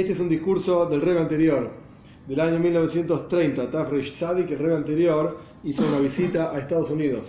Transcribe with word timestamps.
Este 0.00 0.14
es 0.14 0.20
un 0.20 0.30
discurso 0.30 0.86
del 0.86 1.02
rey 1.02 1.18
anterior, 1.18 1.68
del 2.26 2.40
año 2.40 2.58
1930. 2.58 3.68
Tafresh 3.68 4.14
Tzadik, 4.14 4.50
el 4.50 4.58
rey 4.58 4.74
anterior, 4.74 5.36
hizo 5.62 5.86
una 5.86 5.98
visita 5.98 6.52
a 6.52 6.58
Estados 6.58 6.88
Unidos. 6.88 7.26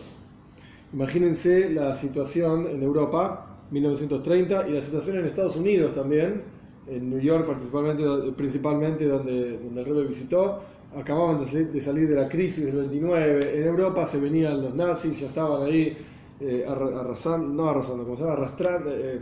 Imagínense 0.93 1.69
la 1.69 1.93
situación 1.93 2.67
en 2.67 2.81
Europa, 2.81 3.65
1930, 3.71 4.69
y 4.69 4.71
la 4.71 4.79
situación 4.79 5.17
en 5.17 5.25
Estados 5.25 5.57
Unidos 5.57 5.93
también, 5.93 6.43
en 6.87 7.09
New 7.09 7.19
York 7.19 7.45
principalmente, 7.45 8.31
principalmente 8.37 9.05
donde, 9.05 9.55
el 9.55 9.85
rey 9.85 10.07
visitó. 10.07 10.61
Acababan 10.97 11.39
de 11.45 11.81
salir 11.81 12.07
de 12.07 12.15
la 12.15 12.29
crisis 12.29 12.67
del 12.67 12.77
29. 12.77 13.59
En 13.59 13.67
Europa 13.67 14.05
se 14.05 14.17
venían 14.17 14.61
los 14.61 14.73
nazis, 14.73 15.19
ya 15.19 15.27
estaban 15.27 15.63
ahí 15.63 15.97
eh, 16.39 16.65
arrasando, 16.65 17.49
no 17.49 17.69
arrasando, 17.69 18.05
como 18.05 18.15
se 18.15 18.21
llama, 18.21 18.33
arrastrando. 18.35 18.91
Eh, 18.95 19.19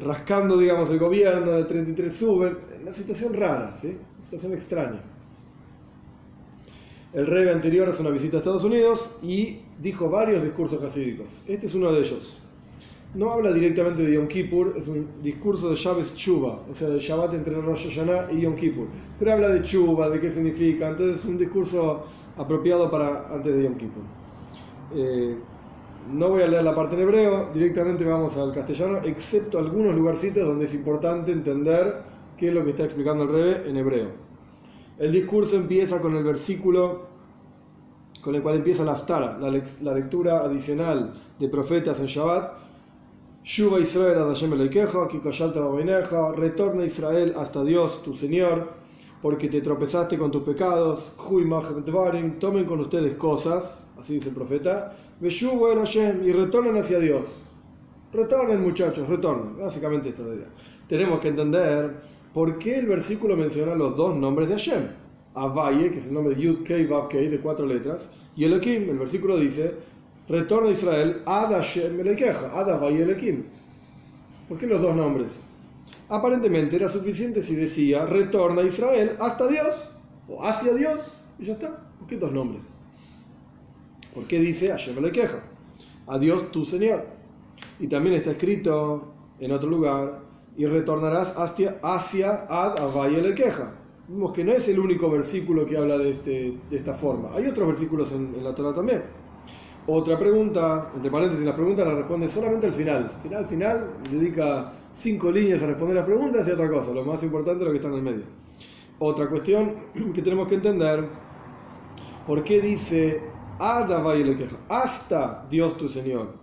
rascando, 0.00 0.56
digamos, 0.56 0.90
el 0.90 0.98
gobierno, 0.98 1.52
del 1.52 1.66
33 1.66 2.12
suben, 2.12 2.58
una 2.82 2.92
situación 2.92 3.34
rara, 3.34 3.74
¿sí? 3.74 3.96
Una 4.14 4.22
situación 4.22 4.52
extraña. 4.52 5.02
El 7.12 7.26
rey 7.26 7.48
anterior 7.48 7.88
hace 7.88 8.02
una 8.02 8.10
visita 8.10 8.36
a 8.36 8.40
Estados 8.40 8.64
Unidos 8.64 9.10
y 9.22 9.60
dijo 9.80 10.10
varios 10.10 10.42
discursos 10.42 10.82
hasídicos. 10.82 11.28
Este 11.46 11.66
es 11.66 11.74
uno 11.74 11.92
de 11.92 12.00
ellos. 12.00 12.38
No 13.14 13.30
habla 13.30 13.52
directamente 13.52 14.02
de 14.02 14.14
Yom 14.14 14.26
Kippur, 14.26 14.74
es 14.76 14.88
un 14.88 15.22
discurso 15.22 15.70
de 15.70 15.76
Shabbat 15.76 16.14
Chuba, 16.16 16.64
o 16.68 16.74
sea, 16.74 16.88
del 16.88 16.98
Shabbat 16.98 17.34
entre 17.34 17.54
Rosh 17.60 17.84
Hashanah 17.84 18.32
y 18.32 18.40
Yom 18.40 18.56
Kippur. 18.56 18.88
Pero 19.20 19.32
habla 19.32 19.50
de 19.50 19.62
Chuba, 19.62 20.10
de 20.10 20.20
qué 20.20 20.28
significa, 20.28 20.88
entonces 20.88 21.20
es 21.20 21.24
un 21.24 21.38
discurso 21.38 22.04
apropiado 22.36 22.90
para 22.90 23.28
antes 23.32 23.54
de 23.54 23.62
Yom 23.62 23.76
Kippur. 23.76 24.02
Eh, 24.96 25.36
no 26.12 26.28
voy 26.28 26.42
a 26.42 26.46
leer 26.46 26.64
la 26.64 26.74
parte 26.74 26.96
en 26.96 27.02
hebreo, 27.02 27.50
directamente 27.52 28.04
vamos 28.04 28.36
al 28.36 28.52
castellano, 28.52 28.98
excepto 29.04 29.58
algunos 29.58 29.94
lugarcitos 29.94 30.46
donde 30.46 30.66
es 30.66 30.74
importante 30.74 31.32
entender 31.32 32.02
qué 32.36 32.48
es 32.48 32.54
lo 32.54 32.64
que 32.64 32.70
está 32.70 32.84
explicando 32.84 33.24
el 33.24 33.30
Rebe 33.30 33.68
en 33.68 33.76
hebreo. 33.76 34.08
El 34.98 35.12
discurso 35.12 35.56
empieza 35.56 36.00
con 36.00 36.16
el 36.16 36.22
versículo 36.22 37.14
con 38.24 38.34
el 38.34 38.42
cual 38.42 38.56
empieza 38.56 38.84
la 38.84 38.92
Aftara, 38.92 39.38
la, 39.38 39.94
lectura 39.94 40.40
adicional 40.40 41.12
de 41.38 41.48
profetas 41.48 42.00
en 42.00 42.06
Shabbat. 42.06 42.54
Shuba 43.44 43.78
Israel 43.78 44.16
retorna 46.34 46.84
Israel 46.86 47.34
hasta 47.36 47.62
Dios, 47.62 48.02
tu 48.02 48.14
Señor, 48.14 48.72
porque 49.20 49.48
te 49.48 49.60
tropezaste 49.60 50.16
con 50.16 50.30
tus 50.30 50.42
pecados. 50.42 51.12
Tomen 52.40 52.64
con 52.64 52.80
ustedes 52.80 53.14
cosas, 53.16 53.84
así 53.98 54.14
dice 54.14 54.30
el 54.30 54.34
profeta, 54.34 54.96
y 55.30 56.32
retornen 56.32 56.76
hacia 56.76 56.98
Dios. 56.98 57.26
Retornen 58.12 58.62
muchachos, 58.62 59.08
retornen. 59.08 59.58
Básicamente 59.58 60.10
esta 60.10 60.22
idea. 60.22 60.48
Tenemos 60.88 61.20
que 61.20 61.28
entender 61.28 61.94
por 62.34 62.58
qué 62.58 62.78
el 62.78 62.86
versículo 62.86 63.36
menciona 63.36 63.74
los 63.74 63.96
dos 63.96 64.14
nombres 64.14 64.48
de 64.48 64.54
Hashem. 64.54 64.82
Avaye, 65.34 65.90
que 65.90 65.98
es 65.98 66.08
el 66.08 66.14
nombre 66.14 66.34
de 66.34 66.42
Yud 66.42 66.62
Kei 66.62 66.86
Vav 66.86 67.08
Kei, 67.08 67.28
de 67.28 67.40
cuatro 67.40 67.66
letras, 67.66 68.08
y 68.36 68.44
Elohim, 68.44 68.90
el 68.90 68.98
versículo 68.98 69.38
dice, 69.38 69.74
retorna 70.28 70.68
a 70.68 70.72
Israel, 70.72 71.22
Ad 71.26 71.50
Hashem 71.50 72.00
Elekeja, 72.00 72.50
Ad 72.52 72.70
Avaye 72.70 73.02
Elohim. 73.02 73.44
¿Por 74.48 74.58
qué 74.58 74.66
los 74.66 74.80
dos 74.82 74.94
nombres? 74.94 75.40
Aparentemente 76.08 76.76
era 76.76 76.88
suficiente 76.88 77.42
si 77.42 77.54
decía, 77.54 78.04
retorna 78.04 78.60
a 78.60 78.64
Israel 78.64 79.16
hasta 79.18 79.48
Dios, 79.48 79.88
o 80.28 80.44
hacia 80.44 80.74
Dios, 80.74 81.12
y 81.38 81.46
ya 81.46 81.54
está. 81.54 81.82
¿Por 81.98 82.06
qué 82.06 82.16
dos 82.16 82.30
nombres? 82.30 82.73
¿Por 84.14 84.26
qué 84.26 84.38
dice 84.38 84.68
Hashem 84.68 85.02
le 85.02 85.10
queja? 85.10 85.40
A 86.06 86.18
Dios 86.18 86.52
tu 86.52 86.64
Señor. 86.64 87.04
Y 87.80 87.88
también 87.88 88.14
está 88.14 88.30
escrito 88.32 89.12
en 89.40 89.50
otro 89.52 89.68
lugar, 89.68 90.24
y 90.56 90.66
retornarás 90.66 91.34
hacia, 91.36 91.78
hacia 91.82 92.46
Ad 92.48 92.78
Avaye 92.78 93.20
le 93.20 93.34
queja. 93.34 93.72
Vemos 94.06 94.32
que 94.32 94.44
no 94.44 94.52
es 94.52 94.68
el 94.68 94.78
único 94.78 95.10
versículo 95.10 95.66
que 95.66 95.76
habla 95.76 95.98
de, 95.98 96.10
este, 96.10 96.58
de 96.70 96.76
esta 96.76 96.94
forma. 96.94 97.30
Hay 97.34 97.46
otros 97.46 97.68
versículos 97.68 98.12
en, 98.12 98.42
la 98.42 98.54
Torah 98.54 98.74
también. 98.74 99.02
Otra 99.86 100.18
pregunta, 100.18 100.90
entre 100.94 101.10
paréntesis, 101.10 101.44
la 101.44 101.54
pregunta 101.54 101.84
la 101.84 101.94
responde 101.94 102.28
solamente 102.28 102.66
al 102.66 102.72
final. 102.72 103.12
Final, 103.22 103.46
final, 103.46 103.90
dedica 104.10 104.72
cinco 104.92 105.30
líneas 105.30 105.62
a 105.62 105.66
responder 105.66 105.96
las 105.96 106.06
preguntas 106.06 106.46
y 106.46 106.50
otra 106.50 106.70
cosa. 106.70 106.92
Lo 106.92 107.04
más 107.04 107.22
importante 107.22 107.62
es 107.62 107.66
lo 107.66 107.70
que 107.70 107.78
está 107.78 107.88
en 107.88 107.94
el 107.94 108.02
medio. 108.02 108.24
Otra 108.98 109.28
cuestión 109.28 109.74
que 110.14 110.22
tenemos 110.22 110.48
que 110.48 110.54
entender, 110.54 111.06
¿por 112.26 112.42
qué 112.42 112.60
dice 112.60 113.20
hasta 114.68 115.46
Dios 115.50 115.76
tu 115.76 115.88
Señor. 115.88 116.34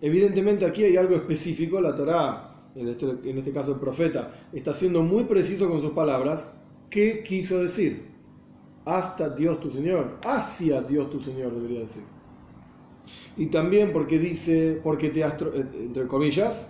Evidentemente 0.00 0.66
aquí 0.66 0.84
hay 0.84 0.96
algo 0.96 1.14
específico, 1.14 1.80
la 1.80 1.94
Torá, 1.94 2.70
en 2.74 2.88
este, 2.88 3.06
en 3.06 3.38
este 3.38 3.52
caso 3.52 3.72
el 3.72 3.80
profeta, 3.80 4.32
está 4.52 4.74
siendo 4.74 5.02
muy 5.02 5.24
preciso 5.24 5.68
con 5.68 5.80
sus 5.80 5.92
palabras. 5.92 6.52
¿Qué 6.90 7.22
quiso 7.22 7.62
decir? 7.62 8.08
Hasta 8.84 9.30
Dios 9.30 9.60
tu 9.60 9.70
Señor, 9.70 10.18
hacia 10.24 10.82
Dios 10.82 11.10
tu 11.10 11.18
Señor 11.18 11.54
debería 11.54 11.80
decir. 11.80 12.02
Y 13.36 13.46
también 13.46 13.92
porque 13.92 14.18
dice, 14.18 14.80
porque 14.82 15.10
te 15.10 15.24
has, 15.24 15.40
eh, 15.40 15.66
entre 15.74 16.06
comillas, 16.06 16.68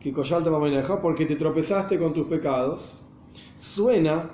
que 0.00 0.12
porque 1.02 1.26
te 1.26 1.36
tropezaste 1.36 1.98
con 1.98 2.12
tus 2.12 2.26
pecados, 2.26 2.82
suena 3.58 4.30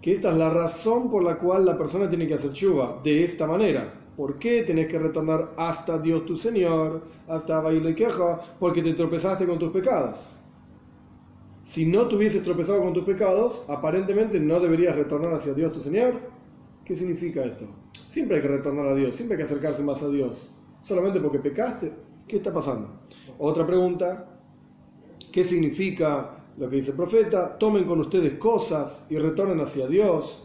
que 0.00 0.12
esta 0.12 0.30
es 0.30 0.36
la 0.36 0.50
razón 0.50 1.10
por 1.10 1.22
la 1.22 1.36
cual 1.36 1.66
la 1.66 1.76
persona 1.76 2.08
tiene 2.08 2.26
que 2.26 2.34
hacer 2.34 2.52
chuva, 2.52 3.00
de 3.04 3.24
esta 3.24 3.46
manera. 3.46 3.94
¿Por 4.16 4.38
qué 4.38 4.62
tenés 4.62 4.88
que 4.88 4.98
retornar 4.98 5.52
hasta 5.56 5.98
Dios 5.98 6.26
tu 6.26 6.36
Señor, 6.36 7.02
hasta 7.28 7.60
Baile 7.60 7.94
Queja? 7.94 8.40
Porque 8.58 8.82
te 8.82 8.94
tropezaste 8.94 9.46
con 9.46 9.58
tus 9.58 9.70
pecados. 9.70 10.18
Si 11.64 11.86
no 11.86 12.08
te 12.08 12.16
hubieses 12.16 12.42
tropezado 12.42 12.82
con 12.82 12.92
tus 12.92 13.04
pecados, 13.04 13.62
aparentemente 13.68 14.40
no 14.40 14.58
deberías 14.60 14.96
retornar 14.96 15.32
hacia 15.34 15.54
Dios 15.54 15.72
tu 15.72 15.80
Señor. 15.80 16.14
¿Qué 16.84 16.94
significa 16.96 17.44
esto? 17.44 17.66
Siempre 18.08 18.36
hay 18.36 18.42
que 18.42 18.48
retornar 18.48 18.86
a 18.86 18.94
Dios, 18.94 19.14
siempre 19.14 19.36
hay 19.36 19.38
que 19.38 19.44
acercarse 19.44 19.82
más 19.82 20.02
a 20.02 20.08
Dios. 20.08 20.50
Solamente 20.82 21.20
porque 21.20 21.38
pecaste, 21.38 21.92
¿qué 22.26 22.36
está 22.36 22.52
pasando? 22.52 23.00
Otra 23.38 23.66
pregunta, 23.66 24.28
¿qué 25.30 25.44
significa 25.44 26.39
lo 26.60 26.68
que 26.68 26.76
dice 26.76 26.90
el 26.90 26.96
profeta, 26.98 27.56
tomen 27.56 27.84
con 27.84 28.00
ustedes 28.00 28.34
cosas 28.34 29.06
y 29.08 29.16
retornen 29.16 29.58
hacia 29.60 29.86
Dios. 29.86 30.42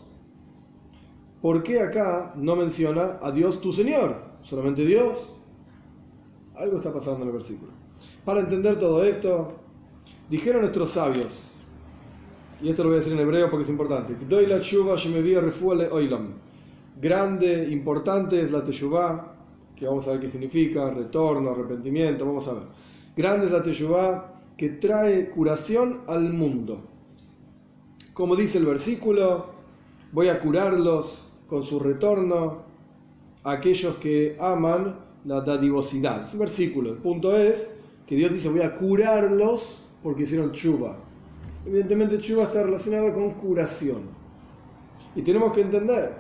¿Por 1.42 1.62
qué 1.62 1.82
acá 1.82 2.34
no 2.38 2.56
menciona 2.56 3.20
a 3.22 3.32
Dios 3.32 3.60
tu 3.60 3.74
Señor? 3.74 4.16
Solamente 4.42 4.86
Dios. 4.86 5.30
Algo 6.56 6.78
está 6.78 6.94
pasando 6.94 7.24
en 7.24 7.28
el 7.28 7.34
versículo. 7.34 7.74
Para 8.24 8.40
entender 8.40 8.80
todo 8.80 9.04
esto, 9.04 9.56
dijeron 10.30 10.62
nuestros 10.62 10.92
sabios, 10.92 11.34
y 12.62 12.70
esto 12.70 12.84
lo 12.84 12.90
voy 12.90 12.96
a 12.96 13.00
decir 13.00 13.12
en 13.12 13.20
hebreo 13.20 13.50
porque 13.50 13.66
es 13.66 13.70
importante, 13.70 14.16
Grande, 17.02 17.68
importante 17.70 18.40
es 18.40 18.52
la 18.52 18.64
teshuvah, 18.64 19.34
que 19.76 19.86
vamos 19.86 20.08
a 20.08 20.12
ver 20.12 20.22
qué 20.22 20.30
significa, 20.30 20.90
retorno, 20.92 21.52
arrepentimiento, 21.52 22.26
vamos 22.26 22.48
a 22.48 22.54
ver. 22.54 22.64
Grande 23.18 23.48
es 23.48 23.52
la 23.52 23.62
teshuvah 23.62 24.35
que 24.58 24.70
trae 24.70 25.30
curación 25.30 26.02
al 26.08 26.32
mundo. 26.32 26.82
Como 28.14 28.36
dice 28.36 28.58
el 28.58 28.66
versículo, 28.66 29.48
voy 30.12 30.30
a 30.30 30.40
curarlos 30.40 31.24
con 31.48 31.64
su 31.64 31.80
retorno 31.80 32.64
a 33.44 33.52
aquellos 33.52 33.96
que 33.98 34.38
aman 34.40 34.96
la 35.26 35.42
dadivosidad. 35.42 36.24
Es 36.24 36.38
versículo. 36.38 36.92
El 36.92 36.98
punto 36.98 37.36
es 37.36 37.76
que 38.08 38.16
Dios 38.16 38.32
dice 38.32 38.50
voy 38.50 38.62
a 38.62 38.76
curarlos 38.76 39.78
porque 40.02 40.24
hicieron 40.24 40.52
chuba. 40.52 40.98
Evidentemente 41.66 42.20
chuba 42.20 42.44
está 42.44 42.64
relacionado 42.64 43.14
con 43.14 43.32
curación. 43.32 44.04
Y 45.16 45.22
tenemos 45.22 45.54
que 45.54 45.62
entender, 45.62 46.14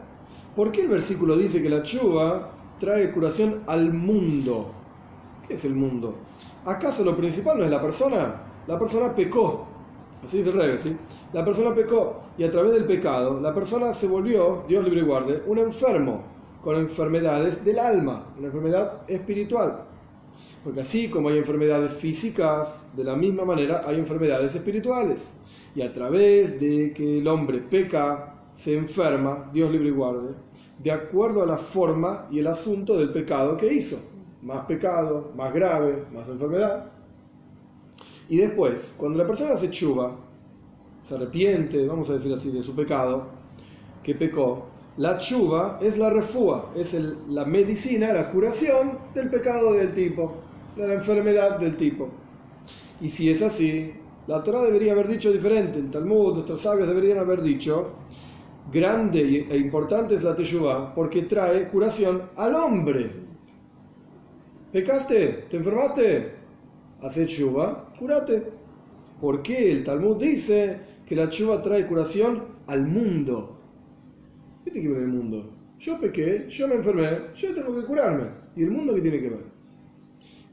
¿por 0.55 0.71
qué 0.71 0.81
el 0.81 0.87
versículo 0.87 1.37
dice 1.37 1.61
que 1.61 1.69
la 1.69 1.83
chuba 1.83 2.51
trae 2.79 3.11
curación 3.11 3.63
al 3.67 3.93
mundo? 3.93 4.73
¿Qué 5.47 5.53
es 5.53 5.65
el 5.65 5.75
mundo? 5.75 6.15
¿Acaso 6.65 7.03
lo 7.03 7.15
principal 7.15 7.59
no 7.59 7.65
es 7.65 7.69
la 7.69 7.81
persona? 7.81 8.41
La 8.67 8.79
persona 8.79 9.15
pecó. 9.15 9.67
Así 10.25 10.37
dice 10.37 10.49
el 10.49 10.55
rey, 10.55 10.77
¿sí? 10.81 10.97
La 11.33 11.45
persona 11.45 11.75
pecó 11.75 12.21
y 12.37 12.43
a 12.43 12.51
través 12.51 12.71
del 12.71 12.85
pecado 12.85 13.39
la 13.39 13.53
persona 13.53 13.93
se 13.93 14.07
volvió, 14.07 14.63
Dios 14.67 14.83
libre 14.83 15.01
y 15.01 15.03
guarde, 15.03 15.43
un 15.45 15.59
enfermo 15.59 16.23
con 16.63 16.75
enfermedades 16.77 17.63
del 17.63 17.77
alma, 17.77 18.33
una 18.39 18.47
enfermedad 18.47 19.01
espiritual. 19.07 19.83
Porque 20.63 20.81
así 20.81 21.09
como 21.09 21.29
hay 21.29 21.37
enfermedades 21.37 21.93
físicas, 21.93 22.85
de 22.95 23.03
la 23.03 23.15
misma 23.15 23.45
manera 23.45 23.83
hay 23.85 23.99
enfermedades 23.99 24.55
espirituales. 24.55 25.29
Y 25.75 25.83
a 25.83 25.93
través 25.93 26.59
de 26.59 26.91
que 26.91 27.19
el 27.19 27.27
hombre 27.27 27.59
peca, 27.69 28.33
se 28.55 28.75
enferma, 28.75 29.51
Dios 29.53 29.69
libre 29.69 29.89
y 29.89 29.91
guarde, 29.91 30.33
de 30.81 30.91
acuerdo 30.91 31.43
a 31.43 31.45
la 31.45 31.57
forma 31.57 32.27
y 32.31 32.39
el 32.39 32.47
asunto 32.47 32.97
del 32.97 33.11
pecado 33.11 33.57
que 33.57 33.71
hizo 33.71 34.14
más 34.45 34.65
pecado, 34.65 35.31
más 35.35 35.53
grave, 35.53 36.05
más 36.13 36.29
enfermedad. 36.29 36.91
Y 38.29 38.37
después, 38.37 38.93
cuando 38.95 39.17
la 39.17 39.27
persona 39.27 39.57
se 39.57 39.71
chuva, 39.71 40.15
se 41.03 41.15
arrepiente, 41.15 41.85
vamos 41.87 42.09
a 42.09 42.13
decir 42.13 42.31
así, 42.31 42.51
de 42.51 42.61
su 42.61 42.75
pecado, 42.75 43.27
que 44.03 44.13
pecó, 44.13 44.67
la 44.97 45.17
chuva 45.17 45.79
es 45.81 45.97
la 45.97 46.11
refúa, 46.11 46.71
es 46.75 46.95
la 47.27 47.43
medicina, 47.43 48.13
la 48.13 48.29
curación 48.29 48.99
del 49.13 49.29
pecado 49.29 49.73
del 49.73 49.93
tipo, 49.93 50.35
de 50.75 50.87
la 50.87 50.93
enfermedad 50.93 51.59
del 51.59 51.75
tipo. 51.75 52.09
Y 53.01 53.09
si 53.09 53.29
es 53.29 53.41
así, 53.41 53.93
La 54.27 54.41
Torah 54.41 54.63
debería 54.63 54.93
haber 54.93 55.07
dicho 55.07 55.31
diferente. 55.31 55.77
En 55.77 55.91
Talmud, 55.91 56.33
nuestros 56.33 56.61
sabios 56.61 56.87
deberían 56.87 57.19
haber 57.19 57.41
dicho: 57.41 57.91
grande 58.71 59.47
e 59.49 59.57
importante 59.57 60.15
es 60.15 60.23
la 60.23 60.35
Teshuvah 60.35 60.95
porque 60.95 61.23
trae 61.23 61.69
curación 61.69 62.23
al 62.35 62.55
hombre. 62.55 63.24
¿Pecaste? 64.75 65.45
¿Te 65.49 65.55
enfermaste? 65.55 66.33
Haced 67.01 67.27
Teshuvah, 67.27 67.93
curate. 67.97 68.43
¿Por 69.21 69.41
qué 69.41 69.71
el 69.71 69.85
Talmud 69.85 70.17
dice 70.17 70.81
que 71.05 71.15
la 71.15 71.29
Teshuvah 71.29 71.61
trae 71.61 71.87
curación 71.87 72.43
al 72.67 72.85
mundo? 72.85 73.57
¿Qué 74.65 74.71
tiene 74.71 74.89
que 74.89 74.93
ver 74.93 75.03
el 75.03 75.13
mundo? 75.13 75.49
Yo 75.79 75.97
pequé, 75.97 76.47
yo 76.49 76.67
me 76.67 76.75
enfermé, 76.75 77.07
yo 77.35 77.53
tengo 77.53 77.73
que 77.73 77.87
curarme. 77.87 78.25
¿Y 78.57 78.63
el 78.63 78.71
mundo 78.71 78.93
qué 78.93 78.99
tiene 78.99 79.21
que 79.21 79.29
ver? 79.29 79.45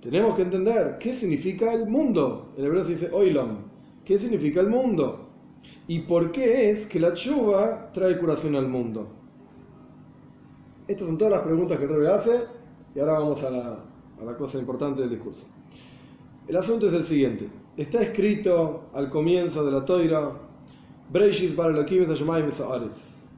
Tenemos 0.00 0.36
que 0.36 0.42
entender 0.42 0.98
qué 1.00 1.14
significa 1.14 1.72
el 1.72 1.88
mundo. 1.88 2.54
En 2.56 2.64
hebreo 2.64 2.84
se 2.84 2.92
dice 2.92 3.10
oilom. 3.12 3.56
¿Qué 4.04 4.18
significa 4.18 4.60
el 4.60 4.68
mundo? 4.68 5.30
¿Y 5.88 5.98
por 6.02 6.30
qué 6.30 6.70
es 6.70 6.86
que 6.86 7.00
la 7.00 7.12
chuva 7.12 7.90
trae 7.92 8.16
curación 8.20 8.54
al 8.54 8.68
mundo? 8.68 9.16
Estas 10.86 11.08
son 11.08 11.18
todas 11.18 11.32
las 11.32 11.42
preguntas 11.42 11.76
que 11.76 11.86
el 11.86 11.90
Rebe 11.90 12.06
hace 12.06 12.38
y 12.94 13.00
ahora 13.00 13.14
vamos 13.14 13.42
a 13.42 13.50
la, 13.50 13.91
cosa 14.36 14.58
importante 14.58 15.00
del 15.00 15.10
discurso. 15.10 15.42
El 16.48 16.56
asunto 16.56 16.88
es 16.88 16.92
el 16.92 17.04
siguiente. 17.04 17.48
Está 17.76 18.02
escrito 18.02 18.84
al 18.92 19.10
comienzo 19.10 19.64
de 19.64 19.72
la 19.72 19.84
Toira, 19.84 20.32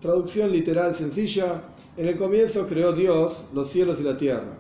Traducción 0.00 0.52
literal 0.52 0.94
sencilla. 0.94 1.62
En 1.96 2.08
el 2.08 2.18
comienzo 2.18 2.66
creó 2.66 2.92
Dios 2.92 3.44
los 3.54 3.70
cielos 3.70 4.00
y 4.00 4.02
la 4.02 4.16
tierra. 4.16 4.58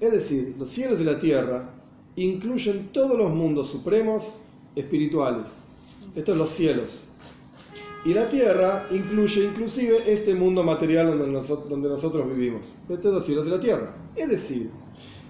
Es 0.00 0.12
decir, 0.12 0.54
los 0.58 0.70
cielos 0.70 1.00
y 1.00 1.04
la 1.04 1.18
tierra 1.18 1.70
incluyen 2.16 2.88
todos 2.92 3.18
los 3.18 3.30
mundos 3.32 3.68
supremos 3.68 4.24
espirituales. 4.76 5.46
Estos 6.14 6.32
son 6.32 6.38
los 6.38 6.50
cielos. 6.50 7.08
Y 8.04 8.14
la 8.14 8.28
tierra 8.28 8.86
incluye 8.90 9.44
inclusive 9.44 9.98
este 10.06 10.34
mundo 10.34 10.62
material 10.62 11.18
donde 11.18 11.88
nosotros, 11.88 12.28
vivimos. 12.28 12.62
Estos 12.88 13.02
son 13.02 13.14
los 13.14 13.26
cielos 13.26 13.46
y 13.46 13.50
la 13.50 13.60
tierra. 13.60 13.94
Es 14.14 14.28
decir, 14.28 14.70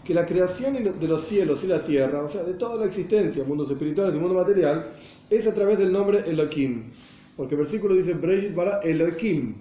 que 0.08 0.14
la 0.14 0.24
creación 0.24 0.82
de 0.82 1.06
los 1.06 1.24
cielos 1.24 1.62
y 1.64 1.66
la 1.66 1.84
tierra, 1.84 2.22
o 2.22 2.28
sea, 2.28 2.42
de 2.42 2.54
toda 2.54 2.76
la 2.76 2.86
existencia, 2.86 3.44
mundos 3.44 3.70
espirituales 3.70 4.14
y 4.14 4.18
mundo 4.18 4.34
material, 4.34 4.86
es 5.28 5.46
a 5.46 5.54
través 5.54 5.78
del 5.78 5.92
nombre 5.92 6.24
Elohim. 6.26 6.84
Porque 7.36 7.56
el 7.56 7.58
versículo 7.58 7.94
dice 7.94 8.14
Brejis 8.14 8.54
para 8.54 8.80
Elohim. 8.80 9.54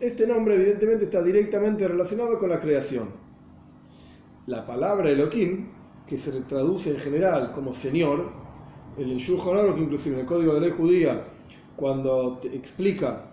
Este 0.00 0.26
nombre 0.26 0.56
evidentemente 0.56 1.04
está 1.04 1.22
directamente 1.22 1.86
relacionado 1.86 2.36
con 2.40 2.50
la 2.50 2.58
creación 2.58 3.26
la 4.46 4.64
palabra 4.64 5.08
Elohim, 5.10 5.66
que 6.06 6.16
se 6.16 6.32
traduce 6.42 6.90
en 6.90 6.98
general 6.98 7.52
como 7.52 7.72
Señor, 7.72 8.30
en 8.96 9.10
el 9.10 9.18
Shulchan 9.18 9.78
inclusive 9.78 10.14
en 10.14 10.20
el 10.22 10.26
Código 10.26 10.54
de 10.54 10.60
Ley 10.62 10.70
Judía, 10.76 11.24
cuando 11.76 12.38
te 12.38 12.48
explica 12.56 13.24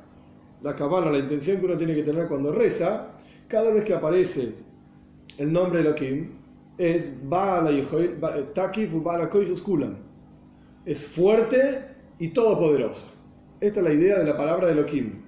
la 0.62 0.76
cabana, 0.76 1.12
la 1.12 1.20
intención 1.20 1.60
que 1.60 1.66
uno 1.66 1.78
tiene 1.78 1.94
que 1.96 2.04
tener 2.04 2.28
cuando 2.28 2.52
reza, 2.52 3.12
cada 3.48 3.72
vez 3.72 3.84
que 3.84 3.94
aparece 3.94 4.56
el 5.38 5.52
nombre 5.54 5.82
Elohim, 5.82 6.43
es 6.78 7.12
Kulam. 9.62 9.96
Es 10.86 11.06
fuerte 11.06 11.86
y 12.20 12.30
todopoderoso. 12.30 13.06
Esta 13.60 13.80
es 13.80 13.86
la 13.86 13.94
idea 13.94 14.20
de 14.20 14.26
la 14.26 14.36
palabra 14.36 14.72
Elohim. 14.72 15.22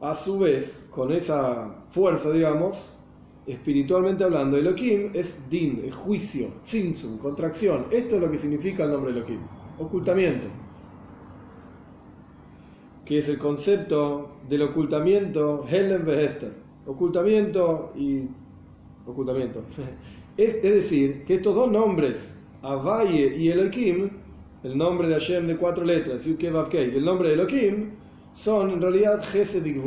A 0.00 0.14
su 0.14 0.38
vez, 0.38 0.86
con 0.90 1.12
esa 1.12 1.84
fuerza, 1.88 2.30
digamos, 2.30 2.76
espiritualmente 3.46 4.24
hablando, 4.24 4.56
Elohim 4.56 5.10
es 5.14 5.48
din, 5.48 5.82
es 5.84 5.94
juicio, 5.94 6.48
tzimtzum, 6.62 7.18
contracción. 7.18 7.86
Esto 7.90 8.16
es 8.16 8.20
lo 8.20 8.30
que 8.30 8.36
significa 8.36 8.84
el 8.84 8.90
nombre 8.90 9.12
Elohim, 9.12 9.40
ocultamiento. 9.78 10.48
Que 13.06 13.18
es 13.18 13.28
el 13.28 13.38
concepto 13.38 14.38
del 14.48 14.62
ocultamiento, 14.62 15.64
Helen 15.68 16.04
Behester. 16.04 16.52
Ocultamiento 16.86 17.92
y. 17.96 18.28
Ocultamiento. 19.06 19.62
Es, 20.36 20.60
decir, 20.62 21.24
que 21.24 21.36
estos 21.36 21.54
dos 21.54 21.70
nombres, 21.70 22.34
Avaye 22.60 23.36
y 23.36 23.50
Elohim, 23.50 24.10
el 24.64 24.76
nombre 24.76 25.06
de 25.06 25.14
Hashem 25.14 25.46
de 25.46 25.56
cuatro 25.56 25.84
letras, 25.84 26.26
y 26.26 26.36
el 26.36 27.04
nombre 27.04 27.28
de 27.28 27.34
Elohim, 27.34 27.90
son 28.34 28.70
en 28.70 28.82
realidad 28.82 29.22
Gesed 29.22 29.64
y 29.64 29.80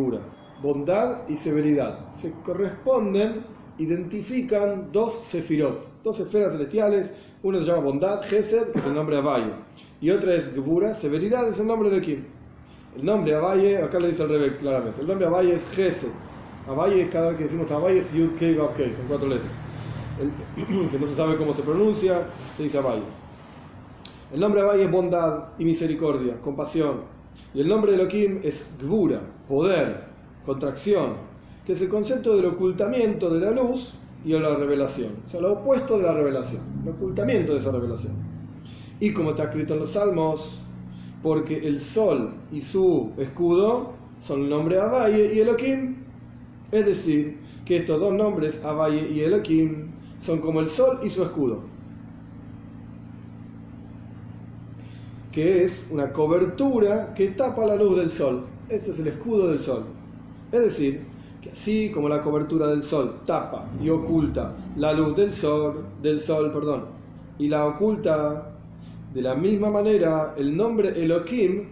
bondad 0.61 1.27
y 1.27 1.35
severidad. 1.35 2.11
Se 2.13 2.31
corresponden, 2.43 3.43
identifican 3.77 4.89
dos 4.93 5.25
sefirot, 5.25 6.01
dos 6.01 6.19
esferas 6.21 6.53
celestiales. 6.53 7.13
Una 7.43 7.59
se 7.59 7.65
llama 7.65 7.83
bondad, 7.83 8.21
Gesed, 8.23 8.71
que 8.71 8.79
es 8.79 8.85
el 8.85 8.95
nombre 8.95 9.17
de 9.17 9.21
Abaye, 9.21 9.51
y 9.99 10.09
otra 10.09 10.33
es 10.33 10.53
Gebura, 10.53 10.95
severidad, 10.95 11.47
es 11.49 11.59
el 11.59 11.67
nombre 11.67 11.89
de 11.89 12.01
Kim. 12.01 12.23
El 12.95 13.05
nombre 13.05 13.35
Abaye, 13.35 13.77
acá 13.79 13.99
lo 13.99 14.07
dice 14.07 14.23
el 14.23 14.29
revés 14.29 14.53
claramente, 14.59 15.01
el 15.01 15.07
nombre 15.07 15.27
Abaye 15.27 15.53
es 15.53 15.69
Gesed. 15.71 16.07
Abaye 16.67 17.07
cada 17.09 17.29
vez 17.29 17.37
que 17.37 17.43
decimos 17.45 17.71
Abaye 17.71 17.99
es 17.99 18.13
Yud 18.13 18.35
Kei 18.35 18.55
Vav 18.55 18.75
son 18.75 19.07
cuatro 19.07 19.29
letras. 19.29 19.51
que 20.91 20.99
no 20.99 21.07
se 21.07 21.15
sabe 21.15 21.37
cómo 21.37 21.53
se 21.53 21.61
pronuncia, 21.61 22.27
se 22.57 22.63
dice 22.63 22.77
Abaye. 22.77 23.03
El 24.33 24.41
nombre 24.41 24.61
Abaye 24.61 24.83
es 24.83 24.91
bondad 24.91 25.49
y 25.57 25.63
misericordia, 25.63 26.41
compasión. 26.41 27.01
Y 27.53 27.61
el 27.61 27.67
nombre 27.69 27.93
de 27.93 28.01
Elohim 28.01 28.41
es 28.43 28.69
Gbura, 28.81 29.21
poder, 29.47 30.03
contracción, 30.45 31.13
que 31.65 31.73
es 31.73 31.81
el 31.81 31.87
concepto 31.87 32.35
del 32.35 32.45
ocultamiento 32.45 33.29
de 33.29 33.39
la 33.39 33.51
luz 33.51 33.93
y 34.25 34.33
de 34.33 34.39
la 34.39 34.55
revelación. 34.55 35.13
O 35.25 35.29
sea, 35.29 35.39
lo 35.39 35.53
opuesto 35.53 35.97
de 35.97 36.03
la 36.03 36.13
revelación, 36.13 36.61
el 36.83 36.89
ocultamiento 36.89 37.53
de 37.53 37.59
esa 37.59 37.71
revelación. 37.71 38.13
Y 38.99 39.13
como 39.13 39.29
está 39.29 39.43
escrito 39.43 39.75
en 39.75 39.79
los 39.81 39.91
Salmos, 39.91 40.59
porque 41.23 41.65
el 41.65 41.79
sol 41.79 42.33
y 42.51 42.59
su 42.59 43.13
escudo 43.17 43.93
son 44.19 44.41
el 44.41 44.49
nombre 44.49 44.79
Abaye 44.79 45.35
y 45.35 45.39
Elohim, 45.39 46.06
es 46.71 46.85
decir, 46.85 47.37
que 47.65 47.77
estos 47.77 47.99
dos 47.99 48.13
nombres, 48.13 48.63
Abaye 48.63 49.09
y 49.11 49.21
Elohim, 49.21 49.91
son 50.21 50.39
como 50.39 50.61
el 50.61 50.69
sol 50.69 50.99
y 51.03 51.09
su 51.09 51.23
escudo, 51.23 51.59
que 55.31 55.63
es 55.63 55.87
una 55.91 56.11
cobertura 56.11 57.13
que 57.13 57.27
tapa 57.29 57.65
la 57.65 57.75
luz 57.75 57.97
del 57.97 58.09
sol. 58.09 58.45
Esto 58.69 58.91
es 58.91 58.99
el 58.99 59.07
escudo 59.07 59.49
del 59.49 59.59
sol. 59.59 59.85
Es 60.51 60.61
decir, 60.61 61.05
que 61.41 61.51
así 61.51 61.91
como 61.91 62.09
la 62.09 62.21
cobertura 62.21 62.67
del 62.67 62.83
sol 62.83 63.21
tapa 63.25 63.69
y 63.81 63.89
oculta 63.89 64.55
la 64.75 64.93
luz 64.93 65.15
del 65.15 65.31
sol, 65.31 65.85
del 66.01 66.21
sol, 66.21 66.51
perdón, 66.51 66.85
y 67.37 67.47
la 67.49 67.65
oculta 67.65 68.53
de 69.13 69.21
la 69.21 69.35
misma 69.35 69.69
manera, 69.69 70.33
el 70.37 70.55
nombre 70.55 70.89
Elohim 71.01 71.65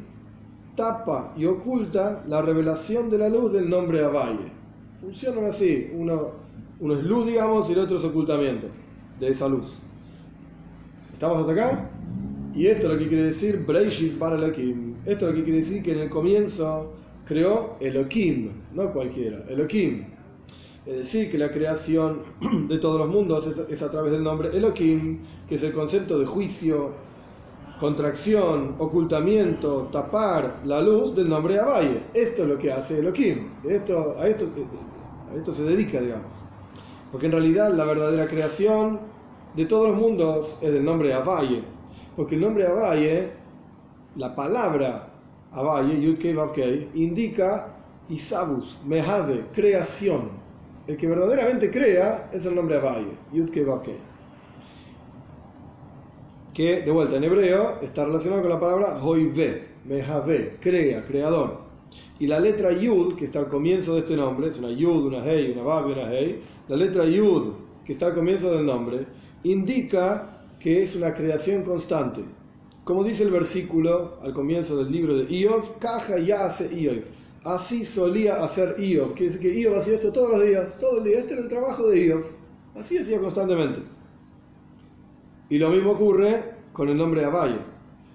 tapa 0.76 1.34
y 1.38 1.46
oculta 1.46 2.24
la 2.28 2.42
revelación 2.42 3.10
de 3.10 3.18
la 3.18 3.30
luz 3.30 3.54
del 3.54 3.70
nombre 3.70 4.04
Abaye. 4.04 4.55
Funcionan 5.02 5.46
así, 5.46 5.92
uno, 5.94 6.32
uno 6.80 6.94
es 6.94 7.04
luz, 7.04 7.26
digamos, 7.26 7.70
y 7.70 7.74
el 7.74 7.80
otro 7.80 7.98
es 7.98 8.04
ocultamiento 8.04 8.68
de 9.20 9.28
esa 9.28 9.48
luz. 9.48 9.68
¿Estamos 11.14 11.40
hasta 11.40 11.52
acá? 11.52 11.90
Y 12.54 12.68
esto 12.68 12.88
es 12.88 12.94
lo 12.94 13.00
que 13.00 13.08
quiere 13.08 13.24
decir 13.24 13.66
Breishis 13.66 14.14
para 14.14 14.36
Elohim. 14.36 14.96
Esto 15.06 15.28
es 15.28 15.32
lo 15.32 15.38
que 15.38 15.44
quiere 15.44 15.60
decir 15.60 15.84
que 15.84 15.92
en 15.92 16.00
el 16.00 16.10
comienzo 16.10 16.94
creó 17.26 17.78
Elohim, 17.80 18.52
no 18.74 18.92
cualquiera, 18.94 19.44
Elohim. 19.50 20.06
Es 20.86 20.98
decir, 20.98 21.32
que 21.32 21.38
la 21.38 21.52
creación 21.52 22.22
de 22.68 22.78
todos 22.78 23.00
los 23.00 23.10
mundos 23.10 23.48
es, 23.70 23.82
a 23.82 23.92
través 23.92 24.12
del 24.12 24.24
nombre 24.24 24.50
Elohim, 24.54 25.20
que 25.50 25.56
es 25.56 25.64
el 25.64 25.74
concepto 25.74 26.20
de 26.20 26.26
juicio, 26.26 26.92
contracción, 27.80 28.76
ocultamiento, 28.78 29.90
tapar 29.92 30.62
la 30.66 30.82
luz 30.82 31.16
del 31.16 31.30
nombre 31.30 31.60
Abaye. 31.60 32.04
Esto 32.14 32.44
es 32.44 32.50
lo 32.50 32.58
que 32.58 32.72
hace 32.72 33.00
Elohim. 33.00 33.50
Esto, 33.64 34.16
a, 34.20 34.28
esto, 34.28 34.48
a 35.32 35.36
esto 35.36 35.54
se 35.54 35.64
dedica, 35.64 36.00
digamos. 36.00 36.32
Porque 37.12 37.28
en 37.28 37.34
realidad 37.34 37.74
la 37.74 37.86
verdadera 37.86 38.28
creación 38.28 39.00
de 39.56 39.66
todos 39.66 39.90
los 39.90 39.98
mundos 39.98 40.58
es 40.62 40.72
del 40.72 40.86
nombre 40.86 41.14
Abaye. 41.14 41.64
Porque 42.16 42.36
el 42.36 42.42
nombre 42.42 42.66
Abaye, 42.66 43.32
la 44.16 44.36
palabra 44.36 45.10
Abaye, 45.52 46.00
Yudkei 46.02 46.34
Vavkei, 46.34 46.90
indica 46.94 47.76
Isabus, 48.10 48.78
Mehave, 48.86 49.46
creación. 49.54 50.30
El 50.88 50.98
que 50.98 51.08
verdaderamente 51.08 51.72
crea 51.72 52.30
es 52.32 52.46
el 52.46 52.56
nombre 52.56 52.78
Abaye, 52.78 53.18
Yudkei 53.34 53.64
Vavkei. 53.64 54.15
Que, 56.56 56.82
de 56.82 56.90
vuelta, 56.90 57.18
en 57.18 57.26
hebreo 57.26 57.80
está 57.84 58.06
relacionado 58.06 58.42
con 58.42 58.50
la 58.50 58.60
palabra 58.60 59.00
Hoive, 59.04 59.68
Mehave, 59.86 60.58
crea, 60.60 61.06
creador. 61.06 61.66
Y 62.18 62.26
la 62.26 62.40
letra 62.40 62.72
Yud, 62.72 63.16
que 63.16 63.26
está 63.26 63.40
al 63.40 63.50
comienzo 63.50 63.94
de 63.94 64.00
este 64.00 64.16
nombre, 64.16 64.48
es 64.48 64.58
una 64.58 64.72
Yud, 64.72 65.06
una 65.06 65.24
Hei, 65.24 65.52
una 65.52 65.88
y 65.88 65.92
una 65.92 66.12
Hei, 66.12 66.40
la 66.68 66.78
letra 66.78 67.06
Yud, 67.06 67.54
que 67.86 67.94
está 67.94 68.08
al 68.08 68.16
comienzo 68.16 68.52
del 68.52 68.66
nombre, 68.66 69.06
indica 69.44 70.42
que 70.60 70.82
es 70.82 70.96
una 70.96 71.14
creación 71.14 71.62
constante 71.62 72.24
como 72.86 73.04
dice 73.04 73.24
el 73.24 73.32
versículo 73.32 74.20
al 74.22 74.32
comienzo 74.32 74.78
del 74.78 74.92
libro 74.92 75.18
de 75.18 75.24
Iov, 75.36 75.80
caja 75.80 76.20
ya 76.20 76.46
hace 76.46 76.72
Iov. 76.72 77.02
Así 77.44 77.84
solía 77.84 78.44
hacer 78.44 78.76
Iov. 78.80 79.16
Quiere 79.16 79.34
decir 79.34 79.42
que 79.42 79.60
Iov 79.60 79.76
hacía 79.76 79.96
esto 79.96 80.12
todos 80.12 80.38
los 80.38 80.44
días, 80.48 80.78
todo 80.78 81.00
el 81.00 81.04
día. 81.06 81.18
Este 81.18 81.34
era 81.34 81.42
el 81.42 81.50
trabajo 81.50 81.88
de 81.90 82.06
Iov. 82.06 82.24
Así 82.76 83.00
hacía 83.00 83.20
constantemente. 83.20 83.80
Y 85.50 85.58
lo 85.58 85.70
mismo 85.70 85.92
ocurre 85.92 86.56
con 86.74 86.90
el 86.90 86.98
nombre 86.98 87.24
Abaye. 87.24 87.60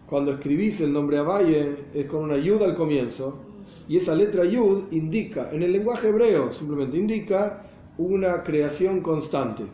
Cuando 0.06 0.32
escribís 0.32 0.80
el 0.80 0.92
nombre 0.92 1.18
Abaye 1.18 1.76
es 1.94 2.06
con 2.06 2.25
una 2.25 2.37
yud 2.37 2.62
al 2.62 2.75
comienzo 2.75 3.44
y 3.88 3.96
esa 3.96 4.14
letra 4.14 4.44
yud 4.44 4.84
indica, 4.92 5.50
en 5.52 5.62
el 5.62 5.72
lenguaje 5.72 6.08
hebreo 6.08 6.52
simplemente 6.52 6.96
indica 6.96 7.62
una 7.99 8.42
creación 8.42 9.00
constante. 9.00 9.64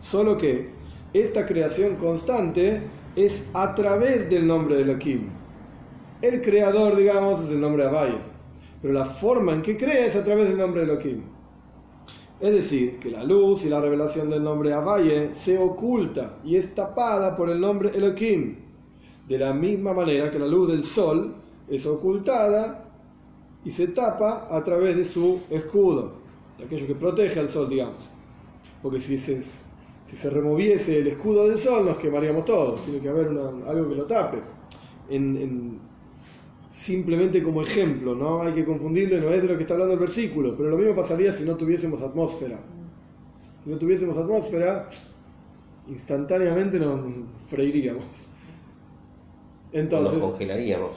Solo 0.00 0.38
que 0.38 0.70
esta 1.12 1.44
creación 1.44 1.96
constante 1.96 2.82
es 3.14 3.50
a 3.54 3.74
través 3.74 4.30
del 4.30 4.46
nombre 4.46 4.76
de 4.76 4.82
Elohim. 4.82 5.28
El 6.22 6.40
creador, 6.40 6.96
digamos, 6.96 7.44
es 7.44 7.50
el 7.50 7.60
nombre 7.60 7.84
Abaye, 7.84 8.18
pero 8.80 8.94
la 8.94 9.04
forma 9.06 9.52
en 9.52 9.62
que 9.62 9.76
crea 9.76 10.06
es 10.06 10.16
a 10.16 10.24
través 10.24 10.48
del 10.48 10.58
nombre 10.58 10.84
de 10.84 10.92
Elohim. 10.92 11.35
Es 12.38 12.52
decir, 12.52 12.98
que 12.98 13.10
la 13.10 13.24
luz 13.24 13.64
y 13.64 13.70
la 13.70 13.80
revelación 13.80 14.28
del 14.28 14.44
nombre 14.44 14.72
Abaye 14.72 15.32
se 15.32 15.56
oculta 15.58 16.38
y 16.44 16.56
es 16.56 16.74
tapada 16.74 17.34
por 17.34 17.48
el 17.48 17.58
nombre 17.58 17.90
Elohim, 17.94 18.56
de 19.26 19.38
la 19.38 19.54
misma 19.54 19.94
manera 19.94 20.30
que 20.30 20.38
la 20.38 20.46
luz 20.46 20.68
del 20.68 20.84
sol 20.84 21.34
es 21.68 21.86
ocultada 21.86 22.84
y 23.64 23.70
se 23.70 23.88
tapa 23.88 24.46
a 24.50 24.62
través 24.62 24.96
de 24.96 25.04
su 25.04 25.40
escudo, 25.50 26.12
de 26.58 26.64
aquello 26.64 26.86
que 26.86 26.94
protege 26.94 27.40
al 27.40 27.48
sol, 27.48 27.70
digamos. 27.70 28.04
Porque 28.82 29.00
si 29.00 29.16
se, 29.16 29.42
si 29.42 30.16
se 30.16 30.30
removiese 30.30 30.98
el 30.98 31.06
escudo 31.06 31.48
del 31.48 31.56
sol, 31.56 31.86
nos 31.86 31.96
quemaríamos 31.96 32.44
todos. 32.44 32.84
Tiene 32.84 33.00
que 33.00 33.08
haber 33.08 33.28
algo 33.28 33.88
que 33.88 33.94
lo 33.94 34.06
tape. 34.06 34.38
Simplemente 36.76 37.42
como 37.42 37.62
ejemplo, 37.62 38.14
no 38.14 38.42
hay 38.42 38.52
que 38.52 38.62
confundirlo, 38.62 39.18
no 39.18 39.30
es 39.32 39.40
de 39.40 39.48
lo 39.48 39.56
que 39.56 39.62
está 39.62 39.72
hablando 39.72 39.94
el 39.94 39.98
versículo, 40.00 40.54
pero 40.54 40.68
lo 40.68 40.76
mismo 40.76 40.94
pasaría 40.94 41.32
si 41.32 41.44
no 41.44 41.56
tuviésemos 41.56 42.02
atmósfera. 42.02 42.58
Si 43.64 43.70
no 43.70 43.78
tuviésemos 43.78 44.14
atmósfera, 44.18 44.86
instantáneamente 45.88 46.78
nos 46.78 47.00
freiríamos. 47.48 48.04
Entonces, 49.72 50.18
nos 50.18 50.30
congelaríamos. 50.32 50.90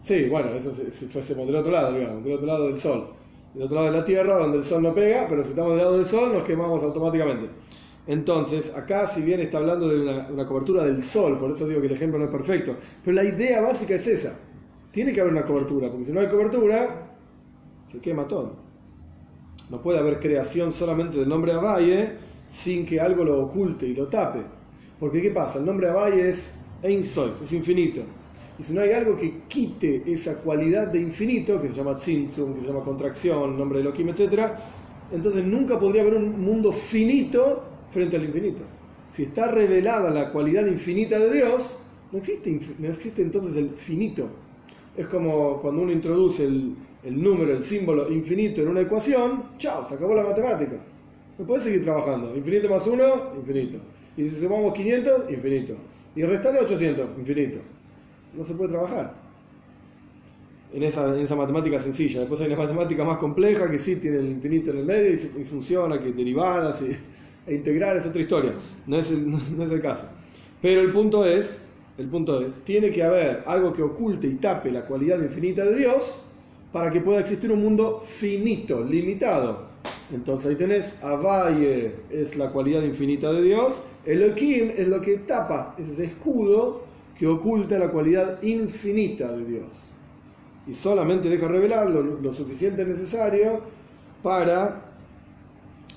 Sí, 0.00 0.28
bueno, 0.28 0.54
eso 0.54 0.72
si, 0.72 1.06
fuésemos 1.06 1.46
del 1.46 1.54
otro 1.54 1.70
lado, 1.70 1.96
digamos, 1.96 2.24
del 2.24 2.32
otro 2.32 2.46
lado 2.48 2.66
del 2.66 2.80
Sol. 2.80 3.10
Del 3.54 3.62
otro 3.62 3.76
lado 3.76 3.92
de 3.92 3.98
la 3.98 4.04
Tierra, 4.04 4.38
donde 4.38 4.58
el 4.58 4.64
Sol 4.64 4.82
no 4.82 4.92
pega, 4.92 5.26
pero 5.28 5.44
si 5.44 5.50
estamos 5.50 5.76
del 5.76 5.84
lado 5.84 5.98
del 5.98 6.06
Sol, 6.06 6.32
nos 6.32 6.42
quemamos 6.42 6.82
automáticamente. 6.82 7.48
Entonces, 8.08 8.76
acá 8.76 9.06
si 9.06 9.22
bien 9.22 9.38
está 9.38 9.58
hablando 9.58 9.88
de 9.88 10.00
una, 10.00 10.46
cobertura 10.46 10.82
del 10.82 11.00
Sol, 11.00 11.38
por 11.38 11.52
eso 11.52 11.68
digo 11.68 11.80
que 11.80 11.86
el 11.86 11.92
ejemplo 11.92 12.18
no 12.18 12.24
es 12.24 12.30
perfecto, 12.32 12.74
pero 13.04 13.14
la 13.14 13.22
idea 13.22 13.60
básica 13.60 13.94
es 13.94 14.08
esa. 14.08 14.36
Tiene 14.92 15.12
que 15.12 15.20
haber 15.20 15.32
una 15.32 15.44
cobertura, 15.44 15.90
porque 15.90 16.04
si 16.04 16.12
no 16.12 16.20
hay 16.20 16.28
cobertura, 16.28 17.16
se 17.90 17.98
quema 17.98 18.28
todo. 18.28 18.56
No 19.70 19.80
puede 19.80 19.98
haber 19.98 20.20
creación 20.20 20.72
solamente 20.72 21.18
del 21.18 21.28
nombre 21.28 21.52
Abaye 21.52 22.12
sin 22.50 22.84
que 22.84 23.00
algo 23.00 23.24
lo 23.24 23.40
oculte 23.40 23.86
y 23.86 23.94
lo 23.94 24.08
tape. 24.08 24.40
Porque 25.00 25.22
¿qué 25.22 25.30
pasa? 25.30 25.58
El 25.58 25.64
nombre 25.64 25.88
Abaye 25.88 26.28
es 26.28 26.56
Ein 26.82 27.02
Soy, 27.02 27.32
es 27.42 27.52
infinito. 27.52 28.02
Y 28.58 28.62
si 28.62 28.74
no 28.74 28.82
hay 28.82 28.92
algo 28.92 29.16
que 29.16 29.44
quite 29.48 30.02
esa 30.06 30.38
cualidad 30.42 30.88
de 30.88 31.00
infinito, 31.00 31.60
que 31.60 31.68
se 31.68 31.74
llama 31.74 31.96
Tzimtzum, 31.96 32.54
que 32.54 32.60
se 32.60 32.66
llama 32.66 32.84
contracción, 32.84 33.58
nombre 33.58 33.78
de 33.78 33.88
Elohim, 33.88 34.10
etc., 34.10 34.52
entonces 35.10 35.44
nunca 35.44 35.78
podría 35.78 36.02
haber 36.02 36.14
un 36.14 36.38
mundo 36.40 36.70
finito 36.70 37.64
frente 37.90 38.16
al 38.16 38.24
infinito. 38.24 38.62
Si 39.10 39.22
está 39.24 39.50
revelada 39.50 40.10
la 40.10 40.30
cualidad 40.30 40.66
infinita 40.66 41.18
de 41.18 41.32
Dios, 41.32 41.76
no 42.12 42.18
existe, 42.18 42.60
no 42.78 42.88
existe 42.88 43.22
entonces 43.22 43.56
el 43.56 43.70
finito. 43.70 44.28
Es 44.96 45.06
como 45.06 45.58
cuando 45.60 45.82
uno 45.82 45.92
introduce 45.92 46.44
el, 46.44 46.74
número, 47.04 47.52
el 47.52 47.62
símbolo 47.62 48.10
infinito 48.10 48.62
en 48.62 48.68
una 48.68 48.82
ecuación, 48.82 49.44
chao, 49.58 49.84
se 49.86 49.94
acabó 49.94 50.14
la 50.14 50.22
matemática. 50.22 50.76
No 51.38 51.46
puede 51.46 51.62
seguir 51.62 51.82
trabajando. 51.82 52.36
Infinito 52.36 52.68
más 52.68 52.86
uno, 52.86 53.32
infinito. 53.36 53.78
Y 54.16 54.28
si 54.28 54.40
sumamos 54.40 54.72
500, 54.74 55.30
infinito. 55.30 55.74
Y 56.14 56.22
restarle 56.24 56.60
800, 56.60 57.18
infinito 57.18 57.58
no 58.34 58.44
se 58.44 58.54
puede 58.54 58.70
trabajar 58.70 59.14
en 60.72 60.82
esa, 60.82 61.36
matemática 61.36 61.78
sencilla. 61.78 62.20
Después 62.20 62.40
hay 62.40 62.46
una 62.46 62.56
matemática 62.56 63.04
más 63.04 63.18
compleja 63.18 63.70
que 63.70 63.78
sí 63.78 63.96
tiene 63.96 64.18
el 64.18 64.28
infinito 64.28 64.70
en 64.70 64.78
el 64.78 64.84
medio 64.86 65.12
y, 65.12 65.44
funciona, 65.44 66.02
que 66.02 66.12
derivadas 66.12 66.82
y, 66.82 66.96
e 67.46 67.54
integrar 67.54 67.96
es 67.96 68.06
otra 68.06 68.22
historia. 68.22 68.54
No, 68.86 68.96
es 68.96 69.10
el 69.10 69.82
caso. 69.82 70.08
Pero 70.62 70.80
el 70.80 70.92
punto 70.92 71.26
es, 71.26 71.64
el 72.02 72.08
punto 72.08 72.40
es, 72.40 72.56
tiene 72.64 72.90
que 72.90 73.02
haber 73.02 73.42
algo 73.46 73.72
que 73.72 73.82
oculte 73.82 74.26
y 74.26 74.34
tape 74.34 74.70
la 74.70 74.84
cualidad 74.84 75.20
infinita 75.20 75.64
de 75.64 75.76
Dios 75.76 76.20
para 76.72 76.90
que 76.90 77.00
pueda 77.00 77.20
existir 77.20 77.52
un 77.52 77.62
mundo 77.62 78.02
finito, 78.04 78.82
limitado. 78.82 79.66
Entonces 80.12 80.50
ahí 80.50 80.56
tenés, 80.56 81.02
Avaye 81.02 81.94
es 82.10 82.36
la 82.36 82.50
cualidad 82.50 82.82
infinita 82.82 83.32
de 83.32 83.42
Dios, 83.42 83.74
Elohim 84.04 84.72
es 84.76 84.88
lo 84.88 85.00
que 85.00 85.18
tapa, 85.18 85.74
es 85.78 85.88
ese 85.88 86.06
escudo 86.06 86.82
que 87.18 87.26
oculta 87.26 87.78
la 87.78 87.88
cualidad 87.88 88.42
infinita 88.42 89.30
de 89.32 89.44
Dios 89.44 89.82
y 90.66 90.74
solamente 90.74 91.28
deja 91.28 91.48
revelar 91.48 91.88
lo, 91.90 92.34
suficiente 92.34 92.84
necesario 92.84 93.60
para 94.22 94.82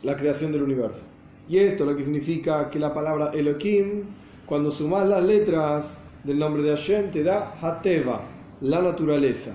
la 0.03 0.17
creación 0.17 0.51
del 0.51 0.63
universo. 0.63 1.03
Y 1.47 1.57
esto 1.57 1.85
lo 1.85 1.95
que 1.95 2.03
significa 2.03 2.69
que 2.69 2.79
la 2.79 2.93
palabra 2.93 3.31
Elohim, 3.33 4.03
cuando 4.45 4.71
sumas 4.71 5.07
las 5.07 5.23
letras 5.23 6.03
del 6.23 6.39
nombre 6.39 6.63
de 6.63 6.69
Hashem, 6.69 7.11
te 7.11 7.23
da 7.23 7.55
Hateva, 7.61 8.23
la 8.61 8.81
naturaleza. 8.81 9.53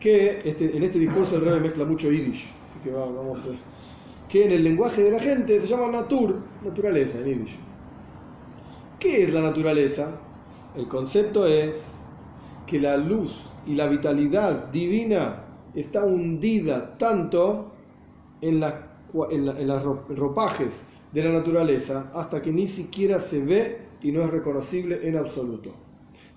Que 0.00 0.40
este, 0.44 0.76
en 0.76 0.82
este 0.82 0.98
discurso 0.98 1.36
el 1.36 1.44
rey 1.44 1.60
mezcla 1.60 1.84
mucho 1.84 2.10
Yiddish, 2.10 2.50
así 2.64 2.78
que 2.82 2.90
vamos 2.90 3.38
a 3.40 3.72
que 4.28 4.46
en 4.46 4.52
el 4.52 4.64
lenguaje 4.64 5.02
de 5.02 5.10
la 5.10 5.20
gente 5.20 5.60
se 5.60 5.66
llama 5.66 5.92
natur, 5.92 6.36
naturaleza 6.64 7.18
en 7.18 7.26
Yiddish. 7.26 7.56
¿Qué 8.98 9.24
es 9.24 9.32
la 9.32 9.42
naturaleza? 9.42 10.18
El 10.74 10.88
concepto 10.88 11.46
es 11.46 11.96
que 12.66 12.80
la 12.80 12.96
luz 12.96 13.44
y 13.66 13.74
la 13.74 13.86
vitalidad 13.86 14.68
divina 14.68 15.44
está 15.74 16.04
hundida 16.04 16.96
tanto 16.96 17.72
en, 18.40 18.60
los 18.60 19.82
ropajes 20.08 20.86
de 21.12 21.22
la 21.22 21.30
naturaleza 21.30 22.10
hasta 22.14 22.40
que 22.42 22.52
ni 22.52 22.66
siquiera 22.66 23.20
se 23.20 23.44
ve 23.44 23.78
y 24.02 24.12
no 24.12 24.22
es 24.22 24.30
reconocible 24.30 25.06
en 25.06 25.16
absoluto. 25.16 25.74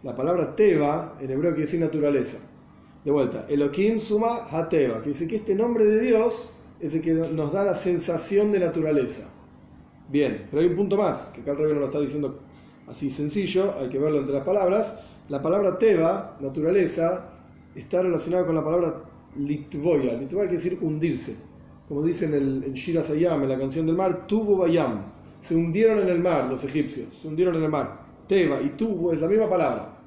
La 0.04 0.16
palabra 0.16 0.56
teva 0.56 1.18
en 1.20 1.32
hebreo 1.32 1.52
quiere 1.52 1.66
decir 1.66 1.80
naturaleza. 1.80 2.38
De 3.04 3.12
vuelta, 3.12 3.46
Elohim 3.50 4.00
suma 4.00 4.48
hateva, 4.50 5.02
que 5.02 5.10
dice 5.10 5.28
que 5.28 5.38
este 5.38 5.56
nombre 5.56 5.86
de 5.86 6.00
Dios 6.02 6.50
es 6.80 6.94
el 6.96 7.02
que 7.02 7.14
nos 7.14 7.52
da 7.52 7.64
la 7.64 7.76
sensación 7.76 8.52
de 8.52 8.60
naturaleza. 8.60 9.30
Bien, 10.10 10.48
pero 10.50 10.62
hay 10.62 10.68
un 10.70 10.76
punto 10.76 10.98
más, 10.98 11.30
que 11.30 11.42
acá 11.42 11.52
el 11.52 11.74
no 11.74 11.80
lo 11.80 11.86
está 11.86 12.00
diciendo 12.00 12.40
así 12.88 13.10
sencillo, 13.10 13.74
hay 13.80 13.90
que 13.90 13.98
verlo 13.98 14.20
entre 14.20 14.36
las 14.36 14.44
palabras. 14.44 14.96
La 15.30 15.42
palabra 15.42 15.80
teva, 15.80 16.38
naturaleza, 16.40 17.30
está 17.74 18.04
relacionada 18.04 18.46
con 18.46 18.56
la 18.56 18.64
palabra 18.64 19.04
litvoya. 19.38 20.14
Litvoya 20.14 20.48
quiere 20.48 20.64
decir 20.64 20.78
hundirse. 20.82 21.36
Como 21.88 22.04
dicen 22.04 22.34
en, 22.34 22.64
en 22.64 22.74
Shira 22.74 23.04
en 23.10 23.50
la 23.50 23.60
canción 23.60 23.86
del 23.86 23.96
mar, 23.96 24.26
tuvo 24.28 24.58
bayam. 24.58 25.14
Se 25.40 25.56
hundieron 25.56 26.00
en 26.00 26.10
el 26.10 26.20
mar 26.20 26.46
los 26.50 26.64
egipcios, 26.64 27.08
se 27.22 27.28
hundieron 27.28 27.56
en 27.56 27.64
el 27.64 27.70
mar. 27.70 28.06
Teva 28.28 28.62
y 28.62 28.70
tuvo 28.70 29.14
es 29.14 29.22
la 29.22 29.28
misma 29.28 29.50
palabra. 29.50 30.00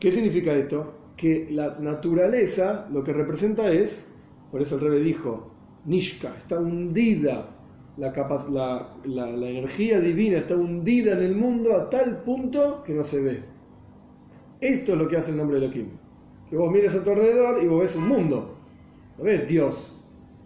¿Qué 0.00 0.10
significa 0.10 0.54
esto? 0.54 0.94
Que 1.16 1.48
la 1.50 1.78
naturaleza 1.78 2.88
lo 2.90 3.04
que 3.04 3.12
representa 3.12 3.68
es, 3.68 4.08
por 4.50 4.62
eso 4.62 4.76
el 4.76 4.80
rebe 4.80 5.00
dijo, 5.00 5.50
Nishka, 5.84 6.34
está 6.36 6.58
hundida 6.58 7.56
la, 7.96 8.96
la, 9.04 9.48
energía 9.48 10.00
divina 10.00 10.38
está 10.38 10.54
hundida 10.54 11.12
en 11.12 11.24
el 11.24 11.34
mundo 11.34 11.74
a 11.74 11.88
tal 11.88 12.22
punto 12.22 12.82
que 12.84 12.92
no 12.92 13.02
se 13.02 13.20
ve. 13.20 13.42
Esto 14.60 14.92
es 14.92 14.98
lo 14.98 15.08
que 15.08 15.16
hace 15.16 15.30
el 15.30 15.38
nombre 15.38 15.58
de 15.58 15.66
Elohim. 15.66 15.88
Que 16.48 16.56
vos 16.56 16.70
mires 16.70 16.94
a 16.94 17.02
tu 17.02 17.10
alrededor 17.10 17.62
y 17.62 17.66
vos 17.66 17.80
ves 17.80 17.96
un 17.96 18.08
mundo. 18.08 18.56
No 19.16 19.24
ves 19.24 19.48
Dios. 19.48 19.95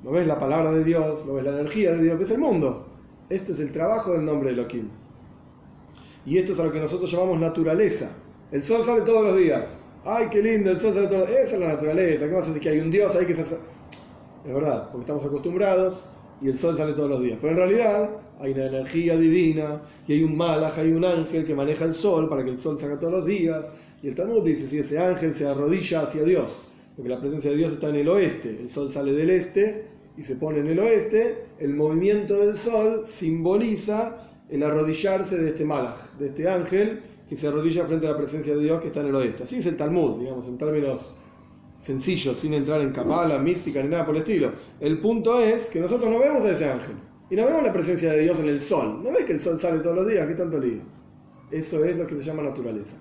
No 0.02 0.10
ves 0.12 0.26
la 0.26 0.38
palabra 0.38 0.72
de 0.72 0.82
Dios, 0.82 1.24
no 1.26 1.34
ves 1.34 1.44
la 1.44 1.50
energía 1.50 1.92
de 1.92 2.02
Dios, 2.02 2.18
ves 2.18 2.30
el 2.30 2.38
mundo. 2.38 2.86
Esto 3.28 3.52
es 3.52 3.60
el 3.60 3.70
trabajo 3.70 4.12
del 4.12 4.24
nombre 4.24 4.52
de 4.52 4.60
Elohim. 4.60 4.88
Y 6.26 6.38
esto 6.38 6.52
es 6.52 6.58
a 6.58 6.64
lo 6.64 6.72
que 6.72 6.80
nosotros 6.80 7.10
llamamos 7.10 7.38
naturaleza. 7.38 8.10
El 8.50 8.62
sol 8.62 8.82
sale 8.82 9.02
todos 9.02 9.22
los 9.24 9.36
días. 9.36 9.78
¡Ay, 10.04 10.26
qué 10.30 10.42
lindo! 10.42 10.70
El 10.70 10.78
sol 10.78 10.94
sale 10.94 11.06
todos 11.06 11.20
los 11.20 11.28
días. 11.28 11.42
Esa 11.44 11.54
es 11.54 11.60
la 11.60 11.68
naturaleza. 11.68 12.26
¿Qué 12.26 12.32
más 12.32 12.48
hace 12.48 12.60
que 12.60 12.68
hay 12.68 12.78
un 12.80 12.90
Dios 12.90 13.14
ahí 13.14 13.26
que 13.26 13.34
se 13.34 13.42
hace? 13.42 13.56
Es 14.46 14.54
verdad, 14.54 14.88
porque 14.90 15.02
estamos 15.02 15.24
acostumbrados 15.24 16.02
y 16.40 16.48
el 16.48 16.56
sol 16.56 16.76
sale 16.76 16.94
todos 16.94 17.10
los 17.10 17.22
días. 17.22 17.38
Pero 17.40 17.52
en 17.52 17.56
realidad 17.58 18.10
hay 18.40 18.52
una 18.52 18.66
energía 18.66 19.16
divina 19.16 19.82
y 20.08 20.14
hay 20.14 20.24
un 20.24 20.36
malaj, 20.36 20.78
hay 20.78 20.92
un 20.92 21.04
ángel 21.04 21.44
que 21.44 21.54
maneja 21.54 21.84
el 21.84 21.94
sol 21.94 22.28
para 22.28 22.42
que 22.42 22.50
el 22.50 22.58
sol 22.58 22.78
salga 22.80 22.98
todos 22.98 23.12
los 23.12 23.26
días. 23.26 23.74
Y 24.02 24.08
el 24.08 24.14
Talmud 24.14 24.42
dice, 24.42 24.66
si 24.66 24.78
ese 24.78 24.98
ángel 24.98 25.34
se 25.34 25.46
arrodilla 25.46 26.02
hacia 26.02 26.24
Dios, 26.24 26.62
porque 26.96 27.10
la 27.10 27.20
presencia 27.20 27.50
de 27.50 27.58
Dios 27.58 27.72
está 27.72 27.90
en 27.90 27.96
el 27.96 28.08
oeste, 28.08 28.58
el 28.60 28.68
sol 28.68 28.90
sale 28.90 29.12
del 29.12 29.30
este 29.30 29.89
y 30.20 30.22
se 30.22 30.36
pone 30.36 30.58
en 30.58 30.66
el 30.66 30.78
oeste, 30.78 31.46
el 31.58 31.72
movimiento 31.72 32.36
del 32.36 32.54
sol 32.54 33.06
simboliza 33.06 34.18
el 34.50 34.62
arrodillarse 34.62 35.38
de 35.38 35.48
este 35.48 35.64
malaj, 35.64 35.96
de 36.18 36.26
este 36.26 36.46
ángel 36.46 37.00
que 37.26 37.36
se 37.36 37.48
arrodilla 37.48 37.86
frente 37.86 38.06
a 38.06 38.10
la 38.10 38.18
presencia 38.18 38.54
de 38.54 38.62
Dios 38.62 38.82
que 38.82 38.88
está 38.88 39.00
en 39.00 39.06
el 39.06 39.14
oeste. 39.14 39.44
Así 39.44 39.56
es 39.56 39.64
el 39.64 39.78
Talmud, 39.78 40.18
digamos, 40.18 40.46
en 40.46 40.58
términos 40.58 41.14
sencillo, 41.78 42.34
sin 42.34 42.52
entrar 42.52 42.82
en 42.82 42.92
cabala, 42.92 43.38
mística 43.38 43.82
ni 43.82 43.88
nada 43.88 44.04
por 44.04 44.14
el 44.14 44.20
estilo. 44.20 44.52
El 44.78 44.98
punto 44.98 45.40
es 45.40 45.70
que 45.70 45.80
nosotros 45.80 46.10
no 46.10 46.18
vemos 46.18 46.44
a 46.44 46.50
ese 46.50 46.68
ángel. 46.68 46.96
Y 47.30 47.36
no 47.36 47.46
vemos 47.46 47.62
la 47.62 47.72
presencia 47.72 48.12
de 48.12 48.20
Dios 48.20 48.38
en 48.40 48.48
el 48.50 48.60
sol. 48.60 49.02
¿No 49.02 49.12
ves 49.12 49.24
que 49.24 49.32
el 49.32 49.40
sol 49.40 49.58
sale 49.58 49.78
todos 49.78 49.96
los 49.96 50.06
días? 50.06 50.28
¿Qué 50.28 50.34
tanto 50.34 50.60
lío? 50.60 50.82
Eso 51.50 51.82
es 51.82 51.96
lo 51.96 52.06
que 52.06 52.16
se 52.16 52.24
llama 52.24 52.42
naturaleza. 52.42 52.98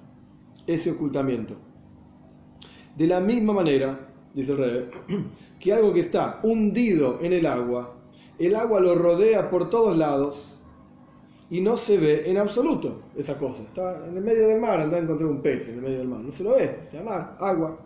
Ese 0.65 0.91
ocultamiento. 0.91 1.57
De 2.95 3.07
la 3.07 3.19
misma 3.19 3.51
manera, 3.51 4.08
dice 4.33 4.51
el 4.53 4.57
rey, 4.57 4.89
que 5.59 5.73
algo 5.73 5.93
que 5.93 6.01
está 6.01 6.39
hundido 6.43 7.19
en 7.21 7.33
el 7.33 7.45
agua, 7.45 7.95
el 8.37 8.55
agua 8.55 8.79
lo 8.79 8.95
rodea 8.95 9.49
por 9.49 9.69
todos 9.69 9.97
lados 9.97 10.49
y 11.49 11.61
no 11.61 11.77
se 11.77 11.97
ve 11.97 12.29
en 12.29 12.37
absoluto 12.37 13.01
esa 13.15 13.37
cosa. 13.37 13.63
Está 13.63 14.07
en 14.07 14.15
el 14.17 14.23
medio 14.23 14.47
del 14.47 14.61
mar, 14.61 14.79
anda 14.79 14.97
a 14.97 14.99
encontrar 15.01 15.29
un 15.29 15.41
pez 15.41 15.69
en 15.69 15.75
el 15.75 15.81
medio 15.81 15.97
del 15.99 16.07
mar. 16.07 16.19
No 16.19 16.31
se 16.31 16.43
lo 16.43 16.51
ve, 16.51 16.79
está 16.83 17.03
mar, 17.03 17.35
agua. 17.39 17.79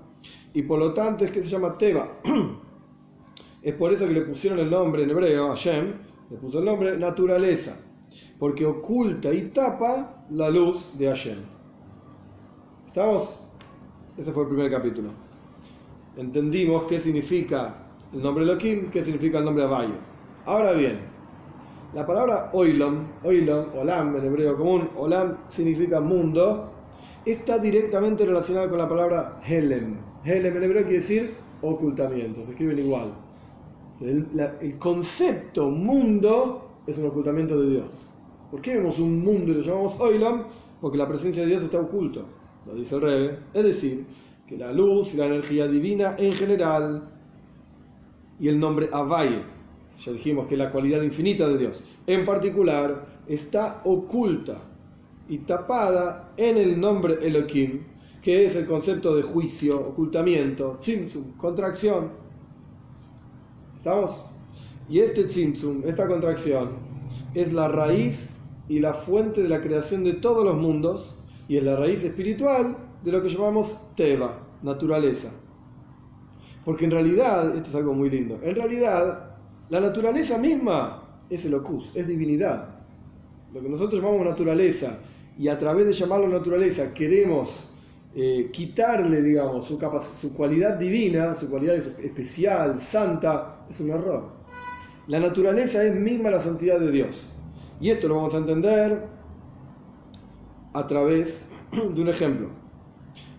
Y 0.54 0.62
por 0.64 0.80
lo 0.80 0.94
tanto 0.94 1.26
es 1.26 1.32
que 1.32 1.42
se 1.42 1.50
llama 1.50 1.78
Teba. 1.78 2.20
Es 3.64 3.74
por 3.76 3.94
eso 3.94 4.06
que 4.06 4.12
le 4.12 4.22
pusieron 4.24 4.60
el 4.60 4.70
nombre 4.70 5.04
en 5.04 5.10
hebreo, 5.10 5.48
Hashem, 5.48 5.94
le 6.30 6.36
puso 6.36 6.60
el 6.60 6.66
nombre 6.66 6.98
naturaleza, 6.98 7.80
porque 8.38 8.66
oculta 8.66 9.34
y 9.34 9.44
tapa 9.52 10.26
la 10.32 10.50
luz 10.50 10.98
de 10.98 11.08
Hashem. 11.08 11.38
¿Estamos? 12.88 13.30
Ese 14.18 14.34
fue 14.34 14.44
el 14.44 14.50
primer 14.50 14.70
capítulo. 14.70 15.23
Entendimos 16.16 16.84
qué 16.84 17.00
significa 17.00 17.76
el 18.14 18.22
nombre 18.22 18.44
Elohim, 18.44 18.92
qué 18.92 19.04
significa 19.04 19.40
el 19.40 19.46
nombre 19.46 19.64
Abaye. 19.64 19.94
Ahora 20.46 20.74
bien, 20.74 21.00
la 21.94 22.06
palabra 22.06 22.52
oilom, 22.54 23.08
oilom, 23.24 23.66
olam 23.76 24.16
en 24.18 24.26
hebreo 24.26 24.56
común, 24.56 24.90
olam 24.96 25.38
significa 25.48 26.00
mundo, 26.00 26.72
está 27.26 27.58
directamente 27.58 28.26
relacionado 28.26 28.70
con 28.70 28.78
la 28.78 28.88
palabra 28.88 29.40
helem. 29.48 29.98
Helem 30.24 30.58
en 30.58 30.64
hebreo 30.64 30.84
quiere 30.84 30.98
decir 30.98 31.34
ocultamiento, 31.62 32.44
se 32.44 32.52
escriben 32.52 32.80
igual. 32.80 33.14
El, 34.02 34.28
el, 34.62 34.78
concepto 34.78 35.72
mundo 35.72 36.82
es 36.86 36.98
un 36.98 37.08
ocultamiento 37.08 37.60
de 37.60 37.70
Dios. 37.70 37.92
¿Por 38.52 38.62
qué 38.62 38.78
vemos 38.78 39.00
un 39.00 39.22
mundo 39.22 39.52
y 39.52 39.56
lo 39.56 39.62
llamamos 39.62 40.00
Oilam? 40.00 40.46
Porque 40.82 40.98
la 40.98 41.08
presencia 41.08 41.44
de 41.44 41.50
Dios 41.50 41.64
está 41.64 41.80
oculto, 41.80 42.26
lo 42.66 42.76
dice 42.76 42.96
el 42.96 43.02
Rebe. 43.02 43.40
Es 43.54 43.64
decir, 43.64 44.06
que 44.48 44.58
la 44.58 44.72
luz 44.72 45.14
y 45.14 45.18
la 45.18 45.26
energía 45.26 45.68
divina 45.68 46.16
en 46.18 46.34
general 46.34 47.10
y 48.40 48.48
el 48.48 48.60
nombre 48.60 48.90
Avaye, 48.92 49.44
ya 50.00 50.12
dijimos 50.12 50.48
que 50.48 50.58
la 50.58 50.72
cualidad 50.72 51.02
infinita 51.02 51.48
de 51.48 51.58
Dios, 51.58 51.84
en 52.08 52.26
particular 52.26 53.06
está 53.28 53.82
oculta 53.86 54.62
y 55.30 55.40
tapada 55.40 56.34
en 56.38 56.58
el 56.58 56.80
nombre 56.80 57.20
Elohim, 57.22 57.84
que 58.22 58.46
es 58.46 58.56
el 58.56 58.66
concepto 58.66 59.16
de 59.16 59.24
juicio, 59.24 59.80
ocultamiento, 59.80 60.78
tzimtzum, 60.80 61.38
contracción, 61.38 62.24
¿Estamos? 63.84 64.16
Y 64.88 65.00
este 65.00 65.26
tzimtzum, 65.26 65.82
esta 65.86 66.08
contracción, 66.08 66.70
es 67.34 67.52
la 67.52 67.68
raíz 67.68 68.38
y 68.70 68.80
la 68.80 68.94
fuente 68.94 69.44
de 69.44 69.50
la 69.50 69.60
creación 69.60 70.06
de 70.06 70.14
todos 70.14 70.46
los 70.46 70.56
mundos 70.56 71.18
y 71.50 71.58
es 71.58 71.64
la 71.64 71.76
raíz 71.76 72.02
espiritual 72.06 72.78
de 73.04 73.12
lo 73.12 73.22
que 73.22 73.30
llamamos 73.30 73.78
Teba, 73.96 74.40
naturaleza. 74.62 75.30
Porque 76.66 76.86
en 76.86 76.92
realidad, 76.92 77.56
esto 77.56 77.70
es 77.70 77.76
algo 77.76 77.94
muy 77.94 78.10
lindo, 78.10 78.40
en 78.42 78.56
realidad 78.56 79.36
la 79.70 79.80
naturaleza 79.80 80.38
misma 80.38 81.04
es 81.30 81.46
el 81.46 81.54
ocus, 81.54 81.92
es 81.96 82.08
divinidad. 82.08 82.70
Lo 83.54 83.62
que 83.62 83.70
nosotros 83.70 84.02
llamamos 84.02 84.26
naturaleza 84.26 85.00
y 85.38 85.48
a 85.48 85.58
través 85.58 85.86
de 85.86 85.94
llamarlo 85.94 86.28
naturaleza 86.28 86.94
queremos 86.94 87.66
eh, 88.16 88.50
quitarle, 88.52 89.22
digamos, 89.22 89.66
su, 89.66 89.80
su 90.20 90.34
cualidad 90.34 90.78
divina, 90.78 91.34
su 91.34 91.50
cualidad 91.50 91.76
especial, 91.76 92.80
santa, 92.80 93.66
es 93.70 93.80
un 93.80 93.90
error. 93.90 94.32
La 95.08 95.20
naturaleza 95.20 95.84
es 95.84 95.96
misma 95.96 96.30
la 96.30 96.40
santidad 96.40 96.80
de 96.80 96.92
Dios. 96.92 97.28
Y 97.82 97.90
esto 97.90 98.08
lo 98.08 98.16
vamos 98.16 98.34
a 98.36 98.38
entender 98.38 99.08
a 100.74 100.88
través 100.88 101.46
de 101.72 102.02
un 102.02 102.08
ejemplo. 102.08 102.63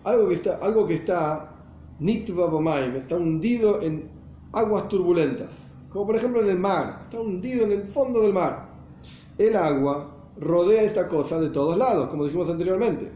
Algo 0.05 0.29
que 0.29 0.35
está, 0.35 0.57
algo 0.57 0.87
que 0.87 0.93
está 0.95 1.51
está 1.99 3.17
hundido 3.17 3.81
en 3.81 4.09
aguas 4.53 4.87
turbulentas, 4.87 5.49
como 5.89 6.07
por 6.07 6.15
ejemplo 6.15 6.41
en 6.41 6.49
el 6.49 6.59
mar, 6.59 7.01
está 7.03 7.19
hundido 7.19 7.65
en 7.65 7.71
el 7.71 7.83
fondo 7.83 8.21
del 8.21 8.33
mar. 8.33 8.69
El 9.37 9.55
agua 9.55 10.15
rodea 10.39 10.83
esta 10.83 11.07
cosa 11.07 11.39
de 11.39 11.49
todos 11.49 11.77
lados, 11.77 12.09
como 12.09 12.25
dijimos 12.25 12.49
anteriormente. 12.49 13.11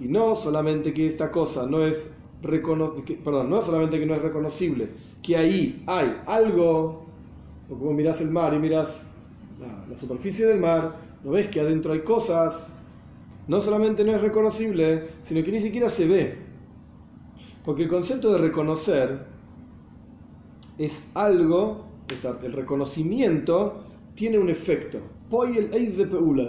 Y 0.00 0.08
no 0.08 0.34
solamente 0.34 0.92
que 0.92 1.06
esta 1.06 1.30
cosa 1.30 1.66
no 1.66 1.84
es 1.84 2.08
perdón, 2.42 3.48
no 3.48 3.62
solamente 3.62 3.98
que 3.98 4.06
no 4.06 4.14
es 4.14 4.22
reconocible, 4.22 4.88
que 5.22 5.36
ahí 5.36 5.82
hay 5.86 6.20
algo, 6.26 7.06
porque 7.68 7.84
vos 7.84 7.94
mirás 7.94 8.20
el 8.20 8.30
mar 8.30 8.52
y 8.52 8.58
mirás 8.58 9.06
la, 9.88 9.96
superficie 9.96 10.46
del 10.46 10.60
mar, 10.60 10.96
no 11.22 11.30
ves 11.30 11.48
que 11.48 11.60
adentro 11.60 11.94
hay 11.94 12.00
cosas, 12.00 12.68
no 13.46 13.60
solamente 13.60 14.04
no 14.04 14.12
es 14.12 14.20
reconocible, 14.20 15.08
sino 15.22 15.44
que 15.44 15.52
ni 15.52 15.60
siquiera 15.60 15.90
se 15.90 16.06
ve. 16.06 16.38
Porque 17.64 17.82
el 17.82 17.88
concepto 17.88 18.32
de 18.32 18.38
reconocer 18.38 19.26
es 20.78 21.04
algo, 21.14 21.86
el 22.42 22.52
reconocimiento 22.52 23.84
tiene 24.14 24.38
un 24.38 24.50
efecto. 24.50 24.98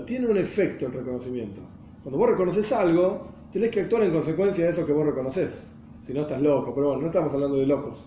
Tiene 0.06 0.28
un 0.28 0.38
efecto 0.38 0.86
el 0.86 0.94
reconocimiento. 0.94 1.62
Cuando 2.04 2.20
vos 2.20 2.30
reconoces 2.30 2.72
algo, 2.72 3.28
tenés 3.52 3.72
que 3.72 3.82
actuar 3.82 4.04
en 4.04 4.12
consecuencia 4.12 4.66
de 4.66 4.72
eso 4.72 4.86
que 4.86 4.94
vos 4.94 5.06
reconoces. 5.06 5.68
Si 6.02 6.14
no 6.14 6.22
estás 6.22 6.42
loco, 6.42 6.74
pero 6.76 6.88
bueno, 6.88 7.02
no 7.02 7.08
estamos 7.08 7.34
hablando 7.34 7.58
de 7.58 7.66
locos. 7.66 8.06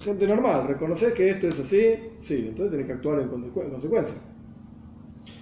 Gente 0.00 0.26
normal, 0.26 0.66
reconoces 0.68 1.12
que 1.12 1.30
esto 1.30 1.48
es 1.48 1.58
así, 1.60 1.94
sí, 2.18 2.46
entonces 2.48 2.70
tenés 2.70 2.86
que 2.86 2.92
actuar 2.92 3.20
en 3.20 3.28
consecuencia. 3.28 4.16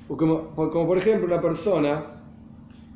Como, 0.07 0.55
como 0.55 0.87
por 0.87 0.99
ejemplo 0.99 1.27
una 1.27 1.41
persona 1.41 2.20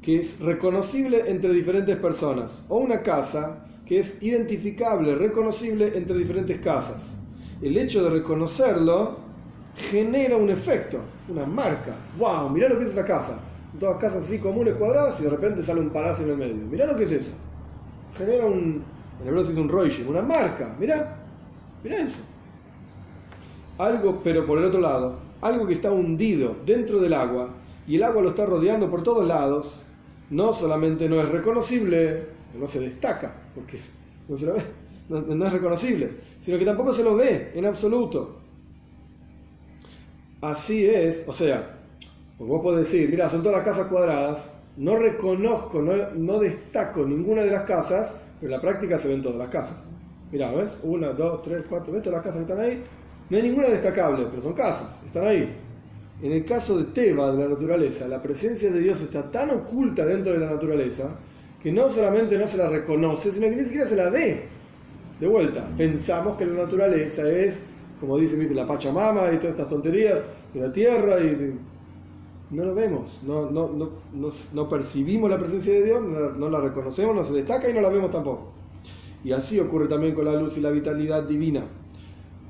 que 0.04 0.16
es 0.16 0.40
reconocible 0.40 1.30
entre 1.30 1.52
diferentes 1.52 1.96
personas, 1.96 2.62
o 2.68 2.78
una 2.78 3.02
casa 3.02 3.64
que 3.86 4.00
es 4.00 4.22
identificable, 4.22 5.14
reconocible 5.14 5.96
entre 5.96 6.18
diferentes 6.18 6.60
casas. 6.60 7.16
El 7.62 7.78
hecho 7.78 8.04
de 8.04 8.10
reconocerlo 8.10 9.18
genera 9.74 10.36
un 10.36 10.50
efecto, 10.50 10.98
una 11.28 11.46
marca. 11.46 11.96
¡Wow! 12.18 12.50
Mirá 12.50 12.68
lo 12.68 12.76
que 12.76 12.84
es 12.84 12.90
esa 12.90 13.04
casa 13.04 13.40
todas 13.78 13.98
casas 13.98 14.24
así 14.24 14.38
comunes 14.38 14.74
cuadradas 14.74 15.18
y 15.20 15.24
de 15.24 15.30
repente 15.30 15.62
sale 15.62 15.80
un 15.80 15.90
palacio 15.90 16.24
en 16.24 16.32
el 16.32 16.36
medio. 16.36 16.66
Mirá 16.70 16.86
lo 16.86 16.96
que 16.96 17.04
es 17.04 17.12
eso. 17.12 17.30
Genera 18.16 18.46
un, 18.46 18.84
en 19.20 19.28
hebreo 19.28 19.42
se 19.42 19.50
dice 19.50 19.60
un 19.60 19.68
roish, 19.68 20.04
una 20.06 20.22
marca. 20.22 20.74
Mirá, 20.78 21.16
mirá 21.82 21.98
eso. 21.98 22.22
Algo, 23.78 24.20
pero 24.22 24.46
por 24.46 24.58
el 24.58 24.64
otro 24.64 24.80
lado, 24.80 25.18
algo 25.40 25.66
que 25.66 25.74
está 25.74 25.90
hundido 25.90 26.56
dentro 26.64 27.00
del 27.00 27.12
agua 27.12 27.50
y 27.86 27.96
el 27.96 28.04
agua 28.04 28.22
lo 28.22 28.28
está 28.30 28.46
rodeando 28.46 28.88
por 28.90 29.02
todos 29.02 29.26
lados, 29.26 29.80
no 30.30 30.52
solamente 30.52 31.08
no 31.08 31.20
es 31.20 31.28
reconocible, 31.28 32.26
no 32.58 32.66
se 32.66 32.80
destaca, 32.80 33.32
porque 33.54 33.78
no 34.28 34.36
se 34.36 34.46
lo 34.46 34.54
ve, 34.54 34.62
no 35.08 35.46
es 35.46 35.52
reconocible, 35.52 36.10
sino 36.40 36.58
que 36.58 36.64
tampoco 36.64 36.92
se 36.92 37.02
lo 37.02 37.14
ve 37.14 37.52
en 37.54 37.66
absoluto. 37.66 38.40
Así 40.40 40.84
es, 40.84 41.24
o 41.26 41.32
sea, 41.32 41.78
vos 42.38 42.60
podés 42.62 42.90
decir, 42.90 43.10
mira, 43.10 43.30
son 43.30 43.42
todas 43.42 43.58
las 43.58 43.66
casas 43.66 43.86
cuadradas, 43.86 44.50
no 44.76 44.96
reconozco, 44.96 45.80
no, 45.80 46.38
destaco 46.38 47.04
ninguna 47.06 47.42
de 47.42 47.50
las 47.50 47.62
casas, 47.62 48.16
pero 48.40 48.52
en 48.52 48.56
la 48.56 48.60
práctica 48.60 48.98
se 48.98 49.08
ven 49.08 49.22
todas 49.22 49.38
las 49.38 49.48
casas. 49.48 49.76
Mira, 50.30 50.50
¿ves? 50.52 50.76
Una, 50.82 51.12
dos, 51.12 51.42
tres, 51.42 51.64
cuatro, 51.68 51.92
¿ves 51.92 52.02
todas 52.02 52.18
las 52.18 52.26
casas 52.26 52.44
que 52.44 52.52
están 52.52 52.64
ahí? 52.64 52.84
No 53.30 53.36
hay 53.36 53.42
ninguna 53.44 53.68
destacable, 53.68 54.26
pero 54.28 54.42
son 54.42 54.52
casas, 54.52 55.00
están 55.06 55.26
ahí. 55.26 55.56
En 56.22 56.32
el 56.32 56.44
caso 56.44 56.78
de 56.78 56.84
Teba, 56.84 57.32
de 57.32 57.42
la 57.42 57.48
naturaleza, 57.48 58.06
la 58.08 58.22
presencia 58.22 58.70
de 58.70 58.80
Dios 58.80 59.00
está 59.00 59.30
tan 59.30 59.50
oculta 59.50 60.06
dentro 60.06 60.32
de 60.32 60.38
la 60.38 60.50
naturaleza 60.50 61.16
que 61.62 61.72
no 61.72 61.88
solamente 61.88 62.38
no 62.38 62.46
se 62.46 62.56
la 62.56 62.68
reconoce, 62.68 63.32
sino 63.32 63.48
que 63.48 63.56
ni 63.56 63.64
siquiera 63.64 63.86
se 63.86 63.96
la 63.96 64.10
ve. 64.10 64.44
De 65.18 65.26
vuelta, 65.26 65.68
pensamos 65.76 66.36
que 66.36 66.46
la 66.46 66.62
naturaleza 66.62 67.28
es, 67.28 67.64
como 68.00 68.18
dice 68.18 68.36
la 68.54 68.66
Pachamama 68.66 69.32
y 69.32 69.36
todas 69.36 69.50
estas 69.54 69.68
tonterías 69.68 70.24
de 70.52 70.60
la 70.60 70.72
tierra 70.72 71.20
y 71.20 71.54
no 72.50 72.64
lo 72.64 72.74
vemos, 72.74 73.20
no, 73.24 73.50
no, 73.50 73.68
no, 73.68 73.90
no, 74.52 74.68
percibimos 74.68 75.30
la 75.30 75.38
presencia 75.38 75.72
de 75.72 75.84
Dios, 75.84 76.02
no, 76.36 76.48
la 76.48 76.60
reconocemos, 76.60 77.14
no 77.14 77.24
se 77.24 77.32
destaca 77.32 77.68
y 77.68 77.72
no 77.72 77.80
la 77.80 77.88
vemos 77.88 78.10
tampoco. 78.10 78.52
Y 79.24 79.32
así 79.32 79.58
ocurre 79.58 79.88
también 79.88 80.14
con 80.14 80.26
la 80.26 80.36
luz 80.36 80.56
y 80.58 80.60
la 80.60 80.70
vitalidad 80.70 81.22
divina. 81.24 81.64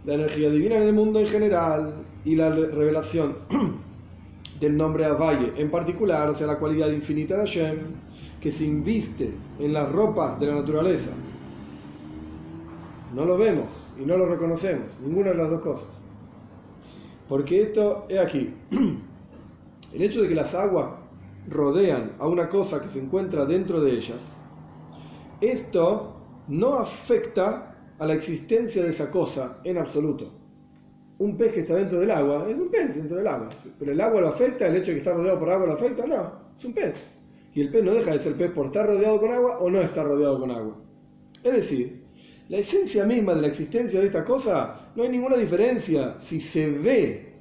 La 0.05 0.15
energía 0.15 0.51
divina 0.51 0.77
en 0.77 0.83
el 0.83 0.93
mundo 0.93 1.21
en 1.21 1.29
general 1.29 1.95
y 2.25 2.37
la 2.37 2.51
revelación 2.51 3.37
del 4.61 4.77
nombre 4.77 5.09
Valle 5.09 5.53
en 5.57 5.71
particular, 5.71 6.29
o 6.29 6.35
sea, 6.35 6.47
la 6.47 6.59
cualidad 6.59 6.91
infinita 6.91 7.37
de 7.37 7.41
Hashem, 7.41 7.79
que 8.41 8.51
se 8.51 8.65
inviste 8.65 9.33
en 9.59 9.73
las 9.73 9.91
ropas 9.91 10.39
de 10.41 10.47
la 10.47 10.55
naturaleza. 10.55 11.11
No 13.15 13.25
lo 13.25 13.39
vemos 13.39 13.71
y 14.01 14.05
no 14.05 14.17
lo 14.17 14.27
reconocemos, 14.27 14.99
ninguna 15.03 15.31
de 15.31 15.37
las 15.37 15.51
dos 15.51 15.61
cosas. 15.61 15.89
Porque 17.29 17.63
esto 17.63 18.07
es 18.09 18.19
aquí. 18.19 18.55
El 19.95 20.03
hecho 20.03 20.23
de 20.23 20.29
que 20.29 20.35
las 20.35 20.55
aguas 20.55 20.89
rodean 21.49 22.13
a 22.19 22.27
una 22.27 22.49
cosa 22.49 22.83
que 22.83 22.89
se 22.89 23.01
encuentra 23.01 23.47
dentro 23.47 23.81
de 23.81 23.93
ellas, 23.93 24.33
esto 25.41 26.17
no 26.49 26.75
afecta 26.75 27.77
a 27.99 28.07
la 28.07 28.15
existencia 28.15 28.83
de 28.83 28.91
esa 28.91 29.11
cosa 29.11 29.59
en 29.65 29.79
absoluto. 29.79 30.44
Un 31.19 31.37
pez 31.37 31.53
que 31.53 31.61
está 31.61 31.77
dentro 31.77 32.01
del 32.01 32.11
agua 32.11 32.47
es 32.49 32.59
un 32.59 32.71
pez 32.71 32.97
dentro 32.97 33.19
del 33.19 33.27
agua. 33.27 33.49
Pero 33.79 33.93
el 33.93 34.01
agua 34.01 34.21
lo 34.21 34.29
afecta, 34.29 34.67
el 34.67 34.77
hecho 34.77 34.91
de 34.91 34.95
que 34.95 34.99
está 34.99 35.13
rodeado 35.13 35.39
por 35.39 35.51
agua 35.51 35.67
lo 35.67 35.73
afecta, 35.75 36.07
no, 36.07 36.33
es 36.57 36.65
un 36.65 36.73
pez. 36.73 36.95
Y 37.55 37.61
el 37.61 37.71
pez 37.71 37.85
no 37.85 37.95
deja 37.95 38.13
de 38.13 38.19
ser 38.19 38.35
pez 38.35 38.51
por 38.51 38.67
estar 38.67 38.87
rodeado 38.87 39.21
con 39.21 39.33
agua 39.33 39.59
o 39.59 39.71
no 39.71 39.81
estar 39.81 40.07
rodeado 40.07 40.41
con 40.41 40.51
agua. 40.51 40.77
Es 41.43 41.53
decir, 41.53 42.05
la 42.49 42.59
esencia 42.59 43.07
misma 43.07 43.35
de 43.35 43.43
la 43.43 43.47
existencia 43.47 44.01
de 44.01 44.07
esta 44.07 44.25
cosa, 44.25 44.91
no 44.97 45.03
hay 45.03 45.09
ninguna 45.09 45.37
diferencia 45.37 46.17
si 46.19 46.41
se 46.41 46.71
ve 46.71 47.35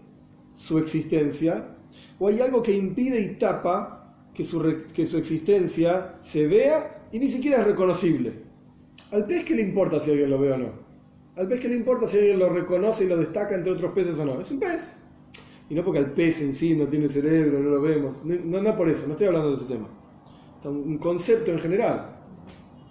su 0.55 0.77
existencia 0.77 1.75
o 2.19 2.27
hay 2.27 2.39
algo 2.41 2.61
que 2.61 2.73
impide 2.73 3.19
y 3.19 3.35
tapa 3.35 4.15
que 4.33 4.45
su, 4.45 4.61
que 4.93 5.07
su 5.07 5.17
existencia 5.17 6.15
se 6.21 6.47
vea 6.47 7.07
y 7.11 7.19
ni 7.19 7.27
siquiera 7.27 7.61
es 7.61 7.67
reconocible. 7.67 8.33
Al 9.11 9.25
pez 9.25 9.43
qué 9.43 9.55
le 9.55 9.61
importa 9.61 9.99
si 9.99 10.11
alguien 10.11 10.29
lo 10.29 10.39
ve 10.39 10.51
o 10.51 10.57
no. 10.57 10.82
Al 11.35 11.47
pez 11.47 11.61
qué 11.61 11.67
le 11.67 11.75
importa 11.75 12.07
si 12.07 12.17
alguien 12.17 12.39
lo 12.39 12.49
reconoce 12.49 13.05
y 13.05 13.07
lo 13.07 13.17
destaca 13.17 13.55
entre 13.55 13.71
otros 13.71 13.91
peces 13.93 14.19
o 14.19 14.25
no. 14.25 14.39
Es 14.39 14.51
un 14.51 14.59
pez. 14.59 14.93
Y 15.69 15.75
no 15.75 15.83
porque 15.83 15.99
el 15.99 16.11
pez 16.11 16.41
en 16.41 16.53
sí 16.53 16.75
no 16.75 16.87
tiene 16.87 17.07
cerebro, 17.07 17.59
no 17.59 17.69
lo 17.69 17.81
vemos. 17.81 18.23
No, 18.23 18.61
no 18.61 18.77
por 18.77 18.87
eso, 18.89 19.07
no 19.07 19.13
estoy 19.13 19.27
hablando 19.27 19.49
de 19.49 19.55
ese 19.57 19.65
tema. 19.65 19.89
Un 20.65 20.97
concepto 20.97 21.51
en 21.51 21.59
general. 21.59 22.17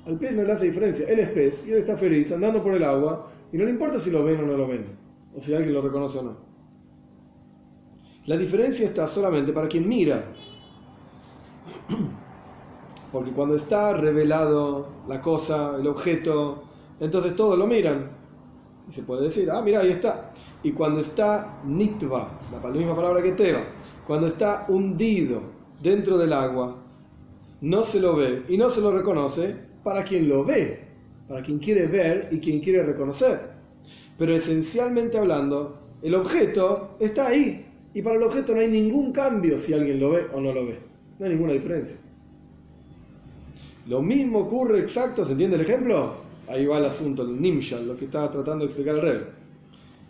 Al 0.05 0.19
pez 0.19 0.33
no 0.33 0.43
le 0.43 0.53
hace 0.53 0.67
diferencia. 0.67 1.07
Él 1.09 1.21
es 1.21 1.29
pez 1.31 1.67
y 1.67 1.73
él 1.73 1.79
está 1.79 1.97
feliz 1.97 2.33
andando 2.33 2.63
por 2.63 2.75
el 2.75 2.83
agua 2.83 3.31
y 3.53 3.57
no 3.57 3.65
le 3.65 3.71
importa 3.71 3.99
si 3.99 4.11
lo 4.11 4.25
ven 4.25 4.41
o 4.41 4.47
no 4.47 4.57
lo 4.57 4.67
ven. 4.67 4.85
O 5.35 5.41
si 5.41 5.55
alguien 5.55 5.75
lo 5.75 5.83
reconoce 5.83 6.19
o 6.19 6.23
no. 6.23 6.37
La 8.27 8.37
diferencia 8.37 8.87
está 8.87 9.07
solamente 9.07 9.53
para 9.53 9.69
quien 9.69 9.89
mira. 9.89 10.33
Porque 13.13 13.31
cuando 13.31 13.57
está 13.57 13.93
revelado 13.95 14.89
la 15.07 15.21
cosa, 15.21 15.77
el 15.79 15.87
objeto, 15.87 16.65
entonces 16.99 17.37
todos 17.37 17.59
lo 17.59 17.67
miran. 17.67 18.22
Y 18.89 18.93
se 18.93 19.03
puede 19.03 19.25
decir, 19.25 19.51
ah, 19.51 19.63
mira, 19.63 19.81
ahí 19.81 19.91
está. 19.91 20.33
Y 20.63 20.73
cuando 20.73 21.01
está 21.01 21.61
nitva, 21.65 22.39
la 22.63 22.71
misma 22.71 22.95
palabra 22.95 23.23
que 23.23 23.33
teva, 23.33 23.65
cuando 24.07 24.27
está 24.27 24.67
hundido 24.69 25.41
dentro 25.83 26.19
del 26.19 26.33
agua, 26.33 26.77
no 27.61 27.85
se 27.85 28.01
lo 28.01 28.17
ve 28.17 28.43
y 28.49 28.57
no 28.57 28.71
se 28.71 28.81
lo 28.81 28.93
reconoce 28.93 29.57
para 29.83 30.05
quien 30.05 30.29
lo 30.29 30.45
ve, 30.45 30.81
para 31.29 31.43
quien 31.43 31.59
quiere 31.59 31.87
ver 31.87 32.29
y 32.33 32.39
quien 32.39 32.61
quiere 32.61 32.83
reconocer. 32.83 33.53
Pero 34.19 34.35
esencialmente 34.35 35.19
hablando, 35.19 35.79
el 36.03 36.15
objeto 36.15 36.97
está 37.01 37.29
ahí 37.29 37.67
y 37.95 38.03
para 38.03 38.17
el 38.17 38.23
objeto 38.23 38.55
no 38.55 38.61
hay 38.61 38.69
ningún 38.69 39.13
cambio 39.13 39.59
si 39.59 39.73
alguien 39.73 40.01
lo 40.01 40.11
ve 40.11 40.27
o 40.33 40.41
no 40.41 40.53
lo 40.53 40.67
ve. 40.67 40.79
No 41.19 41.27
hay 41.27 41.33
ninguna 41.33 41.53
diferencia. 41.53 41.97
Lo 43.87 44.01
mismo 44.01 44.41
ocurre 44.41 44.81
exacto, 44.81 45.25
¿se 45.25 45.33
entiende 45.33 45.57
el 45.57 45.63
ejemplo? 45.63 46.15
Ahí 46.53 46.67
va 46.67 46.77
el 46.77 46.85
asunto, 46.85 47.23
el 47.23 47.41
nimshal, 47.41 47.89
lo 47.89 47.97
que 47.97 48.05
estaba 48.05 48.31
tratando 48.31 48.59
de 48.59 48.67
explicar 48.67 48.97
el 48.97 49.01
rey. 49.01 49.21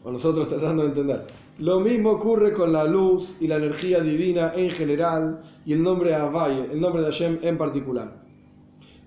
O 0.02 0.11
nosotros 0.11 0.48
tratando 0.50 0.83
de 0.83 0.88
entender. 0.88 1.24
Lo 1.59 1.78
mismo 1.78 2.11
ocurre 2.11 2.52
con 2.52 2.72
la 2.72 2.83
luz 2.85 3.37
y 3.40 3.46
la 3.46 3.57
energía 3.57 4.00
divina 4.00 4.52
en 4.57 4.70
general 4.70 5.40
y 5.64 5.72
el 5.72 5.83
nombre 5.83 6.14
Avaye, 6.14 6.72
el 6.72 6.81
nombre 6.81 7.02
de 7.02 7.12
Hashem 7.12 7.38
en 7.42 7.57
particular. 7.57 8.24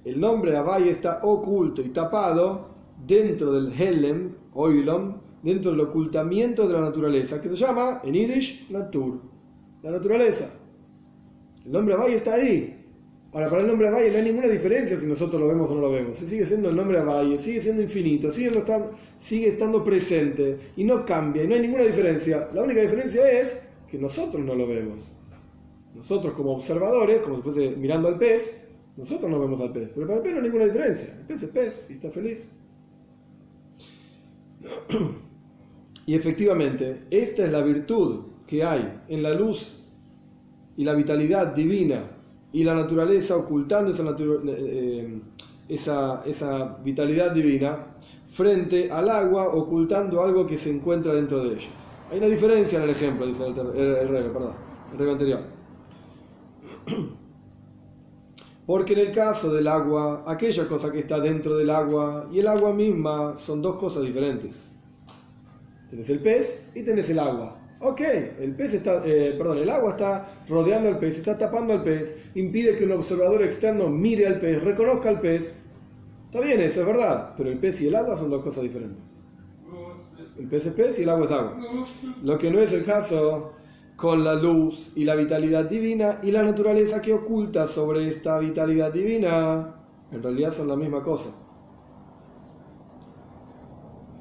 El 0.05 0.17
nombre 0.17 0.55
Avaye 0.55 0.89
está 0.89 1.19
oculto 1.23 1.81
y 1.81 1.89
tapado 1.89 2.69
dentro 3.05 3.51
del 3.51 3.73
Helem, 3.77 4.33
Oilom, 4.53 5.15
dentro 5.43 5.71
del 5.71 5.81
ocultamiento 5.81 6.65
de 6.65 6.73
la 6.73 6.81
naturaleza, 6.81 7.41
que 7.41 7.49
se 7.49 7.57
llama 7.57 7.99
en 8.05 8.13
Yiddish 8.13 8.69
Natur, 8.69 9.19
la 9.83 9.91
naturaleza. 9.91 10.49
El 11.65 11.71
nombre 11.73 11.95
Avaye 11.95 12.15
está 12.15 12.35
ahí, 12.35 12.84
Ahora, 13.35 13.49
para 13.49 13.63
el 13.63 13.67
nombre 13.67 13.91
Valle 13.91 14.11
no 14.11 14.17
hay 14.17 14.23
ninguna 14.23 14.47
diferencia 14.47 14.95
si 14.95 15.05
nosotros 15.07 15.41
lo 15.41 15.49
vemos 15.49 15.69
o 15.69 15.75
no 15.75 15.81
lo 15.81 15.91
vemos. 15.91 16.15
Sigue 16.15 16.45
siendo 16.45 16.69
el 16.69 16.75
nombre 16.77 17.01
Valle, 17.01 17.37
sigue 17.37 17.59
siendo 17.59 17.81
infinito, 17.81 18.31
sigue 18.31 18.57
estando, 18.57 18.91
sigue 19.17 19.49
estando 19.49 19.83
presente 19.83 20.57
y 20.77 20.85
no 20.85 21.05
cambia 21.05 21.43
y 21.43 21.47
no 21.49 21.55
hay 21.55 21.63
ninguna 21.63 21.83
diferencia. 21.83 22.49
La 22.53 22.63
única 22.63 22.79
diferencia 22.79 23.29
es 23.29 23.67
que 23.89 23.97
nosotros 23.97 24.41
no 24.41 24.55
lo 24.55 24.65
vemos. 24.65 25.01
Nosotros 25.93 26.33
como 26.33 26.53
observadores, 26.53 27.19
como 27.19 27.35
si 27.35 27.41
fuese 27.41 27.71
mirando 27.71 28.07
al 28.07 28.17
pez, 28.17 28.61
nosotros 28.95 29.29
no 29.29 29.37
vemos 29.37 29.59
al 29.59 29.73
pez. 29.73 29.91
Pero 29.93 30.07
para 30.07 30.19
el 30.19 30.23
pez 30.23 30.31
no 30.31 30.37
hay 30.37 30.43
ninguna 30.43 30.65
diferencia. 30.67 31.13
El 31.19 31.25
pez 31.25 31.43
es 31.43 31.49
pez 31.49 31.87
y 31.89 31.93
está 31.93 32.09
feliz. 32.11 32.49
Y 36.07 36.13
efectivamente, 36.13 37.01
esta 37.09 37.45
es 37.45 37.51
la 37.51 37.61
virtud 37.61 38.25
que 38.45 38.63
hay 38.63 39.01
en 39.07 39.23
la 39.23 39.33
luz 39.33 39.81
y 40.77 40.83
la 40.83 40.93
vitalidad 40.93 41.55
divina 41.55 42.14
y 42.55 42.63
la 42.63 42.73
naturaleza 42.73 43.35
ocultando 43.35 43.91
esa, 43.91 44.03
eh, 44.11 44.15
eh, 44.47 45.19
esa, 45.67 46.23
esa, 46.25 46.77
vitalidad 46.85 47.33
divina 47.33 47.97
frente 48.31 48.89
al 48.89 49.09
agua 49.09 49.49
ocultando 49.49 50.23
algo 50.23 50.47
que 50.47 50.57
se 50.57 50.71
encuentra 50.71 51.13
dentro 51.13 51.43
de 51.43 51.55
ella. 51.55 51.67
Hay 52.09 52.19
una 52.19 52.27
diferencia 52.27 52.77
en 52.77 52.85
el 52.85 52.91
ejemplo, 52.91 53.27
dice 53.27 53.45
el, 53.45 53.57
el, 53.57 54.31
perdón, 54.31 54.53
el 54.97 55.09
anterior. 55.09 55.41
Porque 58.65 58.93
en 58.93 58.99
el 58.99 59.11
caso 59.11 59.53
del 59.53 59.67
agua, 59.67 60.23
aquella 60.25 60.65
cosa 60.65 60.93
que 60.93 60.99
está 60.99 61.19
dentro 61.19 61.57
del 61.57 61.69
agua 61.69 62.29
y 62.31 62.39
el 62.39 62.47
agua 62.47 62.71
misma 62.71 63.35
son 63.35 63.61
dos 63.61 63.75
cosas 63.75 64.03
diferentes. 64.03 64.69
Tienes 65.89 66.09
el 66.09 66.19
pez 66.19 66.71
y 66.73 66.83
tienes 66.83 67.09
el 67.09 67.19
agua. 67.19 67.64
Ok, 67.79 68.01
el 68.39 68.55
pez 68.55 68.73
está, 68.73 69.01
eh, 69.05 69.35
perdón, 69.37 69.57
el 69.57 69.69
agua 69.69 69.91
está 69.91 70.25
rodeando 70.47 70.89
al 70.89 70.97
pez, 70.97 71.17
está 71.17 71.37
tapando 71.37 71.73
al 71.73 71.83
pez, 71.83 72.29
impide 72.35 72.75
que 72.77 72.85
un 72.85 72.93
observador 72.93 73.43
externo 73.43 73.89
mire 73.89 74.27
al 74.27 74.39
pez, 74.39 74.63
reconozca 74.63 75.09
al 75.09 75.19
pez. 75.19 75.53
Está 76.25 76.39
bien, 76.39 76.61
eso 76.61 76.81
es 76.81 76.87
verdad, 76.87 77.33
pero 77.37 77.49
el 77.49 77.59
pez 77.59 77.81
y 77.81 77.87
el 77.87 77.95
agua 77.95 78.17
son 78.17 78.29
dos 78.29 78.43
cosas 78.43 78.63
diferentes. 78.63 79.03
El 80.37 80.47
pez 80.47 80.65
es 80.65 80.73
pez 80.73 80.99
y 80.99 81.03
el 81.03 81.09
agua 81.09 81.25
es 81.25 81.31
agua. 81.31 81.57
Lo 82.23 82.37
que 82.37 82.49
no 82.49 82.59
es 82.59 82.71
el 82.73 82.83
caso 82.85 83.53
con 83.95 84.23
la 84.23 84.35
luz 84.35 84.91
y 84.95 85.03
la 85.05 85.15
vitalidad 85.15 85.65
divina 85.65 86.19
y 86.23 86.31
la 86.31 86.43
naturaleza 86.43 87.01
que 87.01 87.13
oculta 87.13 87.67
sobre 87.67 88.07
esta 88.07 88.39
vitalidad 88.39 88.91
divina, 88.91 89.75
en 90.11 90.23
realidad 90.23 90.53
son 90.53 90.67
la 90.67 90.75
misma 90.75 91.03
cosa. 91.03 91.29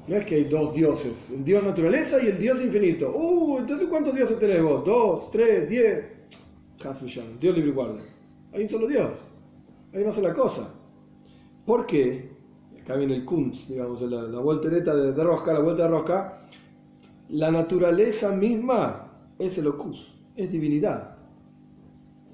No 0.07 0.15
es 0.15 0.25
que 0.25 0.35
hay 0.35 0.43
dos 0.43 0.73
dioses, 0.73 1.31
el 1.31 1.43
dios 1.43 1.63
naturaleza 1.63 2.23
y 2.23 2.27
el 2.27 2.37
dios 2.37 2.61
infinito. 2.61 3.11
Uh, 3.11 3.59
entonces 3.59 3.87
¿cuántos 3.87 4.13
dioses 4.13 4.37
tenés 4.37 4.61
vos? 4.61 4.85
¿Dos? 4.85 5.31
¿Tres? 5.31 5.67
¿Diez? 5.67 6.05
Dios 7.39 7.55
libre 7.55 7.71
guarda. 7.71 8.01
Hay 8.53 8.63
un 8.63 8.69
solo 8.69 8.87
dios. 8.87 9.11
Hay 9.93 10.03
una 10.03 10.11
sola 10.11 10.33
cosa. 10.33 10.69
¿Por 11.65 11.87
qué? 11.87 12.29
Acá 12.79 12.95
viene 12.95 13.15
el 13.15 13.25
Kunz, 13.25 13.67
digamos, 13.67 14.01
la, 14.03 14.21
la 14.21 14.39
voltereta 14.39 14.95
de, 14.95 15.13
de, 15.13 15.23
rosca, 15.23 15.53
la 15.53 15.61
vuelta 15.61 15.83
de 15.83 15.89
rosca. 15.89 16.41
La 17.29 17.49
naturaleza 17.49 18.35
misma 18.35 19.11
es 19.39 19.57
el 19.57 19.65
ocus, 19.65 20.13
es 20.35 20.51
divinidad. 20.51 21.17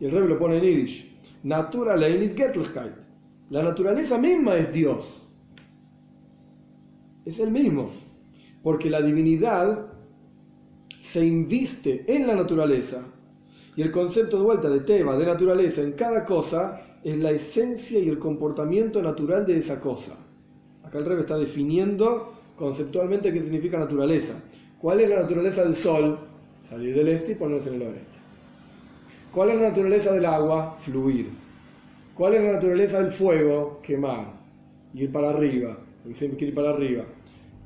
Y 0.01 0.05
el 0.05 0.11
rey 0.11 0.27
lo 0.27 0.37
pone 0.37 0.57
en 0.57 0.63
Yiddish. 0.63 1.09
Naturaleinit 1.43 2.37
La 3.49 3.63
naturaleza 3.63 4.17
misma 4.17 4.57
es 4.57 4.73
Dios 4.73 5.20
es 7.25 7.39
el 7.39 7.51
mismo, 7.51 7.89
porque 8.63 8.89
la 8.89 9.01
divinidad 9.01 9.87
se 10.99 11.25
inviste 11.25 12.05
en 12.07 12.27
la 12.27 12.35
naturaleza 12.35 13.03
y 13.75 13.81
el 13.81 13.91
concepto 13.91 14.37
de 14.37 14.43
vuelta 14.43 14.69
de 14.69 14.81
Teba, 14.81 15.17
de 15.17 15.25
naturaleza, 15.25 15.81
en 15.81 15.93
cada 15.93 16.25
cosa 16.25 16.81
es 17.03 17.17
la 17.17 17.31
esencia 17.31 17.99
y 17.99 18.09
el 18.09 18.19
comportamiento 18.19 19.01
natural 19.01 19.45
de 19.45 19.57
esa 19.57 19.79
cosa. 19.79 20.13
Acá 20.83 20.99
el 20.99 21.05
Rebe 21.05 21.21
está 21.21 21.37
definiendo 21.37 22.33
conceptualmente 22.57 23.31
qué 23.31 23.41
significa 23.41 23.79
naturaleza. 23.79 24.33
¿Cuál 24.79 25.01
es 25.01 25.09
la 25.09 25.21
naturaleza 25.21 25.63
del 25.63 25.75
sol? 25.75 26.19
Salir 26.61 26.95
del 26.95 27.07
este 27.07 27.31
y 27.31 27.35
ponerse 27.35 27.69
en 27.69 27.75
el 27.75 27.81
oeste. 27.83 28.17
¿Cuál 29.31 29.51
es 29.51 29.55
la 29.55 29.69
naturaleza 29.69 30.11
del 30.11 30.25
agua? 30.25 30.77
Fluir. 30.83 31.29
¿Cuál 32.13 32.35
es 32.35 32.43
la 32.43 32.53
naturaleza 32.53 33.01
del 33.01 33.11
fuego? 33.11 33.79
Quemar. 33.81 34.33
Ir 34.93 35.11
para 35.11 35.29
arriba 35.29 35.77
porque 36.01 36.17
siempre 36.17 36.37
quiere 36.37 36.49
ir 36.49 36.55
para 36.55 36.69
arriba. 36.69 37.05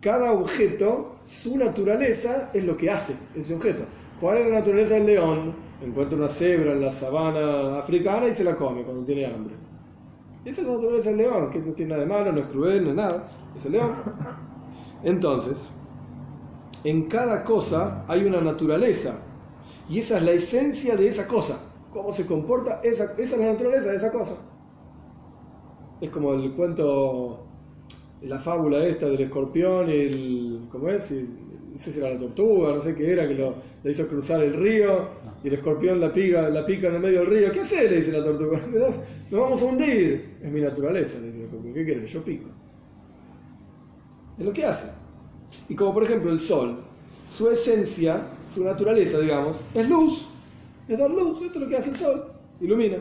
Cada 0.02 0.34
objeto, 0.34 1.16
su 1.24 1.58
naturaleza 1.58 2.52
es 2.54 2.64
lo 2.64 2.78
que 2.78 2.90
hace 2.90 3.16
ese 3.36 3.56
objeto. 3.56 3.84
¿Cuál 4.20 4.38
es 4.38 4.48
la 4.48 4.60
naturaleza 4.60 4.96
del 4.96 5.08
león? 5.08 5.54
Encuentra 5.82 6.18
una 6.18 6.30
cebra 6.30 6.74
en 6.74 6.82
la 6.82 6.92
sabana 6.92 7.80
africana 7.80 8.28
y 8.28 8.34
se 8.34 8.44
la 8.44 8.56
come 8.56 8.84
cuando 8.84 9.04
tiene 9.04 9.26
hambre. 9.26 9.56
Esa 10.46 10.62
es 10.62 10.68
la 10.68 10.74
naturaleza 10.74 11.10
del 11.10 11.18
león, 11.18 11.50
que 11.50 11.60
no 11.60 11.74
tiene 11.74 11.92
nada 11.92 12.04
de 12.04 12.10
malo, 12.10 12.32
no 12.32 12.40
es 12.40 12.48
cruel, 12.48 12.84
no 12.84 12.90
es 12.92 12.96
nada. 12.96 13.28
Es 13.56 13.66
el 13.66 13.74
león. 13.74 13.92
Entonces, 15.04 15.58
en 16.84 17.08
cada 17.08 17.44
cosa 17.44 18.06
hay 18.08 18.26
una 18.26 18.42
naturaleza. 18.42 19.18
Y 19.90 20.00
esa 20.00 20.18
es 20.18 20.24
la 20.24 20.32
esencia 20.32 20.96
de 20.96 21.08
esa 21.08 21.28
cosa. 21.28 21.60
Cómo 21.92 22.12
se 22.12 22.26
comporta, 22.28 22.82
esa, 22.84 23.14
esa 23.18 23.36
es 23.36 23.40
la 23.40 23.48
naturaleza 23.48 23.90
de 23.90 23.96
esa 23.96 24.12
cosa. 24.12 24.36
Es 26.00 26.10
como 26.10 26.34
el 26.34 26.54
cuento 26.54 27.45
la 28.28 28.40
fábula 28.40 28.86
esta 28.86 29.08
del 29.08 29.22
escorpión, 29.22 29.90
el, 29.90 30.68
¿cómo 30.72 30.90
es? 30.90 31.12
no 31.12 31.78
sé 31.78 31.92
si 31.92 32.00
era 32.00 32.14
la 32.14 32.20
tortuga, 32.20 32.74
no 32.74 32.80
sé 32.80 32.96
qué 32.96 33.12
era, 33.12 33.28
que 33.28 33.34
lo, 33.34 33.56
le 33.84 33.92
hizo 33.92 34.08
cruzar 34.08 34.42
el 34.42 34.54
río 34.54 35.10
y 35.44 35.48
el 35.48 35.56
escorpión 35.56 36.00
la 36.00 36.12
pica, 36.12 36.50
la 36.50 36.66
pica 36.66 36.88
en 36.88 36.96
el 36.96 37.02
medio 37.02 37.20
del 37.20 37.28
río. 37.28 37.52
¿Qué 37.52 37.60
hace? 37.60 37.90
Le 37.90 37.98
dice 37.98 38.12
la 38.12 38.24
tortuga. 38.24 38.60
Nos 39.32 39.42
vamos 39.42 39.62
a 39.62 39.66
hundir. 39.66 40.38
Es 40.42 40.52
mi 40.52 40.62
naturaleza, 40.62 41.20
le 41.20 41.28
dice 41.28 41.40
el 41.40 41.46
escorpión. 41.46 41.74
¿Qué 41.74 41.86
quieres? 41.86 42.12
Yo 42.12 42.24
pico. 42.24 42.50
Es 44.38 44.46
lo 44.46 44.54
que 44.54 44.66
hace. 44.66 44.88
Y 45.70 45.76
como 45.76 45.94
por 45.94 46.04
ejemplo 46.04 46.32
el 46.32 46.40
sol. 46.40 46.80
su 47.32 47.50
esencia, 47.50 48.28
su 48.54 48.64
naturaleza, 48.64 49.20
digamos, 49.20 49.58
es 49.74 49.90
luz, 49.90 50.28
es 50.88 50.98
dar 50.98 51.10
luz, 51.12 51.42
esto 51.42 51.60
es 51.60 51.64
lo 51.66 51.68
que 51.68 51.78
hace 51.78 51.90
el 51.90 51.96
sol, 51.98 52.32
ilumina. 52.62 52.98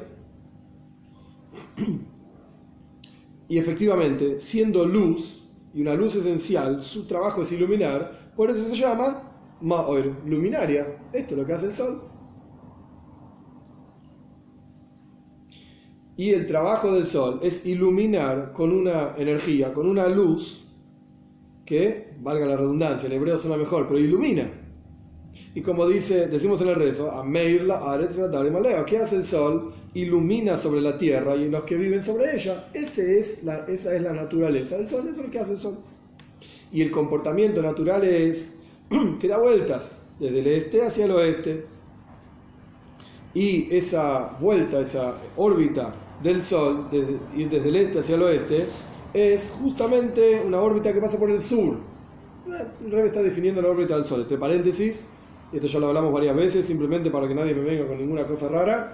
Y 3.55 3.59
efectivamente, 3.59 4.41
siendo 4.41 4.85
luz, 4.85 5.47
y 5.73 5.81
una 5.81 5.95
luz 5.95 6.17
esencial, 6.17 6.83
su 6.83 7.07
trabajo 7.07 7.43
es 7.43 7.53
iluminar, 7.53 8.33
por 8.35 8.51
eso 8.51 8.69
se 8.69 8.75
llama 8.75 9.33
Ma'or, 9.61 10.13
luminaria. 10.27 10.99
Esto 11.13 11.35
es 11.35 11.39
lo 11.39 11.47
que 11.47 11.53
hace 11.53 11.67
el 11.67 11.73
sol. 11.73 12.03
Y 16.17 16.31
el 16.31 16.49
trabajo 16.49 16.93
del 16.95 17.07
sol 17.07 17.39
es 17.43 17.65
iluminar 17.65 18.53
con 18.53 18.73
una 18.73 19.15
energía, 19.17 19.73
con 19.73 19.89
una 19.89 20.09
luz 20.09 20.67
que, 21.65 22.17
valga 22.23 22.47
la 22.47 22.57
redundancia, 22.57 23.07
en 23.07 23.13
hebreo 23.13 23.39
suena 23.39 23.57
mejor, 23.57 23.87
pero 23.87 24.01
ilumina. 24.01 24.51
Y 25.55 25.61
como 25.61 25.87
dice, 25.87 26.27
decimos 26.27 26.61
en 26.61 26.71
el 26.71 26.75
rezo, 26.75 27.09
la 27.25 28.85
¿qué 28.85 28.99
hace 28.99 29.15
el 29.15 29.23
sol? 29.23 29.73
Ilumina 29.95 30.59
sobre 30.59 30.81
la 30.81 30.99
tierra 30.99 31.37
y 31.37 31.49
los 31.49 31.63
que 31.65 31.77
viven 31.77 32.03
sobre 32.03 32.35
ella. 32.35 32.65
Ese 32.75 33.19
es 33.19 33.43
esa 33.69 33.95
es 33.95 34.03
la 34.03 34.13
naturaleza 34.13 34.77
del 34.77 34.89
sol, 34.89 35.09
eso 35.09 35.21
es 35.21 35.27
lo 35.27 35.31
que 35.31 35.39
hace 35.39 35.53
el 35.53 35.59
sol. 35.59 35.79
Y 36.73 36.83
el 36.83 36.91
comportamiento 36.91 37.63
natural 37.63 38.05
es 38.05 38.57
que 39.21 39.29
da 39.29 39.39
vueltas 39.39 39.99
desde 40.19 40.41
el 40.41 40.47
este 40.49 40.83
hacia 40.83 41.05
el 41.05 41.13
oeste. 41.13 41.67
Y 43.35 43.69
esa 43.75 44.37
vuelta, 44.41 44.81
esa 44.81 45.15
órbita 45.37 45.95
del 46.23 46.43
Sol, 46.43 46.89
desde, 46.91 47.19
desde 47.49 47.69
el 47.69 47.77
este 47.77 47.99
hacia 47.99 48.15
el 48.15 48.23
oeste, 48.23 48.67
es 49.13 49.53
justamente 49.61 50.43
una 50.45 50.61
órbita 50.61 50.93
que 50.93 51.01
pasa 51.01 51.19
por 51.19 51.31
el 51.31 51.43
sur. 51.43 51.77
El 52.85 52.95
está 52.95 53.23
definiendo 53.23 53.61
la 53.61 53.69
órbita 53.69 53.95
del 53.95 54.05
Sol. 54.05 54.23
Entre 54.23 54.39
paréntesis, 54.39 55.07
esto 55.53 55.67
ya 55.67 55.79
lo 55.79 55.89
hablamos 55.89 56.13
varias 56.13 56.37
veces, 56.37 56.67
simplemente 56.67 57.11
para 57.11 57.27
que 57.27 57.35
nadie 57.35 57.55
me 57.55 57.63
venga 57.63 57.87
con 57.87 57.99
ninguna 57.99 58.27
cosa 58.27 58.49
rara. 58.49 58.93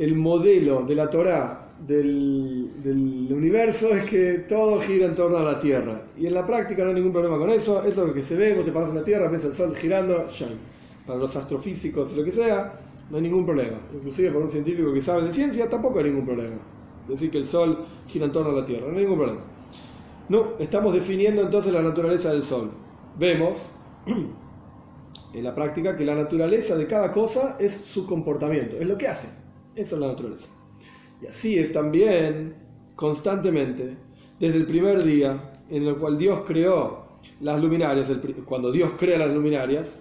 El 0.00 0.14
modelo 0.14 0.80
de 0.86 0.94
la 0.94 1.10
Torá 1.10 1.74
del, 1.86 3.28
universo 3.30 3.90
es 3.90 4.04
que 4.06 4.46
todo 4.48 4.80
gira 4.80 5.04
en 5.04 5.14
torno 5.14 5.36
a 5.36 5.42
la 5.42 5.60
Tierra. 5.60 6.06
Y 6.16 6.26
en 6.26 6.32
la 6.32 6.46
práctica 6.46 6.82
no 6.82 6.88
hay 6.88 6.94
ningún 6.94 7.12
problema 7.12 7.36
con 7.36 7.50
eso. 7.50 7.84
Esto 7.84 8.00
es 8.00 8.08
lo 8.08 8.14
que 8.14 8.22
se 8.22 8.34
ve, 8.34 8.54
vos 8.54 8.64
te 8.64 8.72
paras 8.72 8.88
en 8.88 8.94
la 8.94 9.04
Tierra, 9.04 9.28
ves 9.28 9.44
el 9.44 9.52
Sol 9.52 9.76
girando, 9.76 10.26
shine. 10.30 10.56
Para 11.06 11.18
los 11.18 11.36
astrofísicos 11.36 12.16
lo 12.16 12.24
que 12.24 12.30
sea, 12.30 12.80
no 13.10 13.18
hay 13.18 13.22
ningún 13.24 13.44
problema. 13.44 13.76
Inclusive 13.92 14.30
para 14.30 14.42
un 14.42 14.50
científico 14.50 14.90
que 14.90 15.02
sabe 15.02 15.24
de 15.24 15.34
ciencia, 15.34 15.68
tampoco 15.68 15.98
hay 15.98 16.06
ningún 16.06 16.24
problema. 16.24 16.56
Decir 17.06 17.30
que 17.30 17.36
el 17.36 17.44
Sol 17.44 17.84
gira 18.06 18.24
en 18.24 18.32
torno 18.32 18.52
a 18.52 18.60
la 18.62 18.64
Tierra, 18.64 18.86
no 18.86 18.96
hay 18.96 19.02
ningún 19.02 19.18
problema. 19.18 19.40
No, 20.30 20.54
estamos 20.58 20.94
definiendo 20.94 21.42
entonces 21.42 21.74
la 21.74 21.82
naturaleza 21.82 22.32
del 22.32 22.42
Sol. 22.42 22.70
Vemos 23.18 23.58
en 25.34 25.44
la 25.44 25.54
práctica 25.54 25.94
que 25.94 26.06
la 26.06 26.14
naturaleza 26.14 26.74
de 26.74 26.86
cada 26.86 27.12
cosa 27.12 27.58
es 27.60 27.74
su 27.74 28.06
comportamiento, 28.06 28.76
es 28.76 28.88
lo 28.88 28.96
que 28.96 29.06
hace. 29.06 29.49
Esa 29.74 29.94
es 29.94 30.00
la 30.00 30.08
naturaleza. 30.08 30.48
Y 31.22 31.26
así 31.26 31.58
es 31.58 31.72
también 31.72 32.54
constantemente, 32.96 33.96
desde 34.38 34.56
el 34.56 34.66
primer 34.66 35.02
día 35.04 35.62
en 35.68 35.86
el 35.86 35.96
cual 35.96 36.18
Dios 36.18 36.42
creó 36.46 37.04
las 37.40 37.60
luminarias, 37.60 38.10
cuando 38.44 38.72
Dios 38.72 38.92
crea 38.98 39.18
las 39.18 39.32
luminarias 39.32 40.00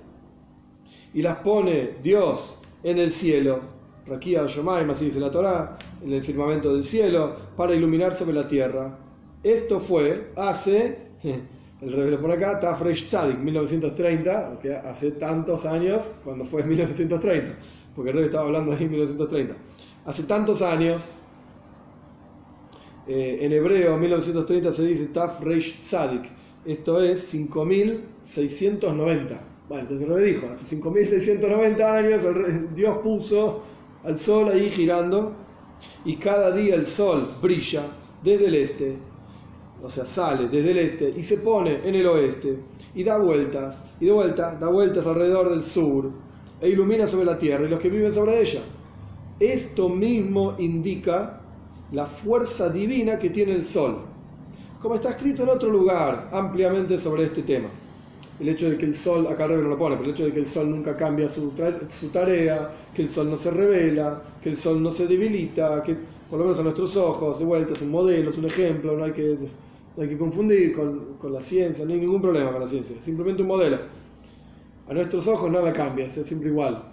y 1.13 1.21
las 1.21 1.37
pone 1.37 1.97
Dios 2.01 2.55
en 2.83 2.97
el 2.97 3.11
cielo, 3.11 3.59
Raquía 4.05 4.45
Yomaim, 4.45 4.89
así 4.89 5.05
dice 5.05 5.19
la 5.19 5.29
Torá, 5.29 5.77
en 6.03 6.13
el 6.13 6.23
firmamento 6.23 6.73
del 6.73 6.83
cielo, 6.83 7.35
para 7.55 7.75
iluminar 7.75 8.15
sobre 8.15 8.33
la 8.33 8.47
tierra. 8.47 8.97
Esto 9.43 9.79
fue 9.79 10.31
hace, 10.35 11.09
el 11.81 11.91
rey 11.93 12.09
lo 12.09 12.19
pone 12.19 12.33
acá, 12.33 12.59
Tafresh 12.59 13.07
Tzadik, 13.07 13.37
1930, 13.37 14.59
que 14.61 14.73
hace 14.73 15.11
tantos 15.11 15.65
años, 15.65 16.15
cuando 16.23 16.43
fue 16.45 16.63
1930, 16.63 17.55
porque 17.99 18.11
el 18.11 18.17
rey 18.17 18.25
estaba 18.27 18.45
hablando 18.45 18.71
ahí 18.71 18.85
en 18.85 18.91
1930. 18.91 19.57
Hace 20.05 20.23
tantos 20.23 20.61
años, 20.61 21.01
eh, 23.05 23.39
en 23.41 23.51
hebreo 23.51 23.97
1930 23.97 24.71
se 24.71 24.85
dice 24.85 25.07
Tafresh 25.07 25.81
Tzadik, 25.81 26.29
esto 26.63 27.03
es 27.03 27.19
5690. 27.25 29.41
Bueno, 29.67 29.81
entonces 29.81 30.07
lo 30.07 30.15
dijo, 30.15 30.47
hace 30.49 30.63
5690 30.63 31.93
años 31.93 32.21
Dios 32.73 32.99
puso 32.99 33.63
al 34.05 34.17
sol 34.17 34.47
ahí 34.47 34.71
girando 34.71 35.33
y 36.05 36.15
cada 36.15 36.55
día 36.55 36.75
el 36.75 36.85
sol 36.85 37.29
brilla 37.41 37.83
desde 38.23 38.45
el 38.45 38.55
este, 38.55 38.95
o 39.83 39.89
sea, 39.89 40.05
sale 40.05 40.47
desde 40.47 40.71
el 40.71 40.77
este 40.77 41.13
y 41.17 41.21
se 41.21 41.39
pone 41.39 41.81
en 41.83 41.95
el 41.95 42.05
oeste 42.05 42.59
y 42.95 43.03
da 43.03 43.17
vueltas, 43.17 43.83
y 43.99 44.05
de 44.05 44.13
vuelta 44.13 44.55
da 44.55 44.69
vueltas 44.69 45.05
alrededor 45.05 45.49
del 45.49 45.63
sur 45.63 46.28
e 46.61 46.69
ilumina 46.69 47.07
sobre 47.07 47.25
la 47.25 47.37
tierra 47.37 47.65
y 47.65 47.69
los 47.69 47.79
que 47.79 47.89
viven 47.89 48.13
sobre 48.13 48.41
ella. 48.41 48.61
Esto 49.39 49.89
mismo 49.89 50.55
indica 50.57 51.41
la 51.91 52.05
fuerza 52.05 52.69
divina 52.69 53.17
que 53.17 53.29
tiene 53.29 53.53
el 53.53 53.65
sol, 53.65 53.99
como 54.81 54.95
está 54.95 55.11
escrito 55.11 55.43
en 55.43 55.49
otro 55.49 55.69
lugar 55.69 56.29
ampliamente 56.31 56.99
sobre 56.99 57.23
este 57.23 57.43
tema 57.43 57.69
el 58.39 58.49
hecho 58.49 58.69
de 58.69 58.77
que 58.77 58.85
el 58.85 58.95
sol, 58.95 59.27
acá 59.27 59.45
arriba 59.45 59.61
no 59.61 59.69
lo 59.69 59.77
pone, 59.77 59.97
pero 59.97 60.09
el 60.09 60.15
hecho 60.15 60.25
de 60.25 60.31
que 60.31 60.39
el 60.39 60.45
sol 60.45 60.69
nunca 60.69 60.95
cambia 60.95 61.27
su, 61.27 61.51
su 61.89 62.07
tarea, 62.07 62.71
que 62.93 63.01
el 63.01 63.09
sol 63.09 63.29
no 63.29 63.37
se 63.37 63.51
revela, 63.51 64.21
que 64.41 64.49
el 64.49 64.57
sol 64.57 64.81
no 64.81 64.91
se 64.91 65.07
debilita, 65.07 65.83
que 65.83 65.95
por 66.29 66.39
lo 66.39 66.45
menos 66.45 66.59
a 66.59 66.63
nuestros 66.63 66.95
ojos, 66.95 67.39
de 67.39 67.45
vuelta, 67.45 67.73
es 67.73 67.81
un 67.81 67.91
modelo, 67.91 68.29
es 68.29 68.37
un 68.37 68.45
ejemplo, 68.45 68.95
no 68.95 69.03
hay 69.03 69.11
que, 69.11 69.37
hay 69.99 70.07
que 70.07 70.17
confundir 70.17 70.73
con, 70.73 71.17
con, 71.19 71.33
la 71.33 71.41
ciencia, 71.41 71.83
no 71.83 71.91
hay 71.91 71.99
ningún 71.99 72.21
problema 72.21 72.51
con 72.51 72.61
la 72.61 72.67
ciencia, 72.67 72.95
es 72.97 73.03
simplemente 73.03 73.41
un 73.41 73.49
modelo. 73.49 73.77
A 74.89 74.93
nuestros 74.93 75.27
ojos 75.27 75.51
nada 75.51 75.71
cambia, 75.71 76.05
es 76.05 76.13
siempre 76.13 76.49
igual. 76.49 76.83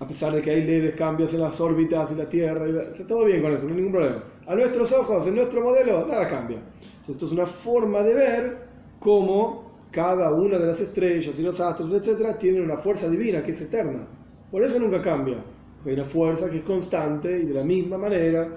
A 0.00 0.08
pesar 0.08 0.32
de 0.32 0.40
que 0.40 0.50
hay 0.50 0.64
leves 0.64 0.94
cambios 0.94 1.34
en 1.34 1.40
las 1.40 1.60
órbitas 1.60 2.10
y 2.10 2.14
la 2.14 2.26
Tierra, 2.26 2.64
todo 3.06 3.26
bien 3.26 3.42
con 3.42 3.52
eso, 3.52 3.64
no 3.64 3.70
hay 3.70 3.76
ningún 3.76 3.92
problema. 3.92 4.24
A 4.46 4.54
nuestros 4.54 4.90
ojos, 4.92 5.26
en 5.26 5.34
nuestro 5.34 5.62
modelo, 5.62 6.06
nada 6.06 6.26
cambia. 6.26 6.58
Esto 7.06 7.26
es 7.26 7.32
una 7.32 7.46
forma 7.46 8.00
de 8.00 8.14
ver 8.14 8.58
cómo 8.98 9.72
cada 9.90 10.32
una 10.32 10.58
de 10.58 10.66
las 10.66 10.80
estrellas 10.80 11.34
y 11.38 11.42
los 11.42 11.60
astros, 11.60 11.92
etcétera, 11.92 12.38
tienen 12.38 12.62
una 12.62 12.78
fuerza 12.78 13.10
divina 13.10 13.42
que 13.42 13.50
es 13.50 13.60
eterna. 13.60 14.06
Por 14.50 14.62
eso 14.62 14.78
nunca 14.78 15.02
cambia. 15.02 15.36
Hay 15.84 15.92
una 15.92 16.04
fuerza 16.06 16.50
que 16.50 16.58
es 16.58 16.64
constante 16.64 17.40
y 17.40 17.44
de 17.44 17.54
la 17.54 17.62
misma 17.62 17.98
manera. 17.98 18.56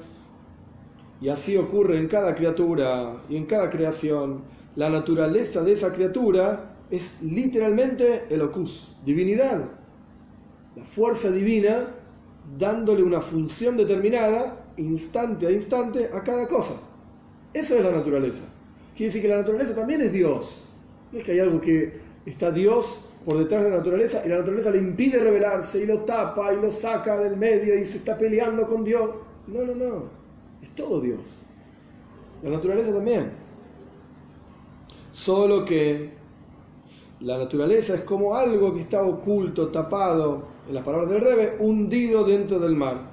Y 1.19 1.27
así 1.27 1.57
ocurre 1.57 1.97
en 1.97 2.07
cada 2.07 2.33
criatura 2.33 3.17
y 3.27 3.35
en 3.35 3.45
cada 3.45 3.69
creación. 3.69 4.43
La 4.77 4.89
naturaleza 4.89 5.61
de 5.61 5.73
esa 5.73 5.91
criatura 5.91 6.76
es 6.89 7.21
literalmente 7.21 8.25
el 8.29 8.41
ocus, 8.41 8.95
divinidad. 9.05 9.69
La 10.75 10.85
fuerza 10.85 11.31
divina 11.31 11.95
dándole 12.57 13.03
una 13.03 13.21
función 13.21 13.77
determinada, 13.77 14.65
instante 14.77 15.47
a 15.47 15.51
instante, 15.51 16.09
a 16.13 16.23
cada 16.23 16.47
cosa. 16.47 16.75
Eso 17.53 17.75
es 17.75 17.83
la 17.83 17.91
naturaleza. 17.91 18.43
Quiere 18.95 19.09
decir 19.09 19.21
que 19.21 19.27
la 19.27 19.37
naturaleza 19.37 19.75
también 19.75 20.01
es 20.01 20.13
Dios 20.13 20.67
no 21.11 21.19
es 21.19 21.23
que 21.23 21.31
hay 21.31 21.39
algo 21.39 21.61
que 21.61 21.99
está 22.25 22.51
Dios 22.51 23.01
por 23.25 23.37
detrás 23.37 23.63
de 23.63 23.69
la 23.69 23.77
naturaleza 23.77 24.23
y 24.25 24.29
la 24.29 24.37
naturaleza 24.37 24.71
le 24.71 24.79
impide 24.79 25.19
revelarse 25.19 25.83
y 25.83 25.87
lo 25.87 25.99
tapa 25.99 26.53
y 26.53 26.61
lo 26.61 26.71
saca 26.71 27.17
del 27.19 27.37
medio 27.37 27.77
y 27.77 27.85
se 27.85 27.97
está 27.97 28.17
peleando 28.17 28.65
con 28.65 28.83
Dios. 28.83 29.09
No, 29.47 29.63
no, 29.63 29.75
no. 29.75 30.09
Es 30.61 30.69
todo 30.75 31.01
Dios. 31.01 31.19
La 32.43 32.49
naturaleza 32.49 32.93
también. 32.93 33.31
Solo 35.11 35.65
que 35.65 36.16
la 37.19 37.37
naturaleza 37.37 37.95
es 37.95 38.01
como 38.01 38.35
algo 38.35 38.73
que 38.73 38.81
está 38.81 39.03
oculto, 39.03 39.69
tapado, 39.69 40.43
en 40.67 40.75
las 40.75 40.83
palabras 40.83 41.09
del 41.09 41.21
Rebe, 41.21 41.57
hundido 41.59 42.23
dentro 42.23 42.59
del 42.59 42.75
mar, 42.75 43.09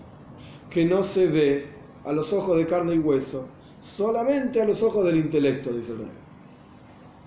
que 0.68 0.84
no 0.84 1.02
se 1.02 1.26
ve 1.26 1.66
a 2.04 2.12
los 2.12 2.32
ojos 2.32 2.56
de 2.58 2.66
carne 2.66 2.94
y 2.94 2.98
hueso, 2.98 3.46
solamente 3.80 4.60
a 4.60 4.66
los 4.66 4.82
ojos 4.82 5.04
del 5.06 5.16
intelecto, 5.16 5.72
dice 5.72 5.92
el 5.92 5.98
Rebe. 5.98 6.24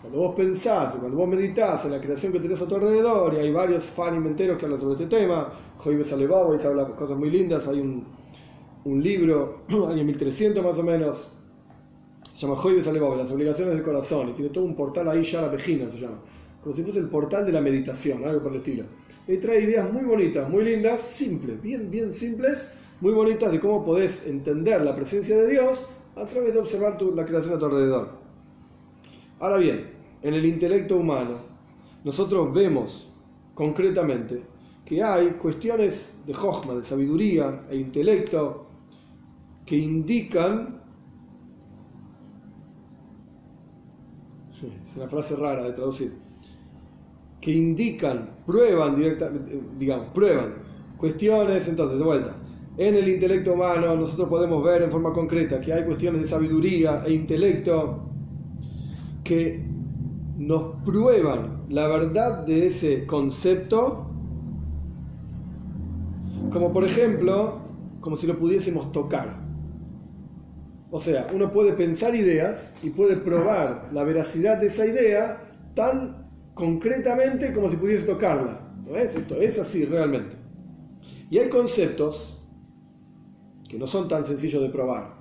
Cuando 0.02 0.20
vos 0.20 0.36
pensás 0.36 0.94
cuando 0.94 1.18
vos 1.18 1.28
meditas 1.28 1.84
en 1.86 1.92
la 1.92 2.00
creación 2.00 2.32
que 2.32 2.40
tenés 2.40 2.62
a 2.62 2.68
tu 2.68 2.76
alrededor, 2.76 3.34
y 3.34 3.38
hay 3.38 3.52
varios 3.52 3.84
fanim 3.84 4.28
enteros 4.28 4.58
que 4.58 4.66
hablan 4.66 4.80
sobre 4.80 5.04
este 5.04 5.08
tema, 5.08 5.52
y 5.84 6.04
se 6.06 6.68
habla 6.68 6.86
cosas 6.96 7.18
muy 7.18 7.32
lindas, 7.32 7.68
hay 7.68 7.80
un, 7.80 8.06
un 8.86 9.02
libro, 9.02 9.64
año 9.70 10.04
1300 10.04 10.64
más 10.64 10.78
o 10.78 10.84
menos, 10.84 11.28
se 12.36 12.46
llama 12.46 12.56
Joibes 12.56 12.86
las 12.86 13.32
obligaciones 13.32 13.74
del 13.74 13.84
corazón, 13.84 14.30
y 14.30 14.34
tiene 14.34 14.52
todo 14.52 14.64
un 14.64 14.76
portal 14.76 15.10
ahí, 15.10 15.24
ya 15.24 15.42
la 15.42 15.52
Pejina 15.52 15.90
se 15.90 15.98
llama, 15.98 16.20
como 16.68 16.76
si 16.76 16.84
fuese 16.84 17.00
el 17.00 17.08
portal 17.08 17.46
de 17.46 17.54
la 17.54 17.62
meditación, 17.62 18.26
algo 18.26 18.44
por 18.44 18.52
el 18.52 18.58
estilo. 18.58 18.84
Y 19.26 19.38
trae 19.38 19.64
ideas 19.64 19.90
muy 19.90 20.04
bonitas, 20.04 20.50
muy 20.50 20.66
lindas, 20.66 21.00
simples, 21.00 21.62
bien, 21.62 21.90
bien 21.90 22.12
simples, 22.12 22.68
muy 23.00 23.14
bonitas 23.14 23.54
de 23.54 23.62
cómo 23.62 23.86
podés 23.86 24.28
entender 24.28 24.84
la 24.84 24.94
presencia 24.94 25.38
de 25.38 25.48
Dios 25.48 25.86
a 26.18 26.26
través 26.26 26.52
de 26.52 26.60
observar 26.60 27.02
la 27.02 27.26
creación 27.26 27.54
a 27.54 27.58
tu 27.58 27.68
alrededor. 27.68 28.10
Ahora 29.40 29.56
bien, 29.56 29.92
en 30.22 30.34
el 30.34 30.46
intelecto 30.46 30.98
humano, 30.98 31.38
nosotros 32.04 32.54
vemos 32.54 33.14
concretamente 33.54 34.44
que 34.84 35.02
hay 35.02 35.28
cuestiones 35.40 36.16
de 36.26 36.34
Jochma, 36.34 36.76
de 36.76 36.84
sabiduría 36.84 37.64
e 37.70 37.78
intelecto, 37.78 38.68
que 39.66 39.78
indican 39.78 40.82
es 44.62 44.98
una 44.98 45.08
frase 45.08 45.38
rara 45.38 45.64
de 45.64 45.72
traducir, 45.72 46.27
que 47.48 47.54
indican, 47.54 48.30
prueban 48.46 48.94
directamente, 48.94 49.58
digamos, 49.80 50.08
prueban 50.08 50.56
cuestiones, 50.98 51.66
entonces, 51.70 51.98
de 51.98 52.04
vuelta, 52.04 52.36
en 52.76 52.96
el 52.96 53.08
intelecto 53.08 53.54
humano 53.54 53.96
nosotros 53.96 54.28
podemos 54.28 54.62
ver 54.62 54.82
en 54.82 54.92
forma 54.92 55.14
concreta 55.14 55.62
que 55.62 55.72
hay 55.72 55.86
cuestiones 55.86 56.24
de 56.24 56.28
sabiduría 56.28 57.04
e 57.06 57.14
intelecto 57.14 58.04
que 59.24 59.66
nos 60.36 60.84
prueban 60.84 61.64
la 61.70 61.88
verdad 61.88 62.46
de 62.46 62.68
ese 62.68 63.06
concepto, 63.06 64.08
como 66.52 66.74
por 66.74 66.84
ejemplo, 66.84 67.60
como 68.02 68.18
si 68.18 68.28
lo 68.28 68.38
pudiésemos 68.38 68.92
tocar. 68.92 69.40
O 70.92 71.00
sea, 71.00 71.28
uno 71.34 71.54
puede 71.54 71.72
pensar 71.72 72.14
ideas 72.14 72.74
y 72.84 72.90
puede 72.90 73.16
probar 73.16 73.88
la 73.94 74.04
veracidad 74.04 74.60
de 74.60 74.68
esa 74.68 74.86
idea 74.86 75.38
tan 75.74 76.27
concretamente 76.58 77.54
como 77.54 77.70
si 77.70 77.78
pudiese 77.78 78.06
tocarla. 78.06 78.60
¿No 78.86 78.96
es? 78.96 79.16
Esto 79.16 79.36
es 79.36 79.60
así 79.60 79.86
realmente. 79.86 80.36
Y 81.30 81.38
hay 81.38 81.50
conceptos 81.50 82.40
que 83.70 83.78
no 83.78 83.86
son 83.86 84.08
tan 84.08 84.26
sencillos 84.26 84.62
de 84.62 84.70
probar. 84.70 85.16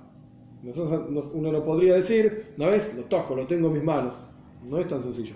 Uno 1.33 1.51
no 1.51 1.63
podría 1.63 1.95
decir, 1.95 2.53
¿no 2.57 2.65
ves? 2.67 2.95
Lo 2.95 3.03
toco, 3.03 3.35
lo 3.35 3.45
tengo 3.45 3.67
en 3.67 3.73
mis 3.73 3.83
manos. 3.83 4.15
No 4.63 4.79
es 4.79 4.87
tan 4.87 5.03
sencillo. 5.03 5.35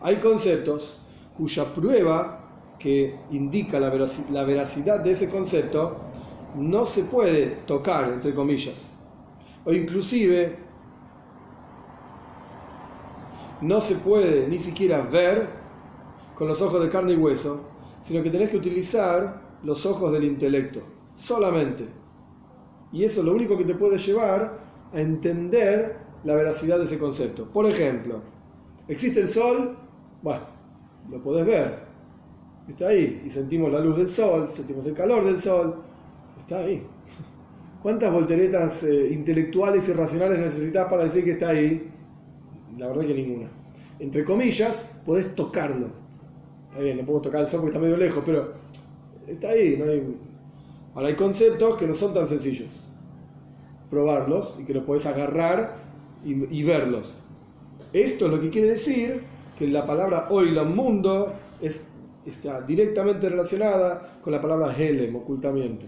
Hay 0.00 0.16
conceptos 0.16 0.98
cuya 1.36 1.74
prueba 1.74 2.76
que 2.78 3.16
indica 3.30 3.80
la 3.80 3.90
veracidad 4.44 5.00
de 5.00 5.10
ese 5.10 5.28
concepto 5.28 5.96
no 6.56 6.86
se 6.86 7.04
puede 7.04 7.46
tocar, 7.66 8.10
entre 8.12 8.34
comillas. 8.34 8.90
O 9.64 9.72
inclusive 9.72 10.56
no 13.62 13.80
se 13.80 13.94
puede 13.96 14.48
ni 14.48 14.58
siquiera 14.58 15.02
ver 15.02 15.48
con 16.34 16.48
los 16.48 16.60
ojos 16.62 16.82
de 16.82 16.88
carne 16.88 17.12
y 17.12 17.16
hueso, 17.16 17.60
sino 18.02 18.22
que 18.22 18.30
tenés 18.30 18.50
que 18.50 18.56
utilizar 18.56 19.42
los 19.62 19.84
ojos 19.84 20.12
del 20.12 20.24
intelecto, 20.24 20.80
solamente. 21.16 21.86
Y 22.92 23.04
eso 23.04 23.20
es 23.20 23.26
lo 23.26 23.34
único 23.34 23.56
que 23.56 23.64
te 23.64 23.74
puede 23.74 23.98
llevar 23.98 24.58
a 24.92 25.00
entender 25.00 25.98
la 26.24 26.34
veracidad 26.34 26.78
de 26.78 26.84
ese 26.84 26.98
concepto. 26.98 27.46
Por 27.50 27.66
ejemplo, 27.66 28.20
existe 28.88 29.20
el 29.20 29.28
sol, 29.28 29.76
bueno, 30.22 30.42
lo 31.10 31.22
podés 31.22 31.46
ver, 31.46 31.78
está 32.68 32.88
ahí, 32.88 33.22
y 33.24 33.30
sentimos 33.30 33.70
la 33.70 33.80
luz 33.80 33.98
del 33.98 34.08
sol, 34.08 34.48
sentimos 34.50 34.86
el 34.86 34.94
calor 34.94 35.24
del 35.24 35.36
sol, 35.36 35.82
está 36.38 36.58
ahí. 36.58 36.86
¿Cuántas 37.82 38.12
volteretas 38.12 38.82
eh, 38.84 39.10
intelectuales 39.12 39.88
y 39.88 39.92
racionales 39.92 40.38
necesitas 40.38 40.88
para 40.88 41.04
decir 41.04 41.24
que 41.24 41.32
está 41.32 41.48
ahí? 41.48 41.90
La 42.78 42.88
verdad 42.88 43.06
que 43.06 43.14
ninguna. 43.14 43.48
Entre 43.98 44.24
comillas, 44.24 44.90
podés 45.04 45.34
tocarlo. 45.34 45.88
Está 46.70 46.82
bien, 46.82 46.98
no 46.98 47.04
puedo 47.04 47.20
tocar 47.20 47.42
el 47.42 47.46
sol 47.46 47.60
porque 47.60 47.76
está 47.76 47.84
medio 47.84 47.96
lejos, 47.96 48.22
pero 48.24 48.54
está 49.26 49.48
ahí. 49.48 49.76
No 49.78 49.90
hay... 49.90 50.16
Ahora 50.94 51.08
hay 51.08 51.14
conceptos 51.14 51.76
que 51.76 51.86
no 51.86 51.94
son 51.94 52.14
tan 52.14 52.26
sencillos. 52.26 52.68
Probarlos 53.90 54.56
y 54.60 54.64
que 54.64 54.74
los 54.74 54.84
podés 54.84 55.06
agarrar 55.06 55.76
y, 56.24 56.62
verlos. 56.62 57.14
Esto 57.92 58.26
es 58.26 58.32
lo 58.32 58.40
que 58.40 58.50
quiere 58.50 58.68
decir 58.68 59.22
que 59.58 59.66
la 59.66 59.86
palabra 59.86 60.28
la 60.30 60.64
mundo, 60.64 61.32
es, 61.60 61.86
está 62.24 62.60
directamente 62.60 63.28
relacionada 63.28 64.20
con 64.22 64.32
la 64.32 64.40
palabra 64.40 64.74
helem, 64.76 65.16
ocultamiento. 65.16 65.86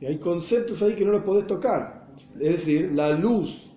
Hay 0.00 0.18
conceptos 0.18 0.82
ahí 0.82 0.94
que 0.94 1.04
no 1.04 1.12
los 1.12 1.22
podés 1.22 1.46
tocar. 1.46 2.06
Es 2.38 2.50
decir, 2.50 2.92
la 2.94 3.10
luz 3.10 3.70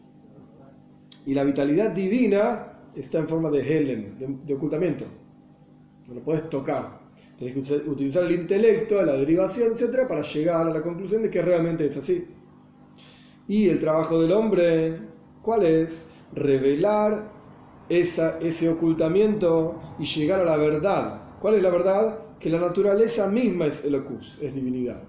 y 1.25 1.33
la 1.33 1.43
vitalidad 1.43 1.91
divina 1.91 2.73
está 2.95 3.19
en 3.19 3.27
forma 3.27 3.49
de 3.49 3.59
helem, 3.61 4.45
de, 4.45 4.53
ocultamiento. 4.53 5.05
No 6.07 6.15
lo 6.15 6.21
podés 6.21 6.49
tocar. 6.49 6.99
Tenés 7.37 7.67
que 7.67 7.89
utilizar 7.89 8.23
el 8.23 8.33
intelecto, 8.33 9.01
la 9.03 9.13
derivación, 9.13 9.73
etc., 9.73 10.07
para 10.07 10.21
llegar 10.21 10.67
a 10.67 10.73
la 10.73 10.81
conclusión 10.81 11.21
de 11.21 11.29
que 11.29 11.41
realmente 11.41 11.85
es 11.85 11.97
así. 11.97 12.27
Y 13.47 13.69
el 13.69 13.79
trabajo 13.79 14.21
del 14.21 14.31
hombre, 14.31 14.99
¿cuál 15.41 15.65
es? 15.65 16.07
Revelar 16.33 17.31
esa, 17.87 18.39
ese 18.39 18.69
ocultamiento 18.69 19.95
y 19.99 20.05
llegar 20.05 20.41
a 20.41 20.45
la 20.45 20.57
verdad. 20.57 21.37
¿Cuál 21.39 21.55
es 21.55 21.63
la 21.63 21.69
verdad? 21.69 22.19
Que 22.39 22.49
la 22.49 22.59
naturaleza 22.59 23.27
misma 23.27 23.67
es 23.67 23.85
el 23.85 23.95
ocus, 23.95 24.37
es 24.41 24.53
divinidad. 24.53 25.01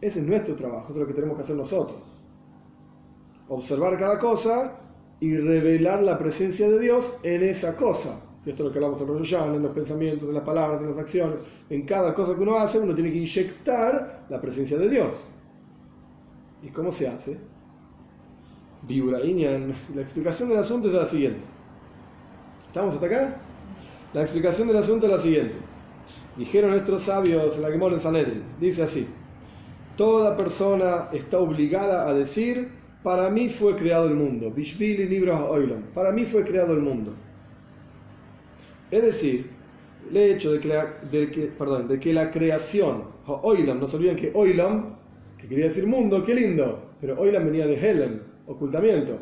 Ese 0.00 0.20
es 0.20 0.26
nuestro 0.26 0.54
trabajo, 0.54 0.92
es 0.92 0.98
lo 0.98 1.06
que 1.06 1.14
tenemos 1.14 1.36
que 1.36 1.42
hacer 1.42 1.56
nosotros. 1.56 2.00
Observar 3.48 3.98
cada 3.98 4.18
cosa 4.18 4.78
y 5.20 5.36
revelar 5.36 6.02
la 6.02 6.18
presencia 6.18 6.68
de 6.68 6.80
Dios 6.80 7.14
en 7.22 7.42
esa 7.42 7.76
cosa. 7.76 8.20
Esto 8.44 8.62
es 8.62 8.68
lo 8.68 8.72
que 8.72 8.78
hablamos 8.78 9.00
en 9.02 9.06
Rosh 9.06 9.34
en 9.34 9.62
los 9.62 9.72
pensamientos, 9.72 10.26
en 10.28 10.34
las 10.34 10.44
palabras, 10.44 10.80
en 10.80 10.88
las 10.88 10.98
acciones. 10.98 11.40
En 11.68 11.82
cada 11.82 12.14
cosa 12.14 12.34
que 12.34 12.40
uno 12.40 12.56
hace, 12.56 12.78
uno 12.78 12.94
tiene 12.94 13.12
que 13.12 13.18
inyectar 13.18 14.24
la 14.30 14.40
presencia 14.40 14.78
de 14.78 14.88
Dios. 14.88 15.12
¿Y 16.62 16.70
cómo 16.70 16.90
se 16.90 17.06
hace? 17.06 17.38
Vibra 18.82 19.22
Inyan. 19.22 19.74
La 19.94 20.00
explicación 20.00 20.48
del 20.48 20.58
asunto 20.58 20.88
es 20.88 20.94
la 20.94 21.06
siguiente. 21.06 21.44
¿Estamos 22.66 22.94
hasta 22.94 23.06
acá? 23.06 23.36
La 24.14 24.22
explicación 24.22 24.68
del 24.68 24.78
asunto 24.78 25.06
es 25.06 25.12
la 25.12 25.20
siguiente. 25.20 25.56
Dijeron 26.36 26.70
nuestros 26.70 27.02
sabios 27.02 27.56
en 27.56 27.62
la 27.62 27.70
Gemora 27.70 27.94
en 27.94 28.00
Sanedrin. 28.00 28.42
Dice 28.58 28.82
así. 28.82 29.06
Toda 29.96 30.36
persona 30.36 31.08
está 31.12 31.38
obligada 31.40 32.08
a 32.08 32.14
decir, 32.14 32.79
para 33.02 33.30
mí 33.30 33.48
fue 33.48 33.76
creado 33.76 34.08
el 34.08 34.14
mundo. 34.14 34.50
Bishvili 34.50 35.06
libros 35.06 35.40
Oilam. 35.48 35.84
Para 35.94 36.12
mí 36.12 36.24
fue 36.24 36.44
creado 36.44 36.74
el 36.74 36.80
mundo. 36.80 37.14
Es 38.90 39.02
decir, 39.02 39.50
el 40.10 40.16
hecho 40.16 40.52
de 40.52 40.60
que 40.60 40.68
la, 40.68 40.98
de 41.10 41.30
que, 41.30 41.46
perdón, 41.46 41.88
de 41.88 42.00
que 42.00 42.12
la 42.12 42.30
creación, 42.30 43.04
Oilam, 43.26 43.78
no 43.78 43.86
se 43.86 43.96
olviden 43.96 44.16
que 44.16 44.32
Oilam, 44.34 44.96
que 45.38 45.46
quería 45.46 45.66
decir 45.66 45.86
mundo, 45.86 46.22
qué 46.22 46.34
lindo, 46.34 46.90
pero 47.00 47.18
Oilam 47.18 47.44
venía 47.44 47.66
de 47.66 47.74
Helen, 47.74 48.22
ocultamiento. 48.46 49.18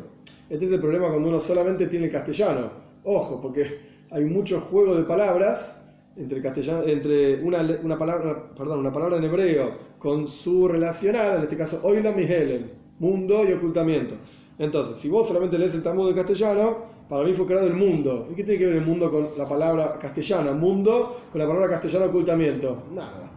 Este 0.49 0.65
es 0.65 0.71
el 0.71 0.79
problema 0.79 1.09
cuando 1.09 1.29
uno 1.29 1.39
solamente 1.39 1.87
tiene 1.87 2.09
castellano. 2.09 2.71
Ojo, 3.03 3.39
porque 3.39 3.79
hay 4.09 4.25
muchos 4.25 4.63
juegos 4.63 4.97
de 4.97 5.03
palabras 5.03 5.87
entre, 6.17 6.41
castellano, 6.41 6.83
entre 6.85 7.41
una, 7.43 7.61
una, 7.83 7.97
palabra, 7.97 8.51
perdón, 8.55 8.79
una 8.79 8.91
palabra 8.91 9.17
en 9.17 9.23
hebreo 9.23 9.77
con 9.99 10.27
su 10.27 10.67
relacionada, 10.67 11.37
en 11.37 11.43
este 11.43 11.55
caso 11.55 11.79
Oilam 11.83 12.19
y 12.19 12.23
Helen, 12.23 12.78
mundo 12.99 13.43
y 13.47 13.53
ocultamiento. 13.53 14.15
Entonces, 14.57 14.97
si 14.97 15.09
vos 15.09 15.27
solamente 15.27 15.57
lees 15.57 15.73
el 15.73 15.81
Talmud 15.81 16.09
en 16.09 16.15
castellano, 16.15 16.77
para 17.07 17.23
mí 17.23 17.33
fue 17.33 17.45
creado 17.45 17.67
el 17.67 17.73
mundo. 17.73 18.27
¿Y 18.31 18.35
qué 18.35 18.43
tiene 18.43 18.59
que 18.59 18.65
ver 18.65 18.75
el 18.75 18.85
mundo 18.85 19.09
con 19.09 19.29
la 19.37 19.47
palabra 19.47 19.97
castellana? 19.97 20.53
Mundo 20.53 21.17
con 21.31 21.39
la 21.39 21.47
palabra 21.47 21.69
castellana 21.69 22.05
ocultamiento. 22.05 22.83
Nada. 22.93 23.31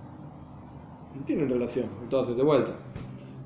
No 1.14 1.24
tienen 1.24 1.48
relación. 1.48 1.86
Entonces, 2.02 2.36
de 2.36 2.42
vuelta. 2.42 2.72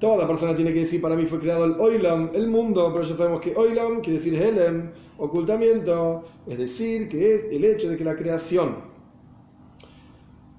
Toda 0.01 0.27
persona 0.27 0.55
tiene 0.55 0.73
que 0.73 0.81
decir, 0.81 1.01
para 1.01 1.17
mí 1.17 1.27
fue 1.27 1.39
creado 1.39 1.65
el 1.65 1.73
Oilam, 1.81 2.31
el 2.35 2.49
mundo, 2.49 2.91
pero 2.93 3.05
ya 3.05 3.17
sabemos 3.17 3.41
que 3.41 3.55
Oilam 3.57 4.01
quiere 4.01 4.19
decir 4.19 4.35
Helem, 4.35 4.91
ocultamiento, 5.17 6.25
es 6.47 6.59
decir, 6.59 7.09
que 7.09 7.35
es 7.35 7.45
el 7.51 7.65
hecho 7.65 7.89
de 7.89 7.97
que 7.97 8.05
la 8.05 8.15
creación 8.15 8.77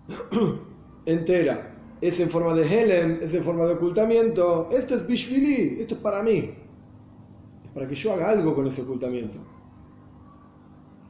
entera 1.05 1.76
es 2.01 2.19
en 2.19 2.29
forma 2.29 2.53
de 2.53 2.63
Helen, 2.65 3.19
es 3.21 3.33
en 3.33 3.43
forma 3.43 3.65
de 3.65 3.73
ocultamiento. 3.73 4.69
Esto 4.71 4.95
es 4.95 5.05
Bishvili, 5.05 5.77
esto 5.79 5.95
es 5.95 6.01
para 6.01 6.21
mí. 6.23 6.51
Para 7.73 7.87
que 7.87 7.95
yo 7.95 8.13
haga 8.13 8.29
algo 8.29 8.55
con 8.55 8.67
ese 8.67 8.81
ocultamiento. 8.81 9.39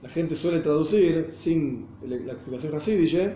La 0.02 0.10
gente 0.10 0.36
suele 0.36 0.60
traducir, 0.60 1.28
sin 1.30 1.88
la 2.04 2.34
explicación 2.34 2.76
hasidiche, 2.76 3.34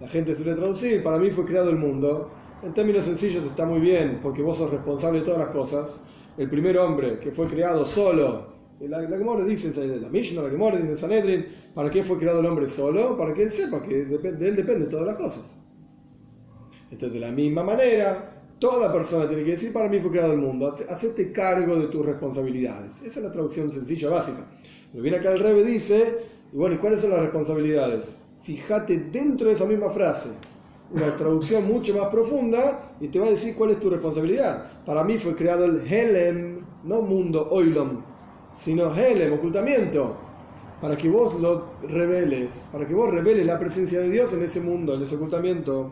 la 0.00 0.08
gente 0.08 0.34
suele 0.34 0.54
traducir, 0.54 1.02
para 1.02 1.18
mí 1.18 1.30
fue 1.30 1.44
creado 1.44 1.70
el 1.70 1.76
mundo. 1.76 2.30
En 2.62 2.72
términos 2.72 3.04
sencillos 3.04 3.44
está 3.44 3.66
muy 3.66 3.80
bien, 3.80 4.20
porque 4.22 4.42
vos 4.42 4.56
sos 4.56 4.70
responsable 4.70 5.20
de 5.20 5.24
todas 5.24 5.40
las 5.40 5.48
cosas. 5.48 6.00
El 6.38 6.48
primer 6.48 6.78
hombre 6.78 7.18
que 7.18 7.32
fue 7.32 7.46
creado 7.46 7.86
solo 7.86 8.56
la, 8.80 9.00
la 9.02 9.18
Gemora 9.18 9.44
dice 9.44 9.72
la 9.86 10.08
Mishnah, 10.08 10.42
la 10.42 10.50
Gemora 10.50 10.78
dice 10.78 10.96
Sanedrin, 10.96 11.46
¿para 11.74 11.90
qué 11.90 12.02
fue 12.02 12.18
creado 12.18 12.40
el 12.40 12.46
hombre 12.46 12.68
solo? 12.68 13.16
Para 13.16 13.32
que 13.32 13.44
él 13.44 13.50
sepa 13.50 13.82
que 13.82 14.04
de, 14.04 14.48
él 14.48 14.56
depende 14.56 14.86
todas 14.86 15.06
las 15.06 15.16
cosas. 15.16 15.56
Entonces, 16.90 17.12
de 17.12 17.20
la 17.20 17.32
misma 17.32 17.62
manera, 17.62 18.42
toda 18.58 18.92
persona 18.92 19.28
tiene 19.28 19.44
que 19.44 19.52
decir, 19.52 19.72
para 19.72 19.88
mí 19.88 19.98
fue 19.98 20.10
creado 20.10 20.32
el 20.32 20.38
mundo, 20.38 20.74
hacete 20.88 21.32
cargo 21.32 21.76
de 21.76 21.86
tus 21.86 22.04
responsabilidades. 22.04 23.02
Esa 23.02 23.20
es 23.20 23.24
la 23.24 23.32
traducción 23.32 23.70
sencilla, 23.70 24.08
básica. 24.10 24.46
Pero 24.90 25.02
viene 25.02 25.18
acá 25.18 25.32
el 25.32 25.40
Rebe 25.40 25.64
dice, 25.64 26.18
y 26.52 26.56
bueno, 26.56 26.76
¿y 26.76 26.78
cuáles 26.78 27.00
son 27.00 27.10
las 27.10 27.20
responsabilidades? 27.20 28.16
Fíjate 28.42 28.98
dentro 29.10 29.48
de 29.48 29.54
esa 29.54 29.66
misma 29.66 29.90
frase, 29.90 30.28
una 30.92 31.16
traducción 31.16 31.66
mucho 31.66 31.96
más 31.96 32.06
profunda, 32.06 32.94
y 33.00 33.08
te 33.08 33.18
va 33.18 33.26
a 33.26 33.30
decir 33.30 33.54
cuál 33.56 33.70
es 33.70 33.80
tu 33.80 33.90
responsabilidad. 33.90 34.84
Para 34.84 35.02
mí 35.02 35.18
fue 35.18 35.34
creado 35.34 35.64
el 35.64 35.80
Helem, 35.86 36.64
no 36.84 37.02
mundo, 37.02 37.48
Oilom 37.50 38.16
sino 38.56 38.94
el 38.94 39.32
ocultamiento, 39.32 40.16
para 40.80 40.96
que 40.96 41.08
vos 41.08 41.38
lo 41.40 41.72
reveles, 41.82 42.66
para 42.72 42.86
que 42.86 42.94
vos 42.94 43.10
reveles 43.10 43.46
la 43.46 43.58
presencia 43.58 44.00
de 44.00 44.10
Dios 44.10 44.32
en 44.32 44.42
ese 44.42 44.60
mundo, 44.60 44.94
en 44.94 45.02
ese 45.02 45.16
ocultamiento. 45.16 45.90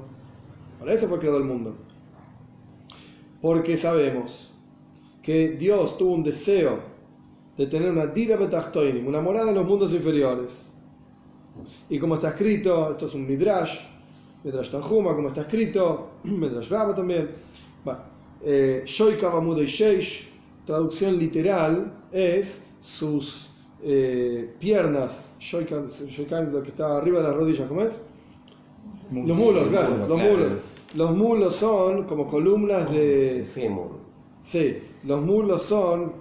Para 0.84 0.96
eso 0.96 1.08
fue 1.08 1.18
creado 1.18 1.38
el 1.38 1.44
mundo. 1.44 1.74
Porque 3.40 3.74
sabemos 3.78 4.52
que 5.22 5.52
Dios 5.52 5.96
tuvo 5.96 6.12
un 6.12 6.22
deseo 6.22 6.78
de 7.56 7.66
tener 7.68 7.90
una 7.90 8.06
dira 8.06 8.36
betachtoinim, 8.36 9.06
una 9.06 9.22
morada 9.22 9.48
en 9.48 9.54
los 9.54 9.66
mundos 9.66 9.94
inferiores. 9.94 10.52
Y 11.88 11.98
como 11.98 12.16
está 12.16 12.28
escrito, 12.28 12.90
esto 12.90 13.06
es 13.06 13.14
un 13.14 13.26
midrash, 13.26 13.78
midrash 14.44 14.68
Tanjuma, 14.68 15.14
como 15.14 15.28
está 15.28 15.40
escrito, 15.40 16.10
midrash 16.24 16.68
Rabba 16.68 16.94
también. 16.94 17.30
Eh, 18.44 18.82
Shoika 18.84 19.30
Bamudei 19.30 19.64
Sheish, 19.64 20.28
traducción 20.66 21.18
literal, 21.18 21.94
es 22.12 22.62
sus 22.82 23.48
eh, 23.82 24.54
piernas, 24.60 25.32
Shoika, 25.40 25.80
lo 26.42 26.62
que 26.62 26.68
está 26.68 26.94
arriba 26.94 27.20
de 27.20 27.28
las 27.28 27.36
rodillas, 27.36 27.66
¿cómo 27.68 27.80
es? 27.80 28.02
Los 29.10 29.34
mulos, 29.34 29.70
gracias, 29.70 30.06
los 30.06 30.18
mulos. 30.18 30.73
Los 30.94 31.16
mulos 31.16 31.56
son 31.56 32.04
como 32.04 32.26
columnas 32.26 32.90
de... 32.90 33.44
Sí, 34.40 34.78
los 35.02 35.22
mulos 35.22 35.62
son, 35.62 36.12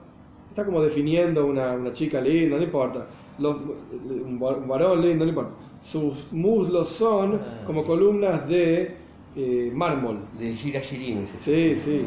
está 0.50 0.66
como 0.66 0.82
definiendo 0.82 1.46
una, 1.46 1.74
una 1.74 1.94
chica 1.94 2.20
linda, 2.22 2.58
no 2.58 2.64
importa, 2.64 3.08
los, 3.38 3.56
un 3.56 4.40
varón 4.40 5.02
lindo, 5.02 5.26
no 5.26 5.30
importa. 5.30 5.52
Sus 5.82 6.32
muslos 6.32 6.90
son 6.90 7.36
ah. 7.36 7.64
como 7.66 7.84
columnas 7.84 8.48
de 8.48 8.96
eh, 9.36 9.72
mármol. 9.74 10.20
De 10.40 10.54
Gira 10.56 10.82
Sí, 10.82 11.76
sí. 11.76 12.06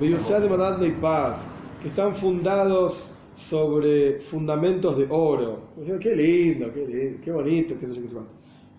de 0.00 0.88
y 0.88 0.90
Paz, 0.92 1.52
que 1.82 1.88
están 1.88 2.14
fundados 2.14 3.10
sobre 3.34 4.20
fundamentos 4.20 4.96
de 4.98 5.06
oro. 5.10 5.60
qué 6.00 6.14
lindo, 6.14 6.72
qué, 6.72 6.86
lindo, 6.86 7.18
qué 7.22 7.32
bonito, 7.32 7.74
qué 7.78 7.86
sé 7.86 7.94
yo, 7.94 8.02
qué 8.02 8.08
sé 8.08 8.16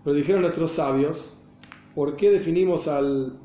Pero 0.03 0.15
dijeron 0.15 0.41
nuestros 0.41 0.71
sabios, 0.71 1.29
¿por 1.96 2.16
qué 2.16 2.32
definimos 2.32 2.88
al, 2.88 3.38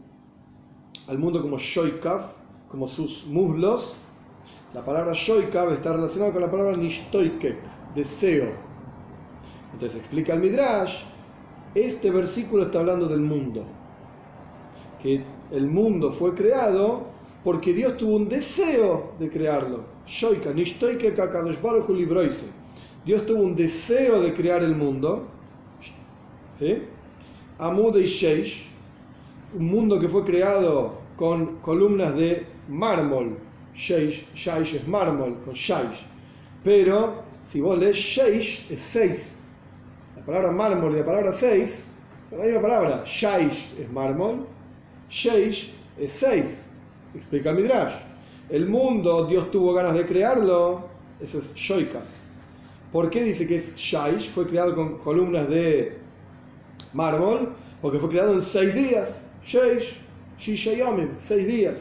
al 1.09 1.19
mundo 1.19 1.43
como 1.43 1.59
Shoikav, 1.59 2.33
como 2.71 2.87
sus 2.89 3.27
muslos? 3.27 3.97
La 4.75 4.85
palabra 4.85 5.13
Shoikav 5.15 5.73
está 5.73 5.93
relacionada 5.93 6.33
con 6.33 6.43
la 6.43 6.51
palabra 6.51 6.77
Nishtoikek, 6.77 7.57
deseo. 7.95 8.53
Entonces 9.73 9.99
explica 9.99 10.35
el 10.35 10.41
Midrash, 10.41 11.03
este 11.75 12.11
versículo 12.11 12.65
está 12.65 12.81
hablando 12.81 13.07
del 13.07 13.21
mundo. 13.21 13.65
Que 15.03 15.23
el 15.51 15.67
mundo 15.67 16.13
fue 16.13 16.35
creado 16.35 17.07
porque 17.45 17.73
Dios 17.73 17.97
tuvo 17.97 18.17
un 18.17 18.29
deseo 18.29 19.13
de 19.19 19.31
crearlo. 19.31 19.85
Shoika, 20.07 20.53
Nishtoikek 20.53 21.17
Dios 23.05 23.27
tuvo 23.27 23.43
un 23.43 23.55
deseo 23.55 24.21
de 24.21 24.35
crear 24.35 24.63
el 24.63 24.75
mundo. 24.75 25.29
¿Sí? 26.59 26.83
Amud 27.59 27.97
y 27.97 28.07
Sheish, 28.07 28.69
un 29.59 29.67
mundo 29.67 29.99
que 29.99 30.09
fue 30.09 30.25
creado 30.25 30.99
con 31.17 31.57
columnas 31.59 32.15
de 32.15 32.47
mármol. 32.69 33.39
Sheish, 33.75 34.27
Shaish 34.35 34.75
es 34.75 34.89
mármol, 34.89 35.37
con 35.45 35.55
Shaish. 35.55 36.07
Pero 36.65 37.23
si 37.47 37.61
vos 37.61 37.79
lees 37.79 37.97
Sheish 37.97 38.71
es 38.71 38.81
6. 38.81 39.45
La 40.17 40.25
palabra 40.25 40.53
mármol 40.53 40.95
y 40.95 40.99
la 40.99 41.05
palabra 41.05 41.33
6 41.33 41.91
la 42.31 42.45
misma 42.45 42.61
palabra. 42.61 43.05
Shaish 43.07 43.75
es 43.79 43.91
mármol, 43.91 44.47
Sheish 45.09 45.73
es 45.99 46.11
6. 46.13 46.71
Explica 47.15 47.53
Midrash. 47.53 47.95
El 48.49 48.67
mundo, 48.67 49.27
Dios 49.27 49.51
tuvo 49.51 49.73
ganas 49.73 49.95
de 49.95 50.05
crearlo, 50.07 50.89
eso 51.21 51.39
es 51.39 51.55
Shoika. 51.55 52.01
¿Por 52.93 53.11
qué 53.11 53.23
dice 53.23 53.47
que 53.47 53.57
es 53.57 53.75
Shaish? 53.77 54.31
Fue 54.31 54.47
creado 54.47 54.75
con 54.75 54.99
columnas 54.99 55.49
de 55.49 55.99
mármol, 56.97 57.53
porque 57.83 57.99
fue 57.99 58.09
creado 58.09 58.33
en 58.33 58.43
seis 58.43 58.75
días. 58.75 59.23
Sheish, 59.45 60.01
Shishayomim, 60.39 61.11
seis 61.17 61.47
días. 61.47 61.77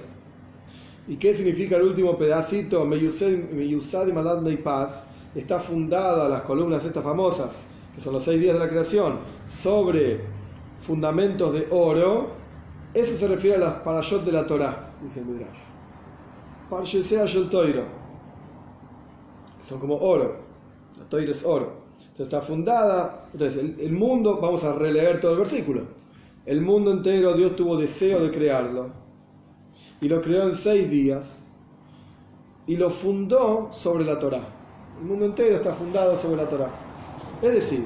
¿Y 1.08 1.16
qué 1.18 1.34
significa 1.34 1.78
el 1.78 1.84
último 1.84 2.18
pedacito? 2.18 2.86
Meyusad 2.86 4.08
y 4.08 4.58
Paz. 4.58 5.08
Está 5.34 5.60
fundada 5.60 6.30
las 6.30 6.42
columnas 6.42 6.86
estas 6.86 7.04
famosas, 7.04 7.52
que 7.94 8.02
son 8.02 8.14
los 8.14 8.24
seis 8.24 8.40
días 8.40 8.54
de 8.54 8.60
la 8.60 8.70
creación, 8.70 9.20
sobre 9.48 10.22
fundamentos 10.82 11.54
de 11.54 11.68
oro. 11.72 12.30
Eso 12.94 13.18
se 13.18 13.28
refiere 13.28 13.58
a 13.58 13.60
las 13.60 13.74
parashot 13.82 14.24
de 14.24 14.32
la 14.32 14.46
Torah, 14.46 14.94
dice 15.02 15.20
el 15.20 15.26
Midrash. 15.26 15.60
Parshesea 16.70 17.26
Shel 17.26 17.50
Toiro, 17.50 17.84
que 19.60 19.68
son 19.68 19.80
como 19.80 19.98
oro. 19.98 20.38
La 20.98 21.04
Toiro 21.10 21.32
es 21.32 21.44
oro. 21.44 21.85
Está 22.18 22.42
fundada. 22.42 23.28
Entonces, 23.34 23.62
el, 23.78 23.92
mundo, 23.92 24.40
vamos 24.42 24.64
a 24.64 24.74
releer 24.74 25.20
todo 25.20 25.34
el 25.34 25.40
versículo. 25.40 25.82
El 26.46 26.62
mundo 26.62 26.92
entero, 26.92 27.34
Dios 27.34 27.56
tuvo 27.56 27.76
deseo 27.76 28.22
de 28.22 28.32
crearlo. 28.32 28.90
Y 30.00 30.08
lo 30.08 30.22
creó 30.22 30.44
en 30.44 30.56
seis 30.56 30.90
días. 30.90 31.44
Y 32.68 32.78
lo 32.78 32.90
fundó 32.90 33.70
sobre 33.74 34.06
la 34.06 34.18
Torah. 34.18 34.48
El 35.00 35.08
mundo 35.08 35.26
entero 35.26 35.56
está 35.56 35.74
fundado 35.74 36.18
sobre 36.18 36.38
la 36.38 36.50
Torah. 36.50 36.72
Es 37.42 37.54
decir, 37.54 37.84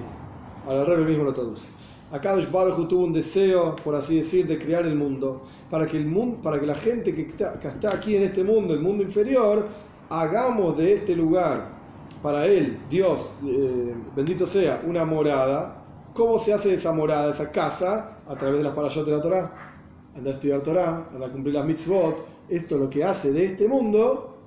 ahora 0.66 0.82
el 0.82 0.86
rey 0.86 1.06
mismo 1.06 1.24
lo 1.24 1.34
traduce. 1.34 1.68
Akadosh 2.12 2.50
Baruch 2.52 2.88
tuvo 2.88 3.06
un 3.06 3.14
deseo, 3.14 3.76
por 3.84 3.96
así 3.96 4.18
decir, 4.18 4.48
de 4.48 4.58
crear 4.58 4.86
el 4.86 4.96
mundo, 4.96 5.44
para 5.70 5.86
que, 5.86 5.98
el 5.98 6.06
mundo, 6.06 6.40
para 6.42 6.60
que 6.60 6.66
la 6.66 6.76
gente 6.76 7.14
que 7.14 7.24
está, 7.24 7.60
que 7.60 7.68
está 7.68 7.94
aquí 7.94 8.16
en 8.16 8.24
este 8.24 8.44
mundo, 8.44 8.74
el 8.74 8.80
mundo 8.80 9.04
inferior, 9.04 9.68
hagamos 10.10 10.78
de 10.78 10.94
este 10.94 11.16
lugar 11.16 11.79
para 12.22 12.46
él, 12.46 12.80
Dios, 12.90 13.20
eh, 13.46 13.94
bendito 14.16 14.46
sea, 14.46 14.82
una 14.86 15.06
morada, 15.06 15.84
¿cómo 16.14 16.40
se 16.40 16.54
hace 16.54 16.74
esa 16.74 16.92
morada, 16.92 17.32
esa 17.32 17.52
casa? 17.52 18.18
A 18.28 18.36
través 18.36 18.60
de 18.60 18.64
las 18.64 18.74
parashot 18.74 19.06
de 19.06 19.12
la 19.12 19.22
Torah. 19.22 19.74
Anda 20.16 20.32
a 20.32 20.34
estudiar 20.34 20.62
Torah, 20.62 21.10
anda 21.14 21.28
a 21.28 21.32
cumplir 21.32 21.56
las 21.56 21.66
mitzvot. 21.66 22.26
Esto 22.50 22.76
es 22.76 22.82
lo 22.82 22.90
que 22.90 23.04
hace 23.04 23.32
de 23.32 23.46
este 23.46 23.68
mundo 23.68 24.38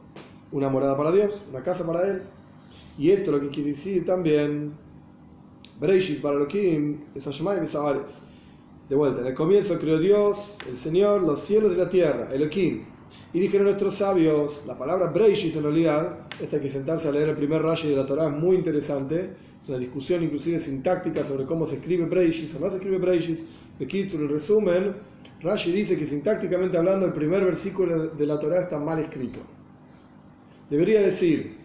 una 0.53 0.69
morada 0.69 0.97
para 0.97 1.11
Dios, 1.11 1.33
una 1.51 1.63
casa 1.63 1.87
para 1.87 2.07
él. 2.07 2.23
Y 2.99 3.11
esto 3.11 3.33
lo 3.33 3.41
que 3.41 3.49
quiere 3.49 3.71
decir 3.71 4.05
también, 4.05 4.73
Breishis 5.81 6.21
para 6.21 6.37
Elohim, 6.37 7.01
es 7.15 7.25
De 8.89 8.97
vuelta, 8.97 9.23
en 9.23 9.27
el 9.27 9.35
comienzo 9.35 9.79
creó 9.79 9.99
Dios, 9.99 10.37
el 10.69 10.77
Señor, 10.77 11.23
los 11.23 11.41
cielos 11.41 11.73
y 11.73 11.77
la 11.77 11.89
tierra, 11.89 12.29
Elohim. 12.33 12.85
Y 13.33 13.41
dijeron 13.41 13.67
nuestros 13.67 13.97
sabios, 13.97 14.63
la 14.67 14.77
palabra 14.77 15.07
Breishis 15.07 15.57
en 15.57 15.63
realidad, 15.63 16.27
esta 16.41 16.57
hay 16.57 16.63
que 16.63 16.69
sentarse 16.69 17.09
a 17.09 17.13
leer 17.13 17.31
el 17.31 17.37
primer 17.37 17.63
Rashi 17.63 17.89
de 17.89 17.97
la 17.97 18.05
Torah, 18.05 18.29
es 18.29 18.35
muy 18.35 18.57
interesante. 18.57 19.31
Es 19.63 19.69
una 19.69 19.79
discusión 19.79 20.23
inclusive 20.23 20.59
sintáctica 20.59 21.25
sobre 21.25 21.45
cómo 21.45 21.65
se 21.67 21.77
escribe 21.77 22.05
Breishis 22.07 22.55
o 22.57 22.59
no 22.59 22.69
se 22.69 22.77
escribe 22.77 22.99
Breishis. 22.99 23.45
Aquí, 23.81 24.01
en 24.01 24.29
resumen, 24.29 24.95
Rashi 25.41 25.73
dice 25.73 25.97
que 25.97 26.05
sintácticamente 26.05 26.77
hablando 26.77 27.07
el 27.07 27.13
primer 27.13 27.45
versículo 27.45 28.09
de 28.09 28.27
la 28.27 28.39
Torah 28.39 28.61
está 28.61 28.79
mal 28.79 28.99
escrito. 28.99 29.41
Debería 30.69 31.01
decir, 31.01 31.57